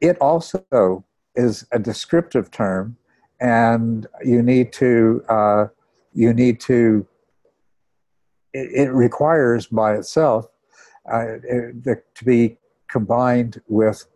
[0.00, 1.04] it also
[1.34, 2.96] is a descriptive term
[3.40, 5.66] and you need to uh,
[6.12, 7.06] you need to
[8.52, 10.46] it, it requires by itself
[11.12, 12.56] uh, it, to be
[12.88, 14.06] combined with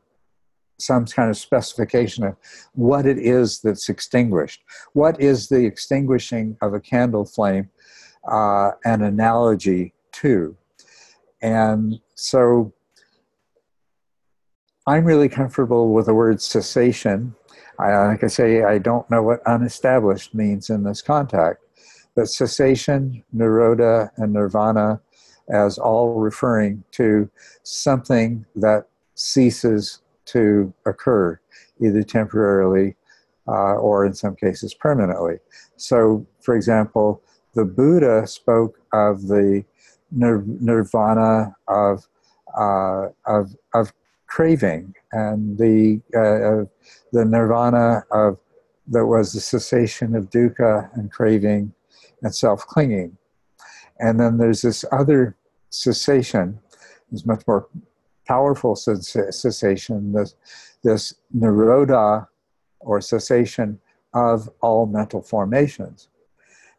[0.83, 2.37] some kind of specification of
[2.75, 4.63] what it is that's extinguished.
[4.93, 7.71] What is the extinguishing of a candle flame
[8.31, 10.57] uh, an analogy to?
[11.41, 12.73] And so
[14.87, 17.35] I'm really comfortable with the word cessation
[17.79, 21.65] I, like I say, I don't know what unestablished means in this context,
[22.15, 25.01] but cessation, nirodha, and nirvana
[25.53, 27.29] as all referring to
[27.63, 30.01] something that ceases
[30.33, 31.41] to occur,
[31.81, 32.97] either temporarily
[33.49, 35.39] uh, or in some cases permanently.
[35.77, 37.23] So, for example,
[37.55, 39.65] the Buddha spoke of the
[40.11, 42.07] nir- nirvana of,
[42.57, 43.93] uh, of, of
[44.33, 46.65] craving and the uh,
[47.13, 48.39] the nirvana of
[48.89, 51.73] that was the cessation of dukkha and craving
[52.23, 53.19] and self clinging.
[53.99, 55.37] And then there's this other
[55.69, 56.59] cessation,
[57.11, 57.69] this much more
[58.35, 60.35] powerful cessation, this,
[60.83, 61.03] this
[61.37, 62.27] nirodha
[62.81, 63.69] or cessation
[64.15, 66.09] of all mental formations.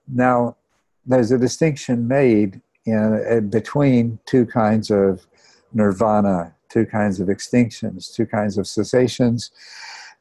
[0.08, 0.58] Now,
[1.06, 5.26] there's a distinction made in, in between two kinds of
[5.74, 9.52] nirvana two kinds of extinctions, two kinds of cessations.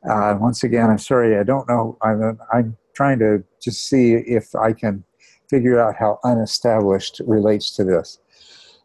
[0.08, 1.96] Uh, once again, I'm sorry, I don't know.
[2.02, 5.02] I'm, I'm trying to just see if I can
[5.48, 8.18] figure out how unestablished relates to this.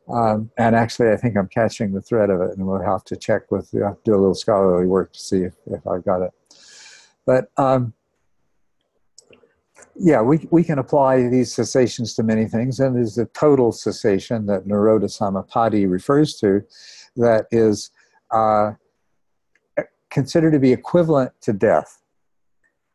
[0.10, 3.16] Um, and actually, I think I'm catching the thread of it, and we'll have to
[3.16, 6.32] check with, do a little scholarly work to see if, if I've got it.
[7.26, 7.94] But um,
[9.96, 14.46] yeah, we, we can apply these cessations to many things, and there's the total cessation
[14.46, 16.64] that Nirodha Samapatti refers to,
[17.18, 17.92] that is
[18.32, 18.74] uh,
[20.10, 22.02] considered to be equivalent to death.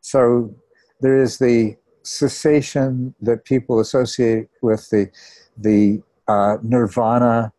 [0.01, 0.55] So
[1.01, 5.11] there is the cessation that people associate with the
[5.57, 7.53] the uh, nirvana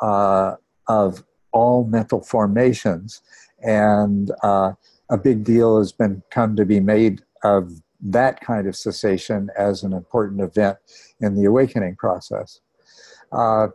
[0.00, 0.56] uh,
[0.88, 3.22] of all mental formations,
[3.62, 4.72] and uh,
[5.10, 9.82] a big deal has been come to be made of that kind of cessation as
[9.82, 10.78] an important event
[11.20, 12.60] in the awakening process.
[13.32, 13.68] Uh,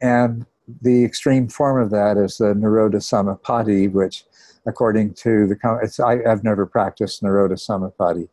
[0.00, 0.46] and
[0.82, 4.24] the extreme form of that is the Nirodha Samapatti, which,
[4.66, 8.28] according to the, I, have never practiced Nirodha Samapatti,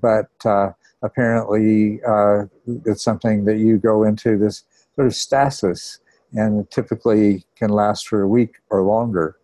[0.00, 2.44] but uh, apparently uh,
[2.84, 4.64] it's something that you go into this
[4.98, 6.00] sort of stasis,
[6.32, 9.36] and typically can last for a week or longer.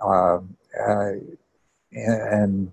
[0.00, 0.56] Um,
[0.88, 1.14] uh,
[1.90, 2.70] and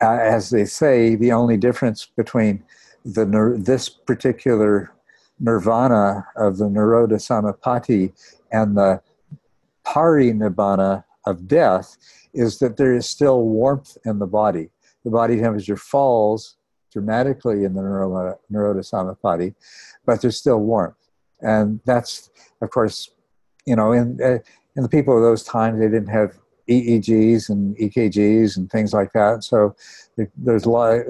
[0.00, 2.62] as they say, the only difference between
[3.04, 3.24] the
[3.58, 4.92] this particular
[5.40, 8.12] nirvana of the Nirodha Samapatti
[8.52, 9.00] and the
[9.84, 11.96] pari parinibbana of death
[12.32, 14.70] is that there is still warmth in the body.
[15.04, 16.57] The body temperature falls
[16.92, 19.54] dramatically in the Samapatti,
[20.06, 20.96] but there's still warmth.
[21.40, 23.10] And that's, of course,
[23.66, 24.38] you know, in, uh,
[24.76, 26.38] in the people of those times, they didn't have
[26.68, 29.44] EEGs and EKGs and things like that.
[29.44, 29.74] So
[30.36, 31.00] there's a lot,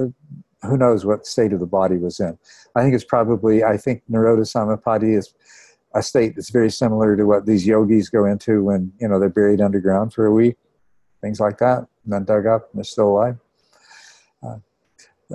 [0.62, 2.38] who knows what state of the body was in.
[2.74, 5.34] I think it's probably, I think Nirodha Samapatti is
[5.94, 9.28] a state that's very similar to what these yogis go into when, you know, they're
[9.28, 10.56] buried underground for a week,
[11.20, 13.36] things like that, and then dug up and they're still alive.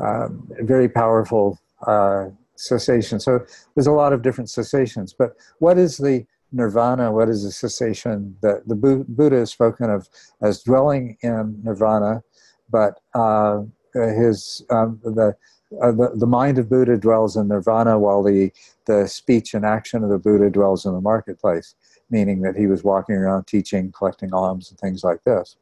[0.02, 0.28] Uh,
[0.62, 3.20] very powerful uh, cessation.
[3.20, 3.46] So
[3.76, 5.14] there's a lot of different cessations.
[5.14, 7.12] But what is the nirvana?
[7.12, 10.08] What is the cessation that the Buddha is spoken of
[10.42, 12.24] as dwelling in nirvana,
[12.70, 13.64] but uh,
[13.94, 15.36] his um, the,
[15.82, 18.52] uh, the the mind of Buddha dwells in nirvana, while the
[18.86, 21.76] the speech and action of the Buddha dwells in the marketplace,
[22.10, 25.58] meaning that he was walking around teaching, collecting alms, and things like this.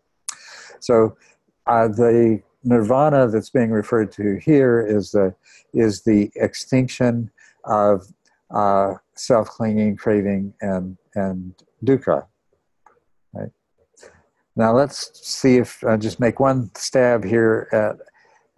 [0.79, 1.17] So
[1.67, 5.33] uh, the nirvana that's being referred to here is the
[5.73, 7.31] is the extinction
[7.65, 8.07] of
[8.53, 11.55] uh, self-clinging, craving, and and
[11.85, 12.25] dukkha.
[13.33, 13.51] Right.
[14.55, 17.97] Now let's see if I uh, just make one stab here at.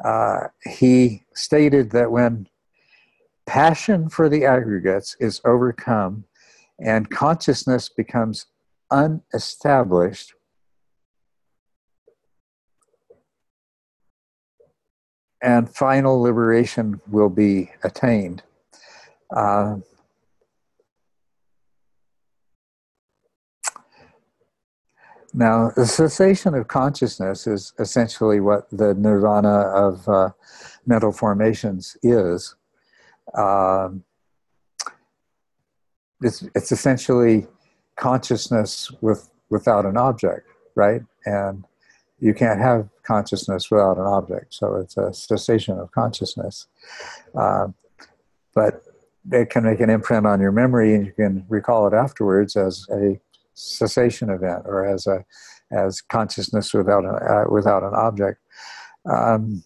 [0.04, 2.46] Uh, he stated that when
[3.46, 6.26] passion for the aggregates is overcome
[6.80, 8.48] and consciousness becomes
[8.92, 10.34] unestablished,
[15.44, 18.42] and final liberation will be attained.
[19.36, 19.76] Uh,
[25.34, 30.30] now, the cessation of consciousness is essentially what the nirvana of uh,
[30.86, 32.56] mental formations is.
[33.38, 34.04] Um,
[36.22, 37.48] it's, it's essentially
[37.98, 41.02] consciousness with without an object, right?
[41.26, 41.66] And
[42.20, 44.54] you can't have consciousness without an object.
[44.54, 46.68] So it's a cessation of consciousness.
[47.36, 47.68] Uh,
[48.56, 48.84] but
[49.32, 52.86] it can make an imprint on your memory and you can recall it afterwards as
[52.92, 53.20] a
[53.54, 55.24] cessation event or as a
[55.72, 58.40] as consciousness without a, uh, without an object.
[59.10, 59.64] Um,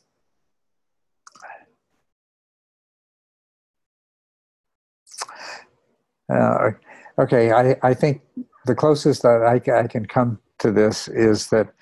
[6.34, 6.72] uh,
[7.20, 8.22] okay, I, I think
[8.66, 11.74] the closest that I, I can come to this is that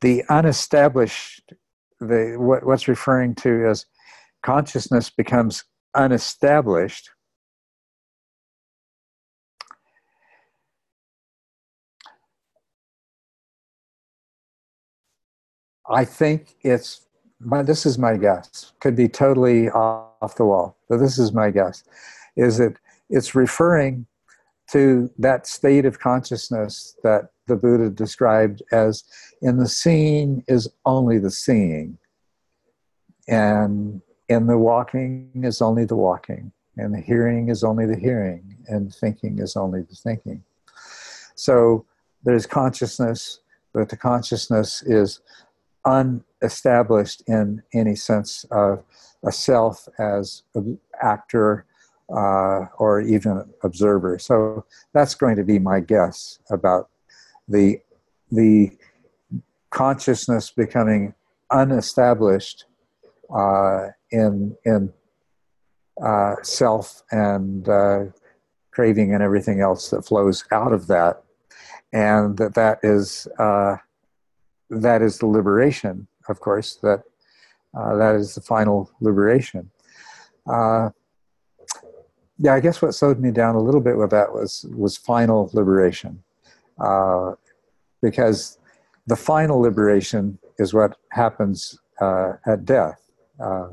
[0.00, 1.52] the unestablished,
[2.00, 3.86] the what, what's referring to as
[4.42, 5.64] consciousness becomes
[5.96, 7.10] unestablished.
[15.90, 17.06] I think it's
[17.40, 18.72] my, this is my guess.
[18.80, 21.82] Could be totally off the wall, but this is my guess.
[22.36, 22.74] Is that
[23.08, 24.06] it's referring
[24.70, 29.04] to that state of consciousness that the Buddha described as
[29.42, 31.98] in the seeing is only the seeing,
[33.26, 38.56] and in the walking is only the walking, and the hearing is only the hearing,
[38.68, 40.42] and thinking is only the thinking.
[41.34, 41.84] So
[42.24, 43.40] there's consciousness,
[43.72, 45.20] but the consciousness is
[45.86, 48.84] unestablished in any sense of
[49.24, 51.64] a self as an actor
[52.10, 54.18] uh, or even observer.
[54.18, 56.88] So that's going to be my guess about
[57.48, 57.80] the
[58.30, 58.70] the
[59.70, 61.14] consciousness becoming
[61.50, 62.64] unestablished
[63.34, 64.92] uh, in in
[66.02, 68.04] uh, self and uh,
[68.70, 71.22] craving and everything else that flows out of that,
[71.92, 73.76] and that that is uh,
[74.70, 76.06] that is the liberation.
[76.28, 77.02] Of course, that
[77.76, 79.70] uh, that is the final liberation.
[80.46, 80.90] Uh,
[82.38, 85.50] yeah, I guess what slowed me down a little bit with that was was final
[85.52, 86.22] liberation,
[86.80, 87.32] uh,
[88.02, 88.58] because
[89.06, 93.00] the final liberation is what happens uh, at death.
[93.40, 93.68] Uh,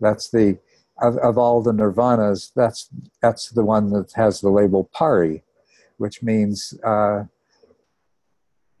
[0.00, 0.58] that's the
[1.00, 2.52] of, of all the nirvanas.
[2.54, 2.88] That's
[3.22, 5.42] that's the one that has the label pari,
[5.98, 7.24] which means uh,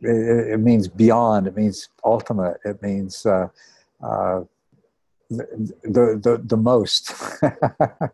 [0.00, 1.46] it, it, means beyond.
[1.46, 2.58] It means ultimate.
[2.64, 3.48] It means uh,
[4.02, 4.42] uh,
[5.30, 7.12] the, the, the, most.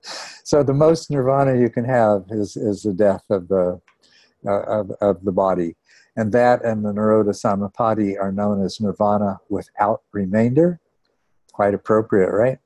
[0.44, 3.80] so the most nirvana you can have is, is the death of the,
[4.46, 5.76] uh, of, of the body.
[6.16, 10.80] And that and the Nirodha Samapatti are known as nirvana without remainder.
[11.52, 12.58] quite appropriate, right?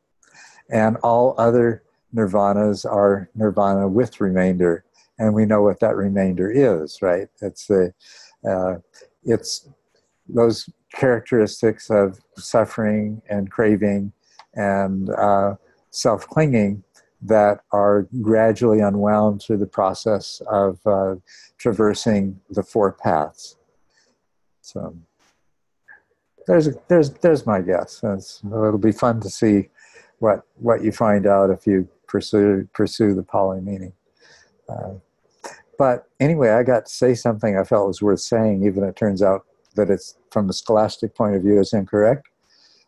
[0.70, 1.82] And all other
[2.14, 4.84] nirvanas are nirvana with remainder,
[5.18, 7.28] and we know what that remainder is, right?
[7.40, 7.92] It's the
[8.48, 8.76] uh,
[9.22, 9.68] it's
[10.28, 14.12] those characteristics of suffering and craving
[14.54, 15.54] and uh,
[15.90, 16.82] self clinging
[17.22, 21.16] that are gradually unwound through the process of uh,
[21.58, 23.56] traversing the four paths.
[24.60, 24.96] So
[26.46, 28.00] there's there's there's my guess.
[28.02, 29.68] It's, it'll be fun to see
[30.18, 33.92] what what you find out if you pursue pursue the Pali meaning.
[34.68, 34.94] Uh,
[35.78, 39.22] but anyway, I got to say something I felt was worth saying, even it turns
[39.22, 39.44] out
[39.74, 42.28] that it's from a scholastic point of view is incorrect.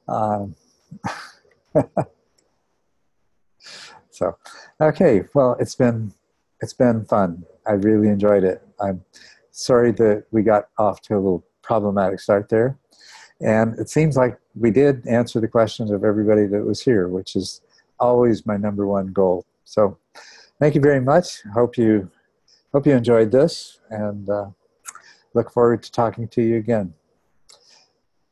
[0.09, 0.55] Um,
[4.19, 4.37] so,
[4.81, 6.13] okay, well, it's been
[6.61, 7.45] it's been fun.
[7.69, 8.61] I really enjoyed it.
[8.81, 9.05] I'm
[9.53, 12.77] sorry that we got off to a little problematic start there,
[13.41, 17.37] and it seems like we did answer the questions of everybody that was here, which
[17.37, 17.61] is
[18.01, 19.47] always my number one goal.
[19.65, 19.97] So,
[20.59, 21.43] thank you very much.
[21.55, 22.11] Hope you
[22.73, 24.47] hope you enjoyed this, and uh,
[25.33, 26.93] look forward to talking to you again.